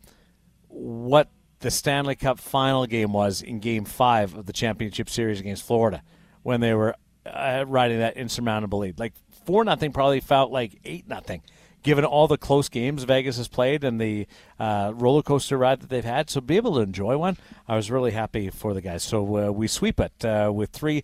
what 0.69 1.29
the 1.67 1.71
Stanley 1.73 2.15
Cup 2.15 2.39
final 2.39 2.87
game 2.87 3.13
was 3.13 3.43
in 3.43 3.59
Game 3.59 3.85
Five 3.85 4.37
of 4.37 4.47
the 4.47 4.53
championship 4.53 5.11
series 5.11 5.41
against 5.41 5.65
Florida 5.65 6.01
when 6.45 6.61
they 6.61 6.73
were 6.73 6.95
uh, 7.27 7.65
riding 7.67 7.99
that 7.99 8.17
insurmountable 8.17 8.79
lead. 8.79 9.01
Like 9.01 9.15
four 9.45 9.65
nothing 9.65 9.91
probably 9.91 10.21
felt 10.21 10.53
like 10.53 10.79
eight 10.85 11.09
nothing, 11.09 11.43
given 11.83 12.05
all 12.05 12.29
the 12.29 12.39
close 12.39 12.69
games 12.69 13.03
Vegas 13.03 13.37
has 13.39 13.49
played 13.49 13.83
and 13.83 14.01
the 14.01 14.29
uh, 14.61 14.93
roller 14.95 15.23
coaster 15.23 15.59
ride 15.59 15.81
that 15.81 15.89
they've 15.89 16.05
had. 16.05 16.31
So 16.31 16.41
be 16.41 16.55
able 16.55 16.77
to 16.77 16.83
enjoy 16.83 17.19
one, 17.19 17.37
I 17.67 17.75
was 17.75 17.91
really 17.91 18.13
happy 18.13 18.49
for 18.49 18.73
the 18.73 18.81
guys. 18.81 19.03
So 19.03 19.49
uh, 19.49 19.51
we 19.51 19.67
sweep 19.67 19.99
it 19.99 20.25
uh, 20.25 20.53
with 20.55 20.71
three 20.71 21.03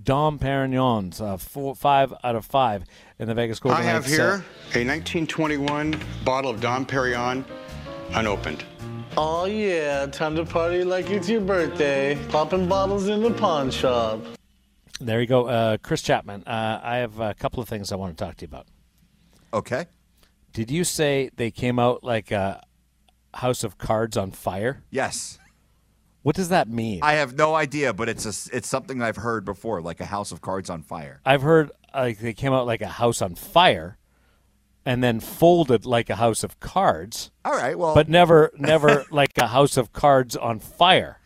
Dom 0.00 0.38
Perignons, 0.38 1.20
uh, 1.20 1.38
four, 1.38 1.74
five 1.74 2.14
out 2.22 2.36
of 2.36 2.46
five 2.46 2.84
in 3.18 3.26
the 3.26 3.34
Vegas 3.34 3.58
Golden 3.58 3.80
I 3.80 3.82
have 3.82 4.04
uh, 4.04 4.08
here 4.08 4.44
a 4.74 4.86
1921 4.86 6.00
bottle 6.24 6.52
of 6.52 6.60
Dom 6.60 6.86
Perignon, 6.86 7.44
unopened. 8.12 8.62
Oh 9.16 9.44
yeah, 9.44 10.06
time 10.06 10.34
to 10.36 10.44
party 10.44 10.82
like 10.82 11.08
it's 11.08 11.28
your 11.28 11.40
birthday. 11.40 12.18
Popping 12.30 12.66
bottles 12.68 13.06
in 13.06 13.22
the 13.22 13.30
pawn 13.30 13.70
shop. 13.70 14.20
There 15.00 15.20
you 15.20 15.26
go, 15.26 15.46
uh, 15.46 15.76
Chris 15.76 16.02
Chapman. 16.02 16.42
Uh, 16.46 16.80
I 16.82 16.96
have 16.96 17.20
a 17.20 17.32
couple 17.34 17.62
of 17.62 17.68
things 17.68 17.92
I 17.92 17.96
want 17.96 18.16
to 18.16 18.24
talk 18.24 18.36
to 18.38 18.42
you 18.42 18.48
about. 18.48 18.66
Okay. 19.52 19.86
Did 20.52 20.70
you 20.70 20.82
say 20.82 21.30
they 21.36 21.52
came 21.52 21.78
out 21.78 22.02
like 22.02 22.32
a 22.32 22.62
house 23.34 23.62
of 23.62 23.78
cards 23.78 24.16
on 24.16 24.32
fire? 24.32 24.82
Yes. 24.90 25.38
What 26.22 26.34
does 26.34 26.48
that 26.48 26.68
mean? 26.68 27.00
I 27.02 27.12
have 27.14 27.36
no 27.36 27.54
idea, 27.54 27.92
but 27.92 28.08
it's 28.08 28.24
a, 28.24 28.56
it's 28.56 28.68
something 28.68 29.00
I've 29.02 29.16
heard 29.16 29.44
before, 29.44 29.80
like 29.80 30.00
a 30.00 30.06
house 30.06 30.32
of 30.32 30.40
cards 30.40 30.70
on 30.70 30.82
fire. 30.82 31.20
I've 31.24 31.42
heard 31.42 31.70
like 31.94 32.18
they 32.18 32.32
came 32.32 32.52
out 32.52 32.66
like 32.66 32.80
a 32.80 32.88
house 32.88 33.20
on 33.22 33.34
fire, 33.36 33.98
and 34.86 35.02
then 35.02 35.20
folded 35.20 35.86
like 35.86 36.10
a 36.10 36.16
house 36.16 36.44
of 36.44 36.60
cards, 36.60 37.30
All 37.44 37.52
right. 37.52 37.78
Well, 37.78 37.94
but 37.94 38.08
never, 38.08 38.52
never 38.56 39.04
like 39.10 39.32
a 39.38 39.48
house 39.48 39.76
of 39.76 39.92
cards 39.92 40.36
on 40.36 40.58
fire. 40.60 41.18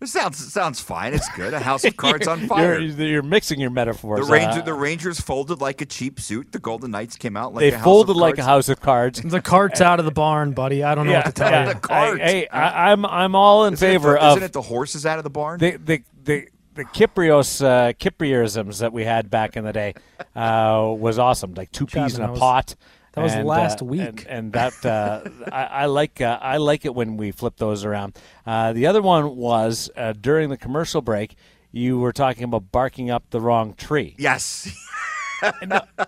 it 0.00 0.08
sounds 0.08 0.40
it 0.40 0.50
sounds 0.50 0.78
fine. 0.78 1.14
It's 1.14 1.28
good. 1.34 1.54
A 1.54 1.58
house 1.58 1.84
of 1.84 1.96
cards 2.04 2.28
on 2.28 2.46
fire. 2.46 2.78
You're, 2.78 3.06
you're 3.06 3.22
mixing 3.22 3.58
your 3.60 3.70
metaphors. 3.70 4.26
The 4.26 4.32
Ranger, 4.32 4.60
Uh, 4.60 4.62
the 4.62 4.74
Rangers 4.74 5.20
folded 5.20 5.60
like 5.60 5.80
a 5.80 5.86
cheap 5.86 6.20
suit. 6.20 6.52
The 6.52 6.58
Golden 6.58 6.90
Knights 6.90 7.16
came 7.16 7.36
out 7.36 7.54
like 7.54 7.62
they 7.62 7.72
a 7.72 7.78
house 7.78 7.84
folded 7.84 8.12
of 8.12 8.16
like 8.18 8.38
a 8.38 8.44
house 8.44 8.68
of 8.68 8.80
cards. 8.80 9.22
The 9.22 9.40
cart's 9.40 9.80
out 9.80 9.98
of 9.98 10.04
the 10.04 10.12
barn, 10.12 10.52
buddy. 10.52 10.84
I 10.84 10.94
don't 10.94 11.06
know 11.06 11.14
what 11.14 11.26
to 11.26 11.32
tell 11.32 11.50
yeah. 11.50 11.66
you. 11.68 11.74
The 11.74 11.80
cart. 11.80 12.20
I, 12.20 12.24
hey, 12.24 12.48
I, 12.48 12.92
I'm 12.92 13.06
I'm 13.06 13.34
all 13.34 13.64
in 13.66 13.72
Isn't 13.74 13.88
it 13.88 13.92
favor 13.92 14.12
the, 14.12 14.22
of 14.22 14.36
Isn't 14.36 14.42
it 14.44 14.52
the 14.52 14.62
horses 14.62 15.06
out 15.06 15.18
of 15.18 15.24
the 15.24 15.30
barn? 15.30 15.58
They, 15.58 15.72
the 15.72 16.02
the, 16.22 16.48
the 16.78 16.84
Kyprios 16.84 17.62
uh, 17.64 17.92
Kyprioisms 17.92 18.78
that 18.80 18.92
we 18.92 19.04
had 19.04 19.30
back 19.30 19.56
in 19.56 19.64
the 19.64 19.72
day 19.72 19.94
uh, 20.36 20.94
was 20.96 21.18
awesome. 21.18 21.54
Like 21.54 21.72
two 21.72 21.86
peas 21.86 22.12
Chapman, 22.12 22.16
in 22.16 22.22
a 22.22 22.26
that 22.26 22.30
was- 22.32 22.40
pot. 22.40 22.74
that 23.14 23.22
was 23.22 23.32
and, 23.34 23.46
last 23.46 23.82
uh, 23.82 23.84
week. 23.86 24.00
and, 24.00 24.26
and 24.28 24.52
that 24.52 24.86
uh, 24.86 25.22
I, 25.52 25.64
I 25.64 25.86
like 25.86 26.20
uh, 26.20 26.38
I 26.40 26.56
like 26.58 26.84
it 26.84 26.94
when 26.94 27.16
we 27.16 27.32
flip 27.32 27.56
those 27.56 27.84
around. 27.84 28.16
Uh, 28.46 28.72
the 28.72 28.86
other 28.86 29.02
one 29.02 29.36
was 29.36 29.90
uh, 29.96 30.12
during 30.18 30.48
the 30.50 30.56
commercial 30.56 31.02
break. 31.02 31.34
You 31.72 31.98
were 31.98 32.12
talking 32.12 32.44
about 32.44 32.70
barking 32.72 33.10
up 33.10 33.24
the 33.30 33.40
wrong 33.40 33.74
tree. 33.74 34.14
yes. 34.18 34.70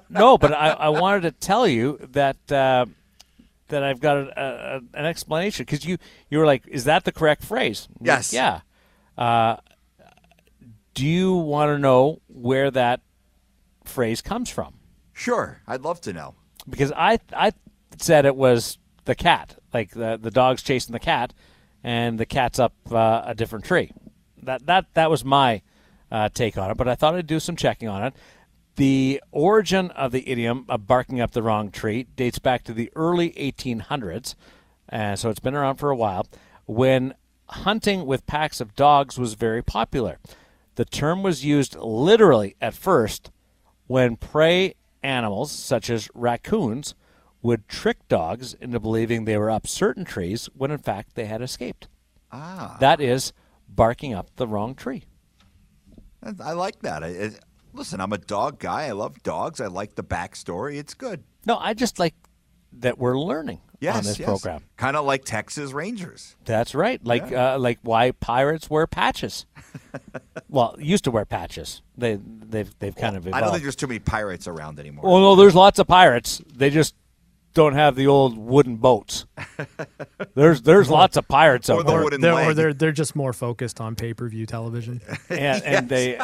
No, 0.09 0.37
but 0.39 0.53
I, 0.53 0.71
I 0.71 0.89
wanted 0.89 1.21
to 1.23 1.31
tell 1.31 1.69
you 1.69 1.99
that 2.13 2.51
uh, 2.51 2.87
that 3.69 3.85
I've 3.85 4.01
got 4.01 4.17
a, 4.17 4.41
a, 4.41 4.99
an 4.99 5.07
explanation 5.07 5.65
because 5.65 5.85
you 5.85 5.99
you 6.31 6.39
were 6.39 6.47
like, 6.47 6.67
"Is 6.67 6.83
that 6.85 7.05
the 7.05 7.13
correct 7.13 7.45
phrase?" 7.45 7.87
I'm 7.91 7.95
like, 8.01 8.07
Yes. 8.09 8.33
yeah. 8.33 8.61
Do 11.01 11.07
you 11.07 11.33
want 11.33 11.71
to 11.71 11.79
know 11.79 12.21
where 12.27 12.71
that 12.73 13.01
phrase 13.85 14.21
comes 14.21 14.51
from? 14.51 14.75
sure. 15.15 15.63
I'd 15.67 15.81
love 15.81 16.03
to 16.03 16.13
know. 16.13 16.35
Because 16.69 16.93
I 16.95 17.19
I 17.33 17.53
said 17.97 18.27
it 18.27 18.37
was 18.37 18.77
the 19.07 19.15
cat, 19.15 19.57
like 19.73 19.93
the 19.93 20.19
the 20.21 20.31
dog's 20.31 20.63
chasing 20.63 20.93
the 20.93 20.99
cat, 20.99 21.33
and 21.83 22.21
the 22.21 22.27
cat's 22.27 22.59
up 22.59 22.75
uh, 22.91 23.23
a 23.25 23.35
different 23.35 23.65
tree. 23.65 23.93
That 24.43 24.67
that 24.67 24.93
that 24.93 25.11
was 25.11 25.25
my 25.25 25.63
uh, 26.13 26.29
take 26.29 26.59
on 26.59 26.71
it. 26.71 26.77
But 26.77 26.87
I 26.87 26.97
thought 26.97 27.15
I'd 27.15 27.27
do 27.27 27.41
some 27.41 27.57
checking 27.57 27.89
on 27.89 28.05
it. 28.05 28.15
The 28.77 29.23
origin 29.33 29.91
of 29.93 30.13
the 30.13 30.29
idiom 30.29 30.67
of 30.69 30.87
barking 30.87 31.19
up 31.19 31.31
the 31.31 31.43
wrong 31.43 31.71
tree 31.71 32.09
dates 32.15 32.39
back 32.39 32.63
to 32.65 32.75
the 32.75 32.93
early 32.95 33.31
1800s, 33.31 34.35
and 34.87 35.19
so 35.19 35.31
it's 35.31 35.41
been 35.41 35.55
around 35.55 35.77
for 35.77 35.89
a 35.89 35.97
while. 35.97 36.27
When 36.67 37.15
hunting 37.49 38.05
with 38.05 38.27
packs 38.27 38.61
of 38.61 38.77
dogs 38.77 39.19
was 39.19 39.33
very 39.33 39.63
popular, 39.63 40.19
the 40.77 40.85
term 40.85 41.23
was 41.23 41.45
used 41.45 41.77
literally 41.77 42.57
at 42.61 42.75
first 42.75 43.31
when 43.87 44.17
prey 44.17 44.75
animals, 45.03 45.51
such 45.51 45.91
as 45.91 46.09
raccoons, 46.15 46.95
would 47.43 47.67
trick 47.69 48.07
dogs 48.09 48.55
into 48.55 48.79
believing 48.79 49.25
they 49.25 49.37
were 49.37 49.51
up 49.51 49.67
certain 49.67 50.05
trees 50.05 50.49
when 50.55 50.71
in 50.71 50.79
fact 50.79 51.15
they 51.15 51.25
had 51.27 51.43
escaped. 51.43 51.89
Ah, 52.31 52.77
That 52.81 53.01
is 53.01 53.33
barking 53.69 54.15
up 54.15 54.29
the 54.37 54.47
wrong 54.47 54.75
tree. 54.75 55.05
I 56.39 56.53
like 56.53 56.81
that. 56.83 57.03
I, 57.03 57.09
it, 57.09 57.41
listen, 57.73 58.01
I'm 58.01 58.13
a 58.13 58.19
dog 58.19 58.59
guy. 58.59 58.85
I 58.85 58.93
love 58.93 59.23
dogs. 59.23 59.61
I 59.61 59.67
like 59.69 59.95
the 59.95 60.05
backstory. 60.05 60.77
It's 60.77 60.93
good. 60.95 61.25
No, 61.47 61.57
I 61.57 61.73
just 61.73 61.99
like 61.99 62.15
that 62.75 62.99
we're 62.99 63.19
learning 63.19 63.61
Yes, 63.81 63.97
on 63.97 64.05
this 64.05 64.19
yes. 64.19 64.27
program. 64.29 64.63
Kind 64.77 64.95
of 64.95 65.07
like 65.07 65.25
Texas 65.25 65.73
Rangers. 65.73 66.37
That's 66.45 66.75
right. 66.75 67.03
Like 67.05 67.33
uh, 67.33 67.59
like 67.59 67.79
why 67.83 68.11
pirates 68.13 68.69
wear 68.69 68.87
patches. 68.87 69.47
well, 70.51 70.77
used 70.79 71.05
to 71.05 71.11
wear 71.11 71.25
patches. 71.25 71.81
They 71.97 72.17
they've 72.17 72.73
they've 72.79 72.95
kind 72.95 73.17
of 73.17 73.27
I 73.33 73.41
don't 73.41 73.51
think 73.51 73.63
there's 73.63 73.77
too 73.77 73.87
many 73.87 73.99
pirates 73.99 74.47
around 74.47 74.79
anymore. 74.79 75.05
well, 75.05 75.21
no, 75.21 75.37
there's 75.37 75.55
lots 75.55 75.79
of 75.79 75.87
pirates. 75.87 76.43
They 76.55 76.69
just 76.69 76.95
don't 77.53 77.75
have 77.75 77.97
the 77.97 78.07
old 78.07 78.39
wooden 78.39 78.77
boats. 78.77 79.27
there's 80.35 80.63
there's 80.63 80.89
lots 80.89 81.17
of 81.17 81.27
pirates 81.27 81.69
Or 81.69 81.81
out 81.81 81.87
the 81.87 81.93
there. 81.93 82.05
wooden 82.05 82.21
They're, 82.21 82.33
or 82.33 82.47
leg. 82.47 82.57
they're 82.57 82.75
they're 82.75 82.93
just 82.93 83.17
more 83.17 83.33
focused 83.33 83.81
on 83.81 83.97
pay 83.97 84.15
per 84.15 84.29
view 84.29 84.47
television. 84.47 85.01
and, 85.29 85.63
and 85.65 85.89
they 85.89 86.19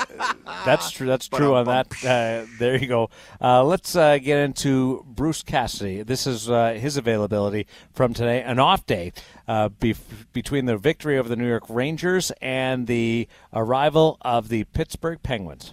that's 0.64 0.90
true 0.90 1.06
that's 1.06 1.28
true 1.28 1.54
on 1.54 1.66
that 1.66 1.86
uh, 2.04 2.46
there 2.58 2.76
you 2.76 2.86
go 2.86 3.10
uh, 3.40 3.64
let's 3.64 3.96
uh, 3.96 4.18
get 4.18 4.38
into 4.38 5.04
bruce 5.08 5.42
cassidy 5.42 6.02
this 6.02 6.26
is 6.26 6.50
uh, 6.50 6.72
his 6.74 6.96
availability 6.96 7.66
from 7.92 8.14
today 8.14 8.42
an 8.42 8.58
off 8.58 8.86
day 8.86 9.12
uh, 9.48 9.68
bef- 9.68 10.26
between 10.32 10.66
the 10.66 10.76
victory 10.76 11.18
over 11.18 11.28
the 11.28 11.36
new 11.36 11.48
york 11.48 11.64
rangers 11.68 12.30
and 12.40 12.86
the 12.86 13.26
arrival 13.52 14.16
of 14.22 14.48
the 14.48 14.64
pittsburgh 14.64 15.22
penguins 15.22 15.72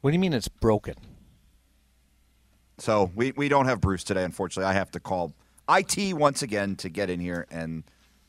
what 0.00 0.10
do 0.10 0.14
you 0.14 0.20
mean 0.20 0.32
it's 0.32 0.48
broken 0.48 0.94
So 2.78 3.10
we, 3.14 3.32
we 3.32 3.48
don't 3.48 3.66
have 3.66 3.80
Bruce 3.80 4.04
today, 4.04 4.24
unfortunately. 4.24 4.68
I 4.68 4.74
have 4.74 4.90
to 4.92 5.00
call 5.00 5.32
IT 5.68 6.14
once 6.14 6.42
again 6.42 6.76
to 6.76 6.88
get 6.88 7.08
in 7.10 7.20
here 7.20 7.46
and 7.50 7.84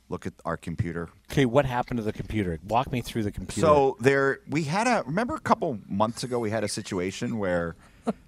look 0.08 0.26
at 0.28 0.34
our 0.46 0.56
computer. 0.56 1.10
okay 1.32 1.46
what 1.46 1.66
happened 1.66 1.98
to 1.98 2.04
the 2.04 2.14
computer 2.14 2.60
walk 2.68 2.92
me 2.92 3.02
through 3.02 3.24
the 3.24 3.32
computer 3.32 3.66
So 3.66 3.98
there, 4.00 4.40
we 4.48 4.64
had 4.64 4.86
a 4.86 5.04
remember 5.06 5.34
a 5.34 5.40
couple 5.40 5.80
months 5.88 6.24
ago 6.24 6.38
we 6.38 6.52
had 6.52 6.64
a 6.64 6.68
situation 6.68 7.40
where 7.40 7.76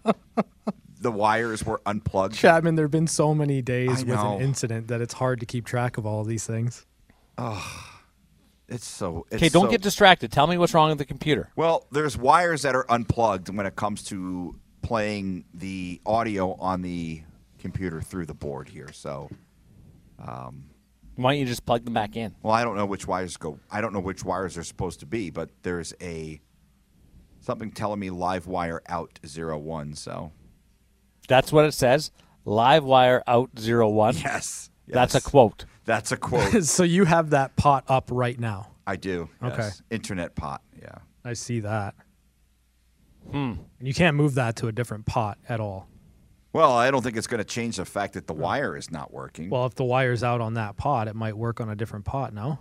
the 1.00 1.12
wires 1.12 1.64
were 1.64 1.80
unplugged. 1.86 2.34
Chapman, 2.36 2.76
there 2.76 2.86
have 2.86 2.92
been 2.92 3.06
so 3.08 3.36
many 3.36 3.62
days 3.62 4.04
with 4.04 4.18
an 4.18 4.42
incident 4.42 4.88
that 4.88 5.02
it's 5.02 5.14
hard 5.14 5.40
to 5.40 5.46
keep 5.46 5.66
track 5.66 5.98
of 6.00 6.06
all 6.08 6.22
of 6.22 6.28
these 6.28 6.48
things. 6.48 6.86
It's 8.70 8.86
so 8.86 9.26
it's 9.32 9.36
okay 9.42 9.50
don't 9.50 9.66
so- 9.66 9.72
get 9.72 9.82
distracted 9.82 10.32
tell 10.32 10.48
me 10.48 10.58
what's 10.58 10.74
wrong 10.74 10.90
with 10.90 10.98
the 10.98 11.06
computer 11.06 11.50
Well, 11.56 11.86
there's 11.92 12.18
wires 12.18 12.64
that 12.64 12.76
are 12.76 12.86
unplugged 12.90 13.56
when 13.56 13.66
it 13.66 13.76
comes 13.76 14.04
to 14.06 14.60
playing 14.88 15.44
the 15.54 16.00
audio 16.06 16.54
on 16.54 16.82
the 16.82 17.22
computer 17.60 18.00
through 18.02 18.26
the 18.26 18.34
board 18.34 18.70
here. 18.70 18.90
So, 18.94 19.30
um, 20.26 20.64
why 21.16 21.34
don't 21.34 21.40
you 21.42 21.46
just 21.46 21.66
plug 21.66 21.84
them 21.84 21.94
back 21.94 22.16
in 22.16 22.34
well, 22.42 22.54
I 22.54 22.64
don't 22.64 22.78
know 22.78 22.86
which 22.86 23.06
wires 23.06 23.36
go. 23.38 23.60
I 23.70 23.82
don't 23.82 23.92
know 23.92 24.00
which 24.00 24.24
wires 24.24 24.58
are 24.58 24.64
supposed 24.64 25.02
to 25.02 25.06
be, 25.06 25.30
but 25.30 25.50
there's 25.64 25.94
a 26.00 26.40
something 27.42 27.72
telling 27.72 28.00
me 28.00 28.10
live 28.12 28.48
wire 28.48 28.82
out 28.88 29.20
zero 29.26 29.58
one. 29.58 29.94
So 29.94 30.32
that's 31.28 31.52
what 31.52 31.66
it 31.66 31.74
says 31.74 32.12
live 32.46 32.86
wire 32.86 33.24
out 33.28 33.50
zero 33.60 33.90
one 33.90 34.16
yes, 34.24 34.70
that's 34.88 35.16
a 35.16 35.22
quote 35.22 35.66
That's 35.84 36.14
a 36.14 36.18
quote. 36.28 36.64
so 36.64 36.84
you 36.84 37.04
have 37.04 37.32
that 37.32 37.58
pot 37.58 37.84
up 37.90 38.10
right 38.10 38.40
now. 38.40 38.70
I 38.86 38.96
do. 38.96 39.28
Okay. 39.44 39.70
Internet 39.90 40.36
pot. 40.36 40.62
Yeah. 40.82 41.00
I 41.26 41.34
see 41.34 41.60
that. 41.60 41.94
Hmm. 43.32 43.54
You 43.82 43.94
can't 43.94 44.16
move 44.16 44.36
that 44.36 44.56
to 44.58 44.68
a 44.68 44.72
different 44.72 45.06
pot 45.06 45.38
at 45.48 45.60
all. 45.60 45.88
Well, 46.54 46.72
I 46.72 46.90
don't 46.90 47.04
think 47.04 47.18
it's 47.18 47.28
going 47.28 47.40
to 47.40 47.46
change 47.46 47.78
the 47.78 47.86
fact 47.86 48.14
that 48.14 48.26
the 48.26 48.34
wire 48.34 48.76
is 48.76 48.90
not 48.90 49.14
working. 49.14 49.50
Well, 49.50 49.66
if 49.66 49.76
the 49.76 49.84
wire's 49.84 50.24
out 50.24 50.42
on 50.42 50.56
that 50.56 50.78
pot, 50.78 51.08
it 51.08 51.16
might 51.16 51.38
work 51.38 51.62
on 51.62 51.70
a 51.70 51.76
different 51.76 52.06
pot. 52.06 52.34
No. 52.34 52.58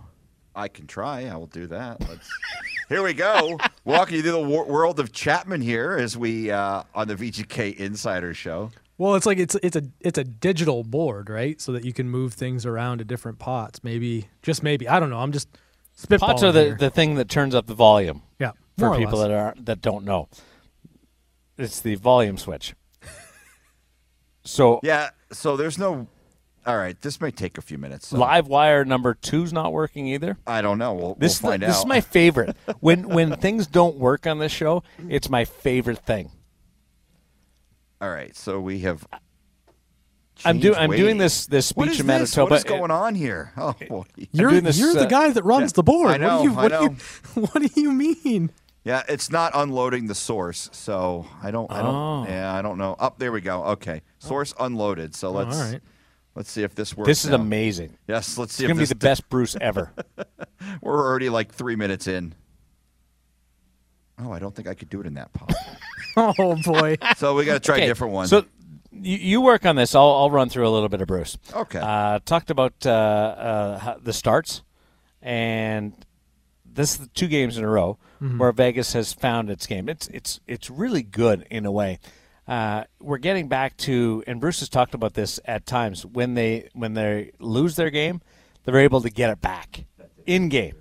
I 0.53 0.67
can 0.67 0.87
try. 0.87 1.25
I 1.25 1.35
will 1.35 1.47
do 1.47 1.67
that. 1.67 2.01
Let's. 2.07 2.29
here 2.89 3.03
we 3.03 3.13
go. 3.13 3.57
Walking 3.85 4.17
you 4.17 4.21
through 4.21 4.31
the 4.33 4.41
wor- 4.41 4.65
world 4.65 4.99
of 4.99 5.11
Chapman 5.11 5.61
here 5.61 5.97
as 5.99 6.17
we 6.17 6.51
uh, 6.51 6.83
on 6.93 7.07
the 7.07 7.15
VGK 7.15 7.75
Insider 7.77 8.33
Show. 8.33 8.71
Well, 8.97 9.15
it's 9.15 9.27
like 9.27 9.37
it's 9.37 9.55
it's 9.61 9.75
a 9.75 9.83
it's 9.99 10.17
a 10.17 10.23
digital 10.23 10.83
board, 10.83 11.29
right? 11.29 11.61
So 11.61 11.71
that 11.73 11.85
you 11.85 11.93
can 11.93 12.09
move 12.09 12.33
things 12.33 12.65
around 12.65 12.97
to 12.97 13.05
different 13.05 13.37
pots. 13.37 13.83
Maybe 13.83 14.27
just 14.41 14.63
maybe 14.63 14.87
I 14.87 14.99
don't 14.99 15.11
know. 15.11 15.19
I'm 15.19 15.31
just 15.31 15.47
spitballing 15.95 16.19
Pots 16.19 16.43
are 16.43 16.51
the, 16.51 16.63
here. 16.63 16.77
the 16.79 16.89
thing 16.89 17.15
that 17.15 17.29
turns 17.29 17.53
up 17.53 17.67
the 17.67 17.75
volume 17.75 18.23
yeah 18.39 18.51
for 18.77 18.95
people 18.97 19.19
less. 19.19 19.27
that 19.27 19.31
are 19.31 19.53
that 19.59 19.81
don't 19.81 20.05
know. 20.05 20.27
It's 21.57 21.79
the 21.81 21.95
volume 21.95 22.37
switch. 22.37 22.73
So 24.43 24.79
Yeah. 24.83 25.09
So 25.31 25.57
there's 25.57 25.77
no. 25.77 26.07
All 26.65 26.77
right. 26.77 26.99
This 27.01 27.19
may 27.21 27.31
take 27.31 27.57
a 27.57 27.61
few 27.61 27.77
minutes. 27.77 28.07
so 28.07 28.17
live 28.17 28.47
wire 28.47 28.85
number 28.85 29.13
two's 29.13 29.51
not 29.51 29.73
working 29.73 30.07
either. 30.07 30.37
I 30.47 30.61
don't 30.61 30.77
know. 30.77 30.93
We'll, 30.93 31.15
This, 31.15 31.41
we'll 31.41 31.51
find 31.53 31.63
this 31.63 31.75
out. 31.75 31.79
is 31.79 31.85
my 31.85 31.99
favorite. 32.15 32.55
when 32.79 33.09
when 33.09 33.35
things 33.37 33.67
don't 33.67 33.97
work 33.97 34.25
on 34.25 34.39
this 34.39 34.51
show, 34.51 34.83
it's 35.09 35.29
my 35.29 35.43
favorite 35.45 35.99
thing. 35.99 36.31
All 37.99 38.09
right. 38.09 38.35
So 38.35 38.59
we 38.61 38.79
have. 38.79 39.05
I'm 40.45 40.59
doing 40.59 40.77
I'm 40.77 40.91
doing 40.91 41.17
this 41.17 41.47
this 41.47 41.71
What 41.71 41.85
speech 41.87 41.95
is 41.95 41.99
in 42.01 42.07
this? 42.07 42.35
Manitoba. 42.37 42.49
What 42.51 42.57
is 42.57 42.63
going 42.63 42.91
on 42.91 43.15
here? 43.15 43.51
Oh 43.57 43.75
boy. 43.89 44.03
You're, 44.31 44.61
this, 44.61 44.77
you're 44.79 44.91
uh, 44.91 45.03
the 45.03 45.07
guy 45.07 45.31
that 45.31 45.43
runs 45.43 45.73
the 45.73 45.83
board. 45.83 46.11
I 46.11 46.17
know, 46.17 46.43
What 46.43 46.43
do 46.43 46.49
you, 46.49 46.51
I 46.51 46.61
what 46.61 46.69
Do 46.69 46.75
know. 46.75 46.81
you, 47.35 47.41
what 47.47 47.73
do 47.73 47.81
you 47.81 47.91
mean? 47.91 48.51
Yeah, 48.87 49.03
it's 49.09 49.29
not 49.29 49.51
unloading 49.53 50.07
the 50.07 50.15
source, 50.15 50.69
so 50.71 51.25
I 51.43 51.51
don't. 51.51 51.69
I 51.69 51.81
don't. 51.81 51.93
Oh. 51.93 52.25
Yeah, 52.25 52.53
I 52.53 52.61
don't 52.61 52.77
know. 52.77 52.95
Up 52.97 53.19
there 53.19 53.33
we 53.33 53.41
go. 53.41 53.61
Okay, 53.65 54.01
source 54.17 54.53
unloaded. 54.57 55.13
So 55.13 55.29
let's 55.29 55.59
all 55.59 55.71
right. 55.73 55.81
let's 56.35 56.49
see 56.49 56.63
if 56.63 56.73
this 56.73 56.95
works. 56.95 57.07
This 57.07 57.25
is 57.25 57.31
now. 57.31 57.35
amazing. 57.35 57.97
Yes, 58.07 58.37
let's 58.37 58.53
see 58.53 58.63
It's 58.63 58.69
if 58.69 58.69
gonna 58.69 58.77
be 58.77 58.83
this. 58.83 58.89
the 58.89 58.95
best 58.95 59.27
Bruce 59.27 59.57
ever. 59.59 59.91
We're 60.81 61.05
already 61.05 61.27
like 61.27 61.51
three 61.51 61.75
minutes 61.75 62.07
in. 62.07 62.33
Oh, 64.19 64.31
I 64.31 64.39
don't 64.39 64.55
think 64.55 64.69
I 64.69 64.73
could 64.73 64.89
do 64.89 65.01
it 65.01 65.05
in 65.05 65.15
that 65.15 65.33
pop. 65.33 65.51
Oh 66.19 66.55
boy. 66.63 66.97
so 67.17 67.35
we 67.35 67.45
got 67.45 67.53
to 67.53 67.59
try 67.59 67.75
Okay, 67.75 67.83
a 67.83 67.87
different 67.87 68.13
one. 68.13 68.27
So 68.27 68.45
you, 68.91 69.17
you 69.17 69.41
work 69.41 69.67
on 69.67 69.75
this. 69.75 69.93
I'll, 69.93 70.09
I'll 70.09 70.31
run 70.31 70.49
through 70.49 70.67
a 70.67 70.71
little 70.71 70.89
bit 70.89 70.99
of 70.99 71.07
Bruce. 71.07 71.37
Okay. 71.53 71.77
Uh, 71.77 72.19
talked 72.25 72.49
about 72.49 72.73
uh, 72.87 72.89
uh, 72.89 73.97
the 74.01 74.13
starts, 74.13 74.63
and 75.21 75.93
this 76.77 76.91
is 76.91 76.97
the 76.99 77.07
two 77.07 77.27
games 77.27 77.57
in 77.57 77.63
a 77.63 77.69
row 77.69 77.97
where 78.37 78.51
Vegas 78.51 78.93
has 78.93 79.11
found 79.13 79.49
its 79.49 79.67
game. 79.67 79.89
It's 79.89 80.07
it's 80.07 80.39
it's 80.47 80.69
really 80.69 81.03
good 81.03 81.45
in 81.51 81.65
a 81.65 81.71
way. 81.71 81.99
Uh, 82.47 82.85
we're 83.01 83.17
getting 83.17 83.49
back 83.49 83.75
to, 83.75 84.23
and 84.25 84.39
Bruce 84.39 84.61
has 84.61 84.69
talked 84.69 84.93
about 84.93 85.13
this 85.13 85.39
at 85.43 85.65
times 85.65 86.05
when 86.05 86.33
they 86.35 86.69
when 86.73 86.93
they 86.93 87.31
lose 87.39 87.75
their 87.75 87.89
game, 87.89 88.21
they're 88.63 88.79
able 88.79 89.01
to 89.01 89.09
get 89.09 89.29
it 89.29 89.41
back 89.41 89.85
in 90.25 90.49
game 90.49 90.75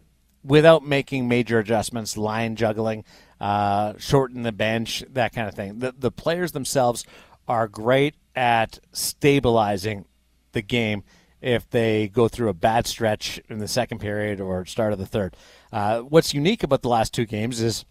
without 0.45 0.87
making 0.87 1.27
major 1.27 1.59
adjustments, 1.59 2.17
line 2.17 2.55
juggling, 2.55 3.05
uh, 3.41 3.95
shorten 3.99 4.43
the 4.43 4.53
bench, 4.53 5.03
that 5.11 5.33
kind 5.35 5.49
of 5.49 5.55
thing. 5.55 5.81
The, 5.81 5.93
the 5.99 6.13
players 6.13 6.53
themselves 6.53 7.05
are 7.49 7.67
great 7.67 8.15
at 8.37 8.79
stabilizing 8.93 10.05
the 10.53 10.63
game 10.63 11.03
if 11.41 11.69
they 11.71 12.09
go 12.09 12.29
through 12.29 12.49
a 12.49 12.55
bad 12.55 12.87
stretch 12.87 13.41
in 13.49 13.59
the 13.59 13.69
second 13.69 13.99
period 13.99 14.41
or 14.41 14.65
start 14.65 14.93
of 14.93 14.99
the 14.99 15.07
third. 15.07 15.37
Uh, 15.73 16.01
what's 16.01 16.35
unique 16.35 16.63
about 16.63 16.83
the 16.83 16.89
last 16.89 17.13
two 17.13 17.27
games 17.27 17.61
is 17.61 17.85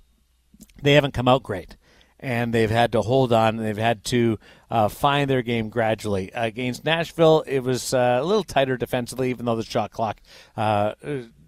they 0.81 0.93
haven't 0.93 1.13
come 1.13 1.27
out 1.27 1.43
great. 1.43 1.77
And 2.19 2.53
they've 2.53 2.71
had 2.71 2.93
to 2.93 3.01
hold 3.01 3.33
on. 3.33 3.57
They've 3.57 3.77
had 3.77 4.03
to 4.05 4.39
uh, 4.71 4.87
find 4.87 5.29
their 5.29 5.41
game 5.41 5.69
gradually. 5.69 6.31
against 6.33 6.85
Nashville, 6.85 7.43
it 7.45 7.59
was 7.59 7.93
uh, 7.93 8.19
a 8.21 8.23
little 8.23 8.43
tighter 8.43 8.77
defensively, 8.77 9.29
even 9.29 9.45
though 9.45 9.57
the 9.57 9.63
shot 9.63 9.91
clock 9.91 10.21
uh, 10.55 10.93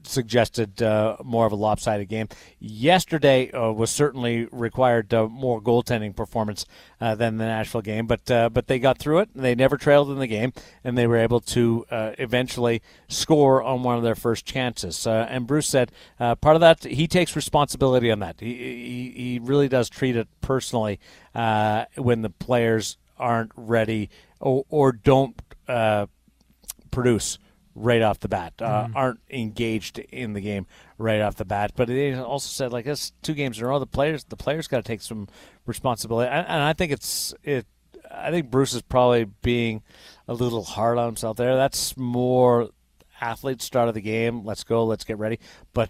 suggested 0.07 0.81
uh, 0.81 1.17
more 1.23 1.45
of 1.45 1.51
a 1.51 1.55
lopsided 1.55 2.07
game. 2.09 2.27
Yesterday 2.59 3.51
uh, 3.51 3.71
was 3.71 3.89
certainly 3.91 4.47
required 4.51 5.13
uh, 5.13 5.27
more 5.27 5.61
goaltending 5.61 6.15
performance 6.15 6.65
uh, 6.99 7.15
than 7.15 7.37
the 7.37 7.45
Nashville 7.45 7.81
game, 7.81 8.07
but 8.07 8.29
uh, 8.29 8.49
but 8.49 8.67
they 8.67 8.79
got 8.79 8.97
through 8.97 9.19
it. 9.19 9.29
They 9.35 9.55
never 9.55 9.77
trailed 9.77 10.09
in 10.09 10.19
the 10.19 10.27
game, 10.27 10.53
and 10.83 10.97
they 10.97 11.07
were 11.07 11.17
able 11.17 11.39
to 11.41 11.85
uh, 11.91 12.11
eventually 12.17 12.81
score 13.07 13.61
on 13.61 13.83
one 13.83 13.97
of 13.97 14.03
their 14.03 14.15
first 14.15 14.45
chances. 14.45 15.05
And 15.05 15.47
Bruce 15.47 15.67
said 15.67 15.91
part 16.17 16.55
of 16.55 16.61
that 16.61 16.83
he 16.83 17.07
takes 17.07 17.35
responsibility 17.35 18.11
on 18.11 18.19
that. 18.19 18.39
He 18.39 18.53
he, 18.55 19.13
he 19.15 19.39
really 19.39 19.67
does 19.67 19.89
treat 19.89 20.15
it 20.15 20.27
personally 20.41 20.99
when 21.33 22.21
the 22.21 22.29
players 22.29 22.97
aren't 23.17 23.51
ready 23.55 24.09
or, 24.39 24.65
or 24.69 24.91
don't 24.91 25.41
produce 26.91 27.39
right 27.77 28.01
off 28.01 28.19
the 28.19 28.27
bat, 28.27 28.53
uh, 28.59 28.87
aren't 28.95 29.19
engaged 29.29 29.99
in 29.99 30.33
the 30.33 30.41
game 30.41 30.65
right 30.97 31.21
off 31.21 31.35
the 31.35 31.45
bat. 31.45 31.71
But 31.75 31.87
they 31.87 32.13
also 32.15 32.49
said, 32.49 32.73
like 32.73 32.85
this, 32.85 33.13
two 33.21 33.33
games 33.33 33.59
in 33.59 33.65
a 33.65 33.67
row, 33.67 33.79
the 33.79 33.85
players 33.85 34.23
the 34.25 34.35
players 34.35 34.67
got 34.67 34.77
to 34.77 34.83
take 34.83 35.01
some 35.01 35.27
responsibility, 35.65 36.29
and, 36.29 36.45
and 36.47 36.61
I 36.61 36.73
think 36.73 36.91
it's 36.91 37.33
it. 37.43 37.65
I 38.09 38.31
think 38.31 38.49
Bruce 38.49 38.73
is 38.73 38.81
probably 38.81 39.25
being 39.25 39.83
a 40.27 40.33
little 40.33 40.63
hard 40.63 40.97
on 40.97 41.05
himself 41.05 41.37
there. 41.37 41.55
That's 41.55 41.97
more 41.97 42.69
athletes 43.19 43.65
start 43.65 43.89
of 43.89 43.93
the 43.93 44.01
game. 44.01 44.43
Let's 44.45 44.63
go. 44.63 44.85
Let's 44.85 45.03
get 45.03 45.17
ready. 45.17 45.39
But 45.73 45.89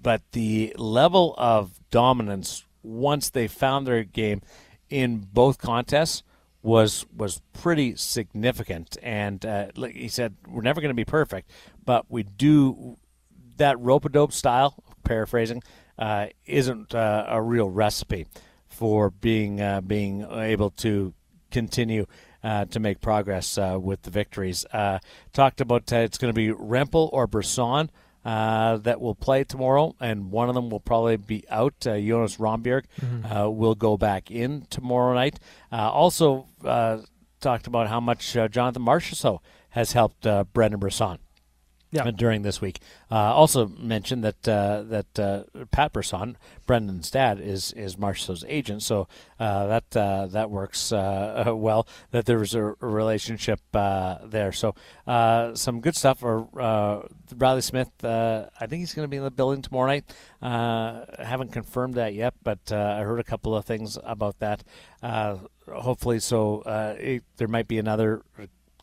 but 0.00 0.22
the 0.32 0.74
level 0.76 1.34
of 1.38 1.78
dominance 1.90 2.64
once 2.82 3.30
they 3.30 3.48
found 3.48 3.86
their 3.86 4.04
game 4.04 4.40
in 4.88 5.18
both 5.18 5.58
contests 5.58 6.22
was 6.62 7.06
was 7.14 7.40
pretty 7.52 7.96
significant. 7.96 8.96
And 9.02 9.44
uh, 9.44 9.66
he 9.92 10.08
said, 10.08 10.36
we're 10.46 10.62
never 10.62 10.80
going 10.80 10.90
to 10.90 10.94
be 10.94 11.04
perfect, 11.04 11.50
but 11.84 12.10
we 12.10 12.22
do 12.22 12.98
that 13.56 13.78
rope 13.80 14.04
a 14.04 14.08
dope 14.08 14.32
style. 14.32 14.74
Paraphrasing 15.04 15.62
uh, 15.98 16.26
isn't 16.46 16.94
uh, 16.94 17.26
a 17.28 17.40
real 17.40 17.70
recipe 17.70 18.26
for 18.66 19.10
being 19.10 19.60
uh, 19.60 19.80
being 19.80 20.26
able 20.30 20.70
to 20.70 21.14
continue. 21.50 22.06
Uh, 22.40 22.64
to 22.66 22.78
make 22.78 23.00
progress 23.00 23.58
uh, 23.58 23.76
with 23.80 24.00
the 24.02 24.10
victories. 24.10 24.64
Uh, 24.72 25.00
talked 25.32 25.60
about 25.60 25.90
it's 25.90 26.18
going 26.18 26.32
to 26.32 26.32
be 26.32 26.52
Rempal 26.52 27.10
or 27.12 27.26
Brisson 27.26 27.90
uh, 28.24 28.76
that 28.78 29.00
will 29.00 29.14
play 29.14 29.44
tomorrow, 29.44 29.94
and 30.00 30.30
one 30.30 30.48
of 30.48 30.54
them 30.54 30.70
will 30.70 30.80
probably 30.80 31.16
be 31.16 31.44
out. 31.50 31.86
Uh, 31.86 31.98
Jonas 31.98 32.36
Rondbjerg 32.36 32.84
uh, 33.24 33.50
will 33.50 33.74
go 33.74 33.96
back 33.96 34.30
in 34.30 34.66
tomorrow 34.70 35.14
night. 35.14 35.38
Uh, 35.72 35.90
also 35.90 36.46
uh, 36.64 36.98
talked 37.40 37.66
about 37.66 37.88
how 37.88 38.00
much 38.00 38.36
uh, 38.36 38.48
Jonathan 38.48 38.82
Marchessault 38.82 39.40
has 39.70 39.92
helped 39.92 40.26
uh, 40.26 40.44
Brendan 40.52 40.80
Brisson. 40.80 41.18
Yeah. 41.90 42.04
uh, 42.04 42.10
during 42.10 42.42
this 42.42 42.60
week. 42.60 42.80
Uh, 43.10 43.14
also 43.14 43.66
mentioned 43.66 44.22
that 44.22 44.46
uh, 44.46 44.82
that 44.82 45.18
uh, 45.18 45.64
Pat 45.70 45.94
Brisson, 45.94 46.36
Brendan's 46.66 47.10
dad, 47.10 47.40
is 47.40 47.72
is 47.72 47.96
Marchessault's 47.96 48.44
agent, 48.46 48.82
so 48.82 49.08
uh, 49.40 49.66
that 49.68 49.96
uh, 49.96 50.26
that 50.26 50.50
works 50.50 50.90
well. 50.90 51.88
That 52.10 52.26
there 52.26 52.38
was 52.38 52.54
a, 52.54 52.74
relationship 52.80 53.60
there. 53.72 54.52
So 54.52 54.74
some 55.06 55.80
good 55.80 55.96
stuff. 55.96 56.22
Or 56.22 57.08
Reilly 57.34 57.62
Smith, 57.62 57.90
I 58.04 58.48
think 58.60 58.80
he's 58.80 58.92
going 58.92 59.04
to 59.04 59.10
be 59.10 59.16
in 59.16 59.24
the 59.24 59.30
building 59.30 59.62
tomorrow 59.62 59.86
night. 59.86 60.04
Haven't 60.42 61.52
confirmed 61.52 61.94
that 61.94 62.12
yet, 62.12 62.34
but 62.42 62.70
I 62.70 63.00
heard 63.00 63.20
a 63.20 63.24
couple 63.24 63.56
of 63.56 63.64
things 63.64 63.96
about 64.04 64.40
that. 64.40 64.62
Hopefully, 65.66 66.18
so 66.20 66.62
it, 66.98 67.24
there 67.38 67.48
might 67.48 67.68
be 67.68 67.78
another 67.78 68.22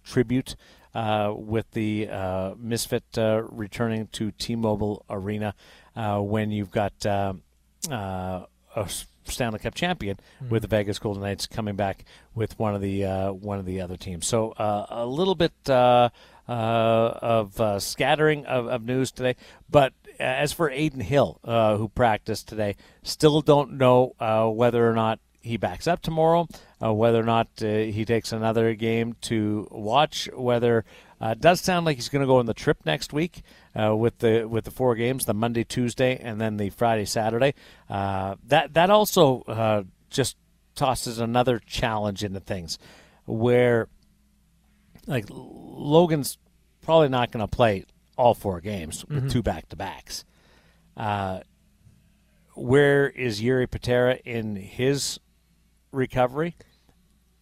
tribute 0.04 0.56
uh, 0.96 1.34
with 1.36 1.70
the 1.72 2.10
uh, 2.10 2.56
Misfit 2.58 3.04
uh, 3.18 3.44
returning 3.52 4.08
to 4.14 4.32
T-Mobile 4.32 5.06
Arena 5.10 5.54
uh, 5.96 6.20
when 6.20 6.52
you've 6.52 6.72
got 6.72 7.06
uh, 7.06 7.34
a 7.92 8.90
Stanley 9.26 9.60
Cup 9.60 9.76
champion 9.76 10.20
with 10.50 10.62
the 10.62 10.68
Vegas 10.68 11.00
Golden 11.00 11.24
Knights 11.24 11.48
coming 11.48 11.76
back 11.76 12.06
with 12.34 12.58
one 12.58 12.76
of 12.76 12.82
the 12.82 13.06
uh, 13.06 13.32
one 13.32 13.60
of 13.60 13.66
the 13.66 13.82
other 13.82 13.98
teams. 13.98 14.26
So 14.26 14.52
uh, 14.52 14.86
a 14.90 15.06
little 15.06 15.36
bit 15.36 15.54
uh, 15.68 16.10
uh, 16.48 16.52
of 16.52 17.60
uh, 17.60 17.80
scattering 17.80 18.46
of, 18.46 18.68
of 18.68 18.84
news 18.84 19.12
today, 19.12 19.36
but. 19.70 19.94
As 20.18 20.54
for 20.54 20.72
Adin 20.72 21.02
Hill, 21.02 21.42
uh, 21.44 21.76
who 21.76 21.90
practiced 21.90 22.48
today, 22.48 22.78
still 23.04 23.42
don't 23.42 23.74
know 23.74 24.16
uh, 24.18 24.48
whether 24.48 24.90
or 24.90 24.94
not 24.94 25.20
he 25.46 25.58
backs 25.58 25.86
up 25.88 26.02
tomorrow, 26.02 26.48
uh, 26.84 26.92
whether 26.92 27.20
or 27.20 27.24
not 27.24 27.48
uh, 27.62 27.66
he 27.66 28.04
takes 28.04 28.32
another 28.32 28.74
game 28.74 29.16
to 29.22 29.68
watch, 29.70 30.28
whether 30.34 30.84
uh, 31.22 31.30
it 31.30 31.40
does 31.40 31.62
sound 31.62 31.86
like 31.86 31.98
he's 31.98 32.10
going 32.10 32.22
to 32.22 32.28
go 32.28 32.40
on 32.40 32.48
the 32.48 32.54
trip 32.54 32.80
next 32.84 33.14
week 33.14 33.44
uh, 33.80 33.96
with 33.96 34.18
the 34.20 34.46
with 34.46 34.66
the 34.66 34.72
four 34.72 34.96
games, 34.96 35.26
the 35.26 35.34
Monday, 35.34 35.64
Tuesday, 35.64 36.18
and 36.18 36.42
then 36.42 36.58
the 36.58 36.72
Friday, 36.72 37.06
Saturday. 37.06 37.54
Uh, 37.88 38.36
that 38.48 38.74
that 38.74 38.90
also 38.90 39.42
uh, 39.44 39.84
just 40.10 40.36
tosses 40.74 41.20
another 41.20 41.60
challenge 41.60 42.24
into 42.24 42.40
things, 42.40 42.80
where 43.26 43.88
like 45.06 45.26
Logan's 45.30 46.40
probably 46.82 47.10
not 47.10 47.32
going 47.32 47.46
to 47.46 47.56
play 47.56 47.86
all 48.18 48.34
four 48.34 48.62
games 48.62 49.06
with 49.06 49.32
two 49.32 49.44
back 49.44 49.70
to 49.70 49.76
backs. 49.76 50.26
Uh, 50.98 51.42
where 52.56 53.10
is 53.10 53.42
Jiri 53.42 53.70
Patera 53.70 54.16
in 54.24 54.56
his 54.56 55.20
recovery, 55.96 56.56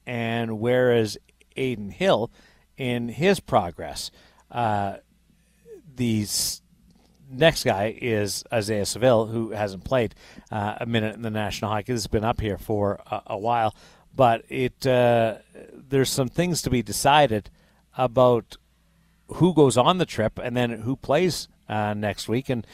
and 0.06 0.60
where 0.60 0.96
is 0.96 1.18
Adin 1.58 1.90
Hill 1.90 2.32
in 2.78 3.10
his 3.10 3.40
progress? 3.40 4.12
Uh, 4.52 4.98
the 5.96 6.26
next 7.30 7.64
guy 7.64 7.98
is 8.00 8.44
Isaiah 8.52 8.86
Saville, 8.86 9.28
who 9.28 9.52
hasn't 9.52 9.84
played 9.84 10.16
uh, 10.52 10.76
a 10.80 10.86
minute 10.86 11.16
in 11.16 11.22
the 11.22 11.30
National 11.30 11.72
Hockey. 11.72 11.94
This 11.94 12.04
has 12.04 12.08
been 12.08 12.24
up 12.24 12.42
here 12.42 12.58
for 12.58 13.02
a, 13.10 13.22
a 13.28 13.38
while, 13.38 13.76
but 14.16 14.44
it 14.50 14.86
uh, 14.86 15.38
there's 15.74 16.10
some 16.10 16.28
things 16.30 16.62
to 16.62 16.70
be 16.70 16.82
decided 16.82 17.50
about 17.98 18.58
who 19.28 19.54
goes 19.54 19.78
on 19.78 19.98
the 19.98 20.06
trip 20.06 20.40
and 20.42 20.56
then 20.56 20.72
who 20.82 20.96
plays 20.96 21.48
uh, 21.74 21.84
uh, 21.84 21.94
next 21.94 22.28
week. 22.28 22.50
And 22.50 22.66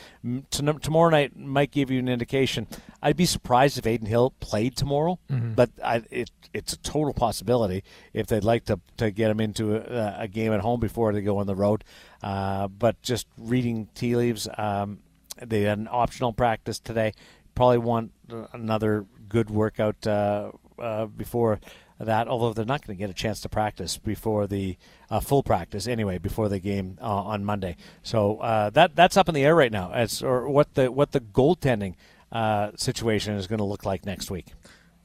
t- 0.50 0.74
tomorrow 0.82 1.10
night 1.10 1.38
might 1.38 1.72
give 1.72 1.91
you 1.91 2.00
an 2.00 2.08
indication. 2.08 2.68
I'd 3.02 3.18
be 3.18 3.26
surprised 3.26 3.78
if 3.78 3.86
Adin 3.86 4.08
Hill 4.08 4.34
played 4.39 4.76
tomorrow, 4.76 5.20
mm-hmm. 5.30 5.54
but 5.54 5.70
I, 5.84 6.04
it, 6.10 6.32
it's 6.54 6.74
a 6.74 6.78
total 6.78 7.14
possibility 7.14 7.84
if 8.14 8.28
they'd 8.28 8.43
like 8.43 8.66
to, 8.66 8.80
to 8.97 9.12
get 9.12 9.32
him 9.32 9.39
into 9.39 9.76
a, 9.76 10.24
a 10.24 10.28
game 10.28 10.54
at 10.54 10.62
home 10.62 10.80
before 10.80 11.14
they 11.14 11.22
go 11.22 11.38
on 11.38 11.47
the 11.47 11.56
road. 11.56 11.84
Uh, 12.22 12.68
but 12.68 13.02
just 13.02 13.28
reading 13.38 13.88
tea 13.95 14.16
leaves, 14.16 14.47
um, 14.58 15.00
they 15.41 15.62
had 15.62 15.78
an 15.78 15.88
optional 15.89 16.34
practice 16.34 16.80
today. 16.80 17.14
Probably 17.56 17.78
want 17.78 18.12
another 18.54 19.06
good 19.28 19.50
workout 19.50 20.06
uh, 20.08 20.52
uh, 20.78 21.06
before 21.06 21.60
that, 22.00 22.28
although 22.28 22.54
they're 22.54 22.66
not 22.66 22.86
going 22.86 22.97
to 22.97 23.00
get 23.00 23.10
a 23.10 23.14
chance 23.14 23.41
to 23.41 23.50
practice 23.50 23.97
before 23.97 24.47
the 24.47 24.78
uh, 25.10 25.20
full 25.20 25.43
practice 25.43 25.88
anyway, 25.88 26.18
before 26.18 26.50
the 26.50 26.60
game 26.60 26.97
uh, 27.02 27.06
on 27.06 27.43
Monday. 27.43 27.76
So 28.04 28.38
uh, 28.38 28.70
that 28.72 28.95
that's 28.95 29.18
up 29.18 29.28
in 29.28 29.36
the 29.36 29.43
air 29.43 29.56
right 29.56 29.72
now 29.72 29.91
as 29.93 30.24
or 30.24 30.47
what 30.50 30.74
the 30.76 30.91
what 30.91 31.12
the 31.12 31.20
goaltending 31.20 31.95
uh, 32.32 32.72
situation 32.76 33.36
is 33.36 33.47
going 33.47 33.60
to 33.60 33.66
look 33.66 33.86
like 33.86 34.06
next 34.06 34.32
week. 34.32 34.47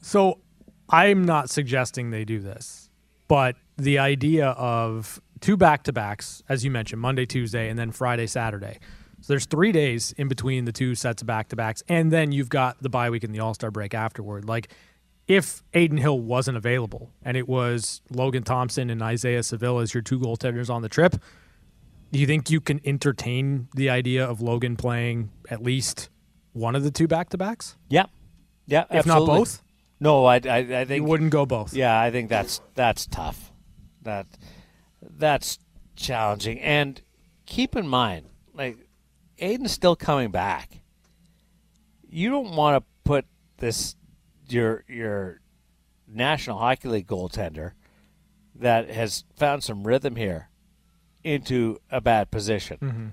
So 0.01 0.39
I'm 0.89 1.25
not 1.25 1.49
suggesting 1.49 2.11
they 2.11 2.25
do 2.25 2.39
this, 2.39 2.89
but 3.27 3.55
the 3.77 3.99
idea 3.99 4.49
of 4.49 5.19
two 5.41 5.57
back 5.57 5.83
to 5.83 5.93
backs, 5.93 6.43
as 6.47 6.63
you 6.63 6.71
mentioned, 6.71 7.01
Monday, 7.01 7.25
Tuesday, 7.25 7.69
and 7.69 7.77
then 7.77 7.91
Friday, 7.91 8.27
Saturday. 8.27 8.79
So 9.21 9.33
there's 9.33 9.45
three 9.45 9.71
days 9.71 10.13
in 10.17 10.27
between 10.27 10.65
the 10.65 10.71
two 10.71 10.93
sets 10.93 11.23
of 11.23 11.27
back 11.27 11.49
to 11.49 11.55
backs, 11.55 11.83
and 11.89 12.11
then 12.11 12.31
you've 12.31 12.49
got 12.49 12.81
the 12.81 12.89
bye 12.89 13.09
week 13.09 13.23
and 13.23 13.33
the 13.33 13.39
All 13.39 13.53
Star 13.53 13.71
break 13.71 13.93
afterward. 13.93 14.45
Like 14.45 14.69
if 15.27 15.63
Adin 15.73 15.97
Hill 15.97 16.19
wasn't 16.19 16.57
available 16.57 17.11
and 17.23 17.35
it 17.35 17.47
was 17.47 18.01
Logan 18.11 18.43
Thompson 18.43 18.89
and 18.89 19.01
Isaiah 19.01 19.43
Saville 19.43 19.79
as 19.79 19.93
your 19.93 20.03
two 20.03 20.19
goaltenders 20.19 20.69
on 20.69 20.81
the 20.81 20.89
trip, 20.89 21.15
do 22.11 22.19
you 22.19 22.27
think 22.27 22.49
you 22.49 22.61
can 22.61 22.79
entertain 22.85 23.67
the 23.75 23.89
idea 23.89 24.25
of 24.25 24.41
Logan 24.41 24.75
playing 24.75 25.31
at 25.49 25.63
least 25.63 26.09
one 26.53 26.75
of 26.75 26.83
the 26.83 26.91
two 26.91 27.07
back 27.07 27.29
to 27.29 27.37
backs? 27.37 27.75
Yeah, 27.89 28.05
yeah. 28.67 28.85
If 28.89 28.99
absolutely. 28.99 29.27
not 29.27 29.37
both. 29.37 29.61
No, 29.99 30.25
I, 30.25 30.35
I, 30.35 30.57
I 30.57 30.85
think 30.85 30.91
you 30.91 31.03
wouldn't 31.03 31.31
go 31.31 31.45
both. 31.45 31.73
Yeah, 31.73 31.99
I 31.99 32.11
think 32.11 32.29
that's 32.29 32.61
that's 32.75 33.07
tough. 33.07 33.51
That 34.03 34.27
that's 35.01 35.57
challenging. 35.95 36.59
And 36.59 37.01
keep 37.45 37.75
in 37.75 37.87
mind, 37.87 38.27
like 38.53 38.77
Adin's 39.39 39.71
still 39.71 39.95
coming 39.95 40.31
back. 40.31 40.81
You 42.07 42.29
don't 42.29 42.55
want 42.55 42.81
to 42.81 42.87
put 43.03 43.25
this 43.57 43.95
your 44.53 44.83
your 44.87 45.39
National 46.07 46.57
Hockey 46.57 46.87
League 46.87 47.07
goaltender 47.07 47.71
that 48.55 48.89
has 48.89 49.25
found 49.35 49.63
some 49.63 49.85
rhythm 49.85 50.15
here 50.15 50.49
into 51.23 51.79
a 51.89 51.99
bad 51.99 52.31
position. 52.31 52.77
Mm-hmm. 52.81 53.07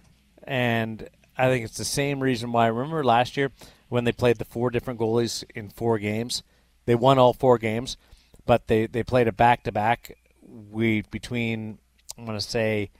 And 0.44 1.08
I 1.36 1.48
think 1.48 1.64
it's 1.64 1.78
the 1.78 1.84
same 1.84 2.20
reason 2.20 2.52
why. 2.52 2.66
Remember 2.66 3.02
last 3.02 3.36
year 3.36 3.50
when 3.88 4.04
they 4.04 4.12
played 4.12 4.38
the 4.38 4.44
four 4.44 4.70
different 4.70 5.00
goalies 5.00 5.44
in 5.54 5.70
four 5.70 5.98
games? 5.98 6.42
They 6.84 6.94
won 6.94 7.18
all 7.18 7.32
four 7.32 7.58
games, 7.58 7.96
but 8.44 8.66
they, 8.66 8.86
they 8.86 9.02
played 9.02 9.28
a 9.28 9.32
back 9.32 9.62
to 9.64 9.72
back. 9.72 10.18
We 10.42 11.02
between 11.02 11.78
I'm 12.18 12.24
going 12.26 12.38
to 12.38 12.44
say 12.44 12.90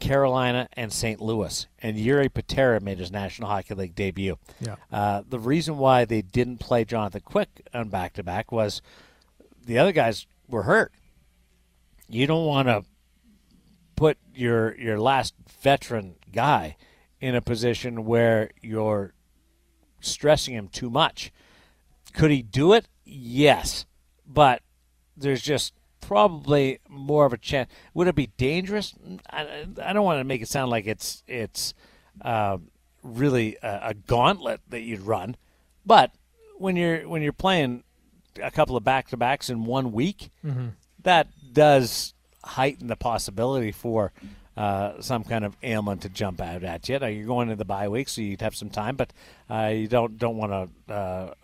Carolina 0.00 0.68
and 0.72 0.92
St. 0.92 1.20
Louis, 1.20 1.66
and 1.80 1.96
Jiri 1.96 2.32
Patera 2.32 2.80
made 2.80 2.98
his 2.98 3.12
National 3.12 3.48
Hockey 3.48 3.74
League 3.74 3.94
debut. 3.94 4.38
Yeah. 4.60 4.76
Uh, 4.90 5.22
the 5.28 5.38
reason 5.38 5.78
why 5.78 6.04
they 6.04 6.22
didn't 6.22 6.58
play 6.58 6.84
Jonathan 6.84 7.20
Quick 7.24 7.68
on 7.72 7.88
back 7.88 8.14
to 8.14 8.22
back 8.22 8.50
was 8.50 8.82
the 9.64 9.78
other 9.78 9.92
guys 9.92 10.26
were 10.48 10.62
hurt. 10.62 10.92
You 12.08 12.26
don't 12.26 12.46
want 12.46 12.66
to 12.68 12.84
put 13.94 14.18
your 14.34 14.76
your 14.76 14.98
last 14.98 15.34
veteran 15.62 16.16
guy 16.32 16.76
in 17.20 17.34
a 17.34 17.42
position 17.42 18.04
where 18.04 18.50
you're 18.62 19.12
stressing 20.00 20.54
him 20.54 20.68
too 20.68 20.90
much. 20.90 21.30
Could 22.14 22.30
he 22.30 22.42
do 22.42 22.72
it? 22.72 22.88
Yes, 23.04 23.86
but 24.26 24.62
there's 25.16 25.42
just 25.42 25.74
probably 26.00 26.78
more 26.88 27.26
of 27.26 27.32
a 27.32 27.38
chance. 27.38 27.70
Would 27.94 28.08
it 28.08 28.14
be 28.14 28.28
dangerous? 28.36 28.94
I, 29.30 29.66
I 29.82 29.92
don't 29.92 30.04
want 30.04 30.20
to 30.20 30.24
make 30.24 30.42
it 30.42 30.48
sound 30.48 30.70
like 30.70 30.86
it's 30.86 31.22
it's 31.26 31.74
uh, 32.22 32.58
really 33.02 33.56
a, 33.62 33.80
a, 33.84 33.94
gauntlet 33.94 34.60
that 34.68 34.80
you'd 34.80 35.00
run, 35.00 35.36
but 35.86 36.12
when 36.58 36.76
you're 36.76 37.08
when 37.08 37.22
you're 37.22 37.32
playing 37.32 37.84
a 38.42 38.50
couple 38.50 38.76
of 38.76 38.84
back 38.84 39.08
to 39.08 39.16
backs 39.16 39.50
in 39.50 39.64
one 39.64 39.92
week, 39.92 40.30
mm-hmm. 40.44 40.68
that 41.02 41.28
does 41.52 42.14
heighten 42.44 42.86
the 42.88 42.96
possibility 42.96 43.72
for. 43.72 44.12
Uh, 44.56 45.00
some 45.00 45.24
kind 45.24 45.42
of 45.42 45.56
ailment 45.62 46.02
to 46.02 46.08
jump 46.10 46.38
out 46.38 46.62
at 46.64 46.86
you. 46.86 46.98
Now, 46.98 47.06
you're 47.06 47.24
going 47.24 47.48
into 47.48 47.56
the 47.56 47.64
bye 47.64 47.88
week, 47.88 48.10
so 48.10 48.20
you'd 48.20 48.42
have 48.42 48.54
some 48.54 48.68
time, 48.68 48.94
but 48.94 49.10
uh, 49.48 49.72
you 49.72 49.88
don't 49.88 50.18
don't 50.18 50.36
want 50.36 50.70
to 50.86 50.92
uh, 50.92 51.34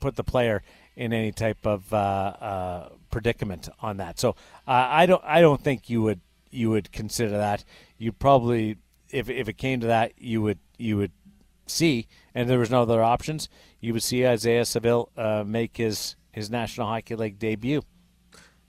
put 0.00 0.16
the 0.16 0.24
player 0.24 0.62
in 0.96 1.12
any 1.12 1.32
type 1.32 1.66
of 1.66 1.92
uh, 1.92 1.96
uh, 1.96 2.88
predicament 3.10 3.68
on 3.80 3.96
that. 3.98 4.18
So 4.18 4.30
uh, 4.66 4.86
I 4.90 5.06
don't 5.06 5.22
I 5.24 5.40
don't 5.40 5.62
think 5.62 5.90
you 5.90 6.02
would 6.02 6.20
you 6.50 6.70
would 6.70 6.92
consider 6.92 7.36
that. 7.36 7.64
You 7.98 8.12
probably 8.12 8.76
if 9.10 9.28
if 9.28 9.48
it 9.48 9.58
came 9.58 9.80
to 9.80 9.86
that 9.86 10.12
you 10.18 10.42
would 10.42 10.58
you 10.78 10.96
would 10.96 11.12
see 11.66 12.06
and 12.34 12.48
there 12.48 12.58
was 12.58 12.70
no 12.70 12.82
other 12.82 13.02
options. 13.02 13.48
You 13.80 13.92
would 13.92 14.02
see 14.02 14.26
Isaiah 14.26 14.64
Saville 14.64 15.10
uh, 15.16 15.44
make 15.46 15.76
his 15.76 16.16
his 16.32 16.50
National 16.50 16.86
Hockey 16.86 17.14
League 17.14 17.38
debut. 17.38 17.82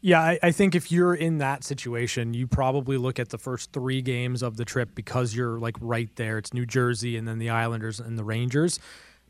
Yeah, 0.01 0.21
I, 0.21 0.39
I, 0.43 0.51
think 0.51 0.75
if 0.75 0.91
you're 0.91 1.15
in 1.15 1.39
that 1.39 1.63
situation, 1.63 2.35
you 2.35 2.45
probably 2.45 2.95
look 2.95 3.17
at 3.17 3.29
the 3.29 3.39
first 3.39 3.73
three 3.73 4.03
games 4.03 4.43
of 4.43 4.55
the 4.55 4.63
trip 4.63 4.93
because 4.93 5.35
you're 5.35 5.57
like 5.57 5.75
right 5.81 6.15
there. 6.15 6.37
It's 6.37 6.53
New 6.53 6.67
Jersey 6.67 7.17
and 7.17 7.27
then 7.27 7.39
the 7.39 7.49
Islanders 7.49 7.99
and 7.99 8.15
the 8.15 8.23
Rangers 8.23 8.79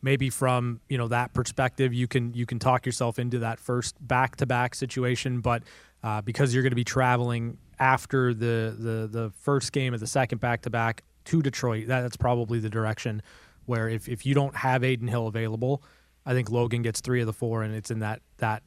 maybe 0.06 0.30
from 0.30 0.80
you 0.88 0.98
know 0.98 1.10
that 1.10 1.34
perspective 1.34 1.94
you 1.94 2.08
can 2.08 2.34
you 2.34 2.46
can 2.46 2.60
talk 2.60 2.86
yourself 2.86 3.20
into 3.20 3.40
that 3.40 3.60
first 3.60 3.96
back 4.08 4.38
to 4.38 4.46
back 4.46 4.76
situation. 4.76 5.42
But 5.42 5.64
uh, 6.04 6.22
because 6.22 6.54
you're 6.54 6.64
going 6.64 6.72
to 6.72 6.78
be 6.78 6.86
traveling 6.86 7.58
after 7.80 8.34
the, 8.34 8.76
the 8.78 9.10
the 9.12 9.32
first 9.42 9.74
game 9.74 9.94
of 9.94 10.00
the 10.00 10.08
second 10.08 10.40
back 10.40 10.62
to 10.62 10.70
back 10.70 11.04
to 11.26 11.42
Detroit 11.42 11.88
that, 11.88 12.02
that's 12.02 12.16
probably 12.16 12.60
the 12.60 12.70
direction 12.70 13.22
where 13.66 13.90
if, 13.90 14.08
if 14.08 14.26
you 14.26 14.36
don't 14.36 14.56
have 14.56 14.84
Adin 14.84 15.08
Hill 15.08 15.28
available 15.28 15.84
I 16.26 16.34
think 16.34 16.50
Logan 16.50 16.84
gets 16.84 17.02
three 17.02 17.20
of 17.22 17.26
the 17.26 17.34
four 17.34 17.64
and 17.64 17.76
it's 17.76 17.92
in 17.92 18.00
that 18.00 18.22
that 18.38 18.64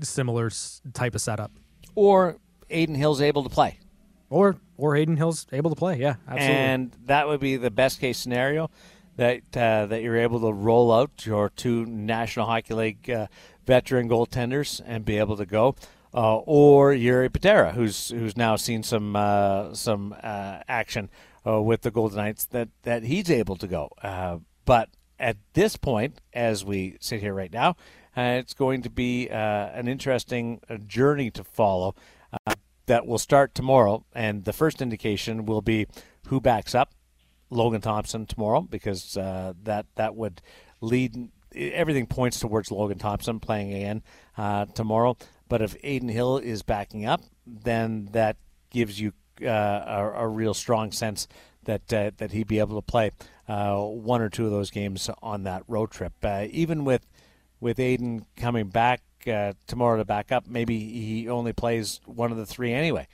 similar 0.00 0.50
type 0.92 1.14
of 1.14 1.20
setup. 1.20 1.52
Or 1.94 2.36
Adin 2.70 2.96
Hill's 2.96 3.20
able 3.20 3.44
to 3.44 3.48
play. 3.48 3.78
Or 4.28 4.56
or 4.76 4.96
Adin 4.96 5.16
Hill's 5.16 5.46
able 5.52 5.70
to 5.70 5.76
play 5.76 5.98
yeah 5.98 6.16
absolutely. 6.26 6.56
And 6.56 6.96
that 7.04 7.28
would 7.28 7.40
be 7.40 7.56
the 7.56 7.70
best 7.70 8.00
case 8.00 8.18
scenario 8.18 8.70
that 9.16 9.56
uh, 9.56 9.86
that 9.86 10.02
you're 10.02 10.16
able 10.16 10.40
to 10.40 10.52
roll 10.52 10.92
out 10.92 11.26
your 11.26 11.50
two 11.50 11.84
National 11.86 12.46
Hockey 12.46 12.74
League 12.74 13.10
uh, 13.10 13.26
veteran 13.66 14.08
goaltenders 14.08 14.80
and 14.84 15.04
be 15.04 15.18
able 15.18 15.36
to 15.36 15.46
go, 15.46 15.76
uh, 16.14 16.38
or 16.38 16.92
Jiri 16.92 17.32
Patera, 17.32 17.72
who's 17.72 18.08
who's 18.08 18.36
now 18.36 18.56
seen 18.56 18.82
some 18.82 19.16
uh, 19.16 19.74
some 19.74 20.14
uh, 20.22 20.60
action 20.68 21.10
uh, 21.46 21.60
with 21.60 21.82
the 21.82 21.90
Golden 21.90 22.18
Knights, 22.18 22.46
that 22.46 22.68
that 22.82 23.04
he's 23.04 23.30
able 23.30 23.56
to 23.56 23.66
go. 23.66 23.90
but 24.64 24.88
at 25.18 25.36
this 25.52 25.76
point, 25.76 26.20
as 26.32 26.64
we 26.64 26.96
sit 27.00 27.20
here 27.20 27.34
right 27.34 27.52
now, 27.52 27.76
it's 28.16 28.54
going 28.54 28.82
to 28.82 28.90
be 28.90 29.28
an 29.28 29.88
interesting 29.88 30.60
journey 30.86 31.30
to 31.30 31.44
follow. 31.44 31.94
that 32.86 33.06
will 33.06 33.18
start 33.18 33.54
tomorrow, 33.54 34.04
and 34.12 34.44
the 34.44 34.52
first 34.52 34.82
indication 34.82 35.46
will 35.46 35.62
be 35.62 35.86
who 36.26 36.40
backs 36.40 36.74
up 36.74 36.92
Logan 37.52 37.80
Thompson 37.80 38.26
tomorrow 38.26 38.62
because 38.62 39.16
uh, 39.16 39.52
that 39.64 39.86
that 39.96 40.16
would 40.16 40.40
lead. 40.80 41.28
Everything 41.54 42.06
points 42.06 42.40
towards 42.40 42.70
Logan 42.70 42.98
Thompson 42.98 43.38
playing 43.38 43.74
again 43.74 44.02
uh, 44.38 44.64
tomorrow. 44.66 45.16
But 45.48 45.60
if 45.60 45.76
Adin 45.84 46.08
Hill 46.08 46.38
is 46.38 46.62
backing 46.62 47.04
up, 47.04 47.20
then 47.46 48.08
that 48.12 48.36
gives 48.70 48.98
you 48.98 49.12
uh, 49.42 49.46
a, 49.46 50.12
a, 50.20 50.28
real 50.28 50.54
strong 50.54 50.92
sense 50.92 51.28
that 51.64 51.92
uh, 51.92 52.10
that 52.16 52.32
he'd 52.32 52.46
be 52.46 52.58
able 52.58 52.80
to 52.80 52.86
play 52.86 53.10
uh, 53.48 53.76
one 53.76 54.22
or 54.22 54.30
two 54.30 54.46
of 54.46 54.50
those 54.50 54.70
games 54.70 55.10
on 55.22 55.42
that 55.42 55.62
road 55.68 55.90
trip. 55.90 56.14
Uh, 56.22 56.46
even 56.50 56.84
with 56.86 57.06
with 57.60 57.78
Adin 57.78 58.24
coming 58.36 58.68
back 58.68 59.02
tomorrow 59.66 59.98
to 59.98 60.04
back 60.04 60.32
up, 60.32 60.46
maybe 60.48 60.78
he 60.78 61.28
only 61.28 61.52
plays 61.52 62.00
one 62.06 62.32
of 62.32 62.38
the 62.38 62.46
three 62.46 62.72
anyway 62.72 63.06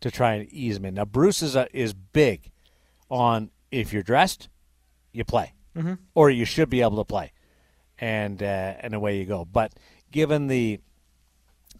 to 0.00 0.10
try 0.10 0.34
and 0.34 0.52
ease 0.52 0.76
him 0.76 0.84
in. 0.84 0.94
Now 0.94 1.06
Bruce 1.06 1.42
is 1.42 1.56
a, 1.56 1.66
is 1.76 1.94
big 1.94 2.50
on 3.08 3.50
if 3.70 3.92
you're 3.92 4.02
dressed, 4.02 4.48
you 5.12 5.24
play, 5.24 5.52
mm-hmm. 5.76 5.94
or 6.14 6.30
you 6.30 6.44
should 6.44 6.70
be 6.70 6.82
able 6.82 6.96
to 6.96 7.04
play, 7.04 7.32
and 7.98 8.42
uh, 8.42 8.74
and 8.80 8.94
away 8.94 9.18
you 9.18 9.24
go. 9.24 9.44
But 9.44 9.72
given 10.10 10.46
the 10.46 10.80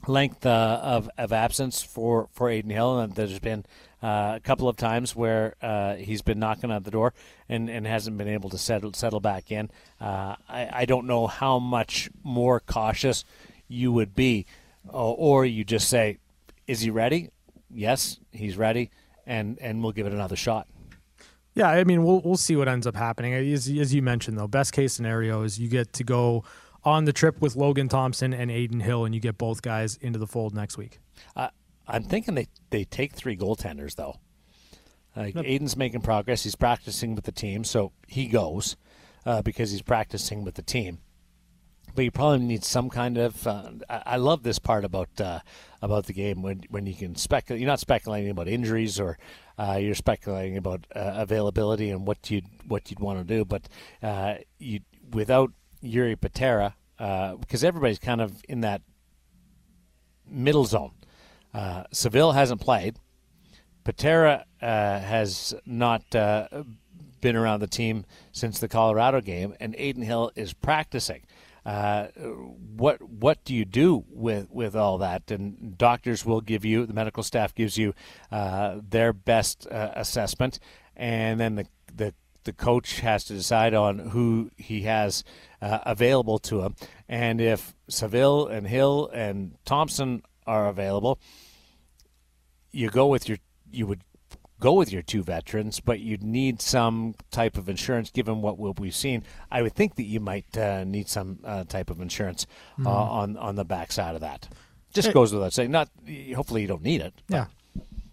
length 0.07 0.47
uh, 0.47 0.80
of, 0.82 1.11
of 1.18 1.32
absence 1.32 1.82
for, 1.82 2.28
for 2.32 2.51
Adin 2.51 2.70
Hill, 2.70 3.01
and 3.01 3.14
there's 3.14 3.39
been 3.39 3.64
uh, 4.03 4.34
a 4.37 4.41
couple 4.41 4.68
of 4.68 4.76
times 4.76 5.16
where 5.16 5.55
uh, 5.62 5.95
he's 5.95 6.22
been 6.22 6.39
knocking 6.39 6.70
on 6.70 6.82
the 6.82 6.91
door 6.91 7.14
and, 7.49 7.68
and 7.68 7.87
hasn't 7.87 8.16
been 8.18 8.28
able 8.28 8.51
to 8.51 8.59
settle 8.59 8.93
settle 8.93 9.20
back 9.20 9.51
in. 9.51 9.70
Uh, 10.01 10.37
I, 10.49 10.68
I 10.72 10.84
don't 10.84 11.07
know 11.07 11.26
how 11.26 11.59
much 11.59 12.11
more 12.22 12.61
cautious 12.61 13.24
you 13.68 13.93
would 13.93 14.14
be, 14.14 14.47
or 14.89 15.45
you 15.45 15.64
just 15.64 15.89
say, 15.89 16.18
"Is 16.66 16.80
he 16.82 16.91
ready?" 16.91 17.30
Yes, 17.72 18.20
he's 18.30 18.57
ready, 18.57 18.91
and 19.26 19.59
and 19.61 19.82
we'll 19.82 19.93
give 19.93 20.07
it 20.07 20.12
another 20.12 20.37
shot. 20.37 20.68
Yeah, 21.57 21.70
I 21.70 21.84
mean, 21.84 22.04
we'll 22.04 22.20
we'll 22.20 22.36
see 22.36 22.54
what 22.54 22.68
ends 22.68 22.86
up 22.86 22.94
happening. 22.94 23.32
As, 23.32 23.66
as 23.66 23.94
you 23.94 24.02
mentioned, 24.02 24.38
though, 24.38 24.46
best 24.46 24.74
case 24.74 24.92
scenario 24.92 25.42
is 25.42 25.59
you 25.59 25.68
get 25.68 25.94
to 25.94 26.04
go 26.04 26.44
on 26.84 27.07
the 27.07 27.14
trip 27.14 27.40
with 27.40 27.57
Logan 27.57 27.88
Thompson 27.88 28.34
and 28.34 28.50
Adin 28.50 28.80
Hill, 28.80 29.07
and 29.07 29.14
you 29.14 29.20
get 29.22 29.38
both 29.38 29.62
guys 29.62 29.96
into 29.96 30.18
the 30.18 30.26
fold 30.26 30.54
next 30.54 30.76
week. 30.76 31.00
Uh, 31.34 31.48
I'm 31.88 32.04
thinking 32.04 32.34
they 32.34 32.48
they 32.68 32.84
take 32.84 33.14
three 33.14 33.38
goaltenders 33.38 33.96
though. 33.96 34.16
Like 35.16 35.34
Adin's 35.34 35.78
making 35.78 36.02
progress. 36.02 36.42
He's 36.42 36.57
practicing 36.57 37.14
with 37.14 37.24
the 37.24 37.32
team, 37.32 37.64
so 37.64 37.92
he 38.07 38.26
goes 38.26 38.76
uh, 39.24 39.40
because 39.40 39.70
he's 39.70 39.80
practicing 39.80 40.44
with 40.44 40.57
the 40.57 40.62
team. 40.62 40.98
But 41.97 42.05
you 42.05 42.11
probably 42.11 42.47
need 42.47 42.62
some 42.62 42.90
kind 42.90 43.18
of. 43.18 43.47
Uh, 43.47 43.70
I, 43.88 44.16
love 44.18 44.42
this 44.42 44.59
part 44.59 44.84
about 44.84 45.09
uh, 45.20 45.40
about 45.82 46.07
the 46.07 46.12
game 46.12 46.42
when 46.42 46.62
when 46.70 46.86
you 46.86 46.94
can 46.94 47.16
speculate. 47.16 47.61
You're 47.61 47.68
not 47.68 47.80
speculating 47.80 48.30
about 48.30 48.49
injuries 48.49 49.01
or 49.01 49.18
uh, 49.59 49.78
you're 49.80 49.94
speculating 49.94 50.57
about 50.57 50.86
uh, 50.94 51.12
availability 51.16 51.90
and 51.90 52.07
what 52.07 52.30
you 52.30 52.42
what 52.68 52.90
you'd 52.90 53.01
want 53.01 53.18
to 53.18 53.24
do. 53.24 53.44
But 53.44 53.68
uh, 54.03 54.34
you 54.59 54.80
without 55.11 55.53
Jiri 55.82 56.20
Patera, 56.20 56.76
because 57.40 57.64
everybody's 57.64 57.99
kind 57.99 58.20
of 58.20 58.42
in 58.49 58.61
that 58.61 58.82
middle 60.28 60.66
zone. 60.66 60.92
Saville 61.90 62.32
hasn't 62.32 62.61
played. 62.61 62.99
Patera 63.86 64.44
uh, 64.61 64.99
has 64.99 65.55
not 65.64 66.12
uh, 66.12 66.49
been 67.20 67.36
around 67.36 67.61
the 67.61 67.68
team 67.68 68.05
since 68.32 68.59
the 68.59 68.66
Colorado 68.66 69.20
game, 69.20 69.55
and 69.61 69.76
Adin 69.76 70.03
Hill 70.03 70.32
is 70.34 70.53
practicing. 70.53 71.22
Uh, 71.66 72.06
what 72.76 73.02
what 73.02 73.44
do 73.44 73.52
you 73.52 73.64
do 73.64 74.04
with 74.08 74.48
with 74.52 74.76
all 74.76 74.98
that? 74.98 75.28
And 75.32 75.76
doctors 75.76 76.24
will 76.24 76.40
give 76.40 76.64
you 76.64 76.86
the 76.86 76.94
medical 76.94 77.24
staff 77.24 77.52
gives 77.52 77.76
you 77.76 77.92
uh, 78.30 78.78
their 78.88 79.12
best 79.12 79.66
uh, 79.66 79.90
assessment, 79.96 80.60
and 80.94 81.40
then 81.40 81.56
the 81.56 81.66
the 81.92 82.14
the 82.44 82.52
coach 82.52 83.00
has 83.00 83.24
to 83.24 83.32
decide 83.34 83.74
on 83.74 83.98
who 83.98 84.52
he 84.56 84.82
has 84.82 85.24
uh, 85.60 85.80
available 85.82 86.38
to 86.38 86.62
him. 86.62 86.76
And 87.08 87.40
if 87.40 87.74
Saville 87.88 88.46
and 88.46 88.68
Hill 88.68 89.10
and 89.12 89.56
Thompson 89.64 90.22
are 90.46 90.68
available, 90.68 91.18
you 92.70 92.90
go 92.90 93.08
with 93.08 93.28
your 93.28 93.38
you 93.72 93.88
would 93.88 94.02
go 94.61 94.72
with 94.72 94.92
your 94.92 95.02
two 95.02 95.22
veterans, 95.22 95.80
but 95.80 96.00
you'd 96.00 96.22
need 96.22 96.62
some 96.62 97.14
type 97.30 97.57
of 97.57 97.68
insurance 97.68 98.11
given 98.11 98.40
what 98.40 98.59
we've 98.78 98.94
seen. 98.94 99.24
I 99.50 99.62
would 99.62 99.74
think 99.74 99.96
that 99.96 100.04
you 100.04 100.20
might 100.20 100.57
uh, 100.57 100.84
need 100.84 101.09
some 101.09 101.40
uh, 101.44 101.64
type 101.64 101.90
of 101.90 102.00
insurance 102.00 102.46
mm. 102.78 102.86
uh, 102.86 102.90
hmm. 102.90 102.96
on 103.11 103.36
on 103.36 103.57
the 103.57 103.64
backside 103.64 104.14
of 104.14 104.20
that. 104.22 104.48
Just 104.92 105.09
it, 105.09 105.14
goes 105.14 105.32
without 105.32 105.52
saying. 105.52 105.70
Not 105.70 105.90
hopefully 106.34 106.62
you 106.62 106.68
don't 106.68 106.82
need 106.82 107.00
it. 107.00 107.14
Yeah, 107.28 107.46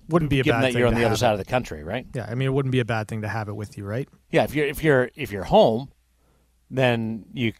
wouldn't 0.09 0.29
be 0.29 0.39
a 0.39 0.43
given 0.43 0.61
bad 0.61 0.73
that 0.73 0.77
you're 0.77 0.87
on 0.87 0.95
the 0.95 1.05
other 1.05 1.15
it. 1.15 1.17
side 1.17 1.31
of 1.31 1.39
the 1.39 1.45
country, 1.45 1.83
right? 1.83 2.05
Yeah, 2.13 2.27
I 2.29 2.35
mean 2.35 2.47
it 2.47 2.51
wouldn't 2.51 2.71
be 2.71 2.79
a 2.79 2.85
bad 2.85 3.07
thing 3.07 3.21
to 3.21 3.29
have 3.29 3.47
it 3.47 3.55
with 3.55 3.77
you, 3.77 3.85
right? 3.85 4.07
Yeah, 4.31 4.43
if 4.43 4.55
you're 4.55 4.65
if 4.65 4.83
you're 4.83 5.09
if 5.15 5.31
you're 5.31 5.45
home 5.45 5.89
then 6.73 7.25
you 7.33 7.53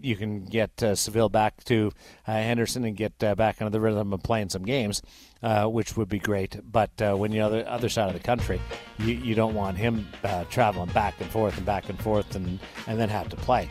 you 0.00 0.16
can 0.16 0.44
get 0.44 0.82
uh, 0.82 0.94
Saville 0.94 1.28
back 1.28 1.62
to 1.64 1.92
uh, 2.26 2.32
Henderson 2.32 2.84
and 2.84 2.96
get 2.96 3.22
uh, 3.22 3.34
back 3.34 3.60
into 3.60 3.70
the 3.70 3.80
rhythm 3.80 4.12
of 4.12 4.22
playing 4.22 4.48
some 4.48 4.62
games, 4.62 5.02
uh, 5.42 5.66
which 5.66 5.96
would 5.96 6.08
be 6.08 6.18
great. 6.18 6.58
But 6.70 6.90
uh, 7.02 7.14
when 7.14 7.30
you're 7.32 7.44
on 7.44 7.52
the 7.52 7.70
other 7.70 7.88
side 7.88 8.08
of 8.08 8.14
the 8.14 8.26
country, 8.26 8.60
you, 8.98 9.14
you 9.14 9.34
don't 9.34 9.54
want 9.54 9.76
him 9.76 10.08
uh, 10.24 10.44
traveling 10.44 10.90
back 10.90 11.20
and 11.20 11.30
forth 11.30 11.56
and 11.58 11.66
back 11.66 11.88
and 11.90 12.00
forth 12.00 12.36
and, 12.36 12.58
and 12.86 12.98
then 12.98 13.08
have 13.08 13.28
to 13.28 13.36
play 13.36 13.68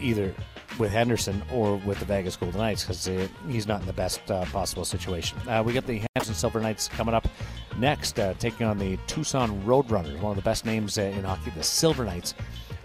either 0.00 0.34
with 0.78 0.90
Henderson 0.90 1.42
or 1.52 1.76
with 1.76 1.98
the 1.98 2.06
Vegas 2.06 2.36
Golden 2.36 2.58
Knights 2.58 2.84
because 2.84 3.28
he's 3.46 3.66
not 3.66 3.82
in 3.82 3.86
the 3.86 3.92
best 3.92 4.24
possible 4.26 4.86
situation. 4.86 5.36
we 5.64 5.74
got 5.74 5.86
the 5.86 6.02
Hamilton 6.14 6.34
Silver 6.34 6.60
Knights 6.60 6.88
coming 6.88 7.14
up 7.14 7.28
next, 7.76 8.12
taking 8.38 8.66
on 8.66 8.78
the 8.78 8.96
Tucson 9.06 9.62
Roadrunners, 9.64 10.18
one 10.20 10.30
of 10.30 10.36
the 10.36 10.42
best 10.42 10.64
names 10.64 10.96
in 10.96 11.24
hockey, 11.24 11.50
the 11.50 11.62
Silver 11.62 12.04
Knights 12.06 12.34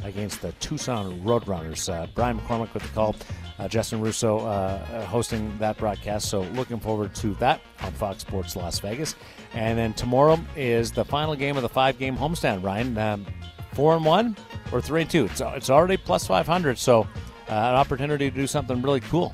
against 0.08 0.42
the 0.42 0.52
Tucson 0.54 1.22
Roadrunners. 1.22 1.92
Uh, 1.92 2.08
Brian 2.16 2.40
McCormick 2.40 2.74
with 2.74 2.84
the 2.84 2.90
call. 2.90 3.16
Uh, 3.60 3.68
Justin 3.68 4.02
Russo 4.02 4.40
uh, 4.40 4.42
uh, 4.42 5.06
hosting 5.06 5.58
that 5.58 5.78
broadcast. 5.78 6.30
So 6.30 6.42
looking 6.42 6.80
forward 6.80 7.14
to 7.16 7.34
that 7.36 7.62
on 7.82 7.92
Fox 7.94 8.22
Sports 8.22 8.56
Las 8.56 8.80
Vegas. 8.80 9.16
And 9.54 9.78
then 9.78 9.94
tomorrow 9.94 10.40
is 10.56 10.92
the 10.92 11.06
final 11.06 11.36
game 11.36 11.56
of 11.56 11.64
the 11.64 11.70
five-game 11.70 12.16
homestand. 12.16 12.64
Ryan, 12.64 12.98
um, 12.98 13.26
four 13.74 13.96
and 13.96 14.06
one 14.06 14.36
or 14.72 14.82
three 14.82 15.02
and 15.02 15.10
two. 15.10 15.26
It's 15.26 15.42
it's 15.42 15.70
already 15.70 15.98
plus 15.98 16.26
five 16.28 16.48
hundred. 16.48 16.78
So 16.78 17.02
uh, 17.02 17.06
an 17.50 17.76
opportunity 17.76 18.30
to 18.30 18.36
do 18.36 18.48
something 18.48 18.82
really 18.82 19.00
cool. 19.02 19.34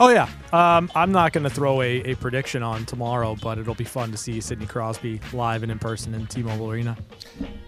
Oh 0.00 0.08
yeah, 0.08 0.28
um, 0.52 0.90
I'm 0.96 1.12
not 1.12 1.32
going 1.32 1.44
to 1.44 1.50
throw 1.50 1.80
a, 1.80 2.00
a 2.00 2.14
prediction 2.16 2.64
on 2.64 2.84
tomorrow, 2.84 3.36
but 3.40 3.58
it'll 3.58 3.76
be 3.76 3.84
fun 3.84 4.10
to 4.10 4.16
see 4.16 4.40
Sidney 4.40 4.66
Crosby 4.66 5.20
live 5.32 5.62
and 5.62 5.70
in 5.70 5.78
person 5.78 6.14
in 6.14 6.26
T-Mobile 6.26 6.68
Arena. 6.68 6.96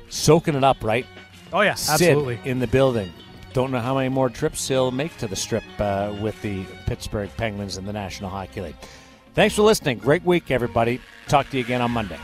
Soaking 0.09 0.57
it 0.57 0.64
up, 0.64 0.82
right? 0.82 1.07
Oh 1.53 1.61
yeah, 1.61 1.70
absolutely. 1.70 2.40
in 2.44 2.59
the 2.59 2.66
building. 2.66 3.12
Don't 3.53 3.70
know 3.70 3.80
how 3.80 3.94
many 3.97 4.09
more 4.09 4.28
trips 4.28 4.68
he'll 4.68 4.90
make 4.90 5.16
to 5.18 5.26
the 5.26 5.36
strip 5.36 5.64
uh, 5.78 6.14
with 6.20 6.40
the 6.42 6.64
Pittsburgh 6.86 7.30
Penguins 7.36 7.78
in 7.78 7.86
the 7.86 7.92
National 7.92 8.28
Hockey 8.28 8.61
League. 8.61 8.76
Thanks 9.34 9.55
for 9.55 9.62
listening. 9.62 9.99
Great 9.99 10.24
week, 10.24 10.51
everybody. 10.51 11.01
Talk 11.28 11.49
to 11.51 11.59
you 11.59 11.64
again 11.64 11.80
on 11.80 11.90
Monday. 11.90 12.18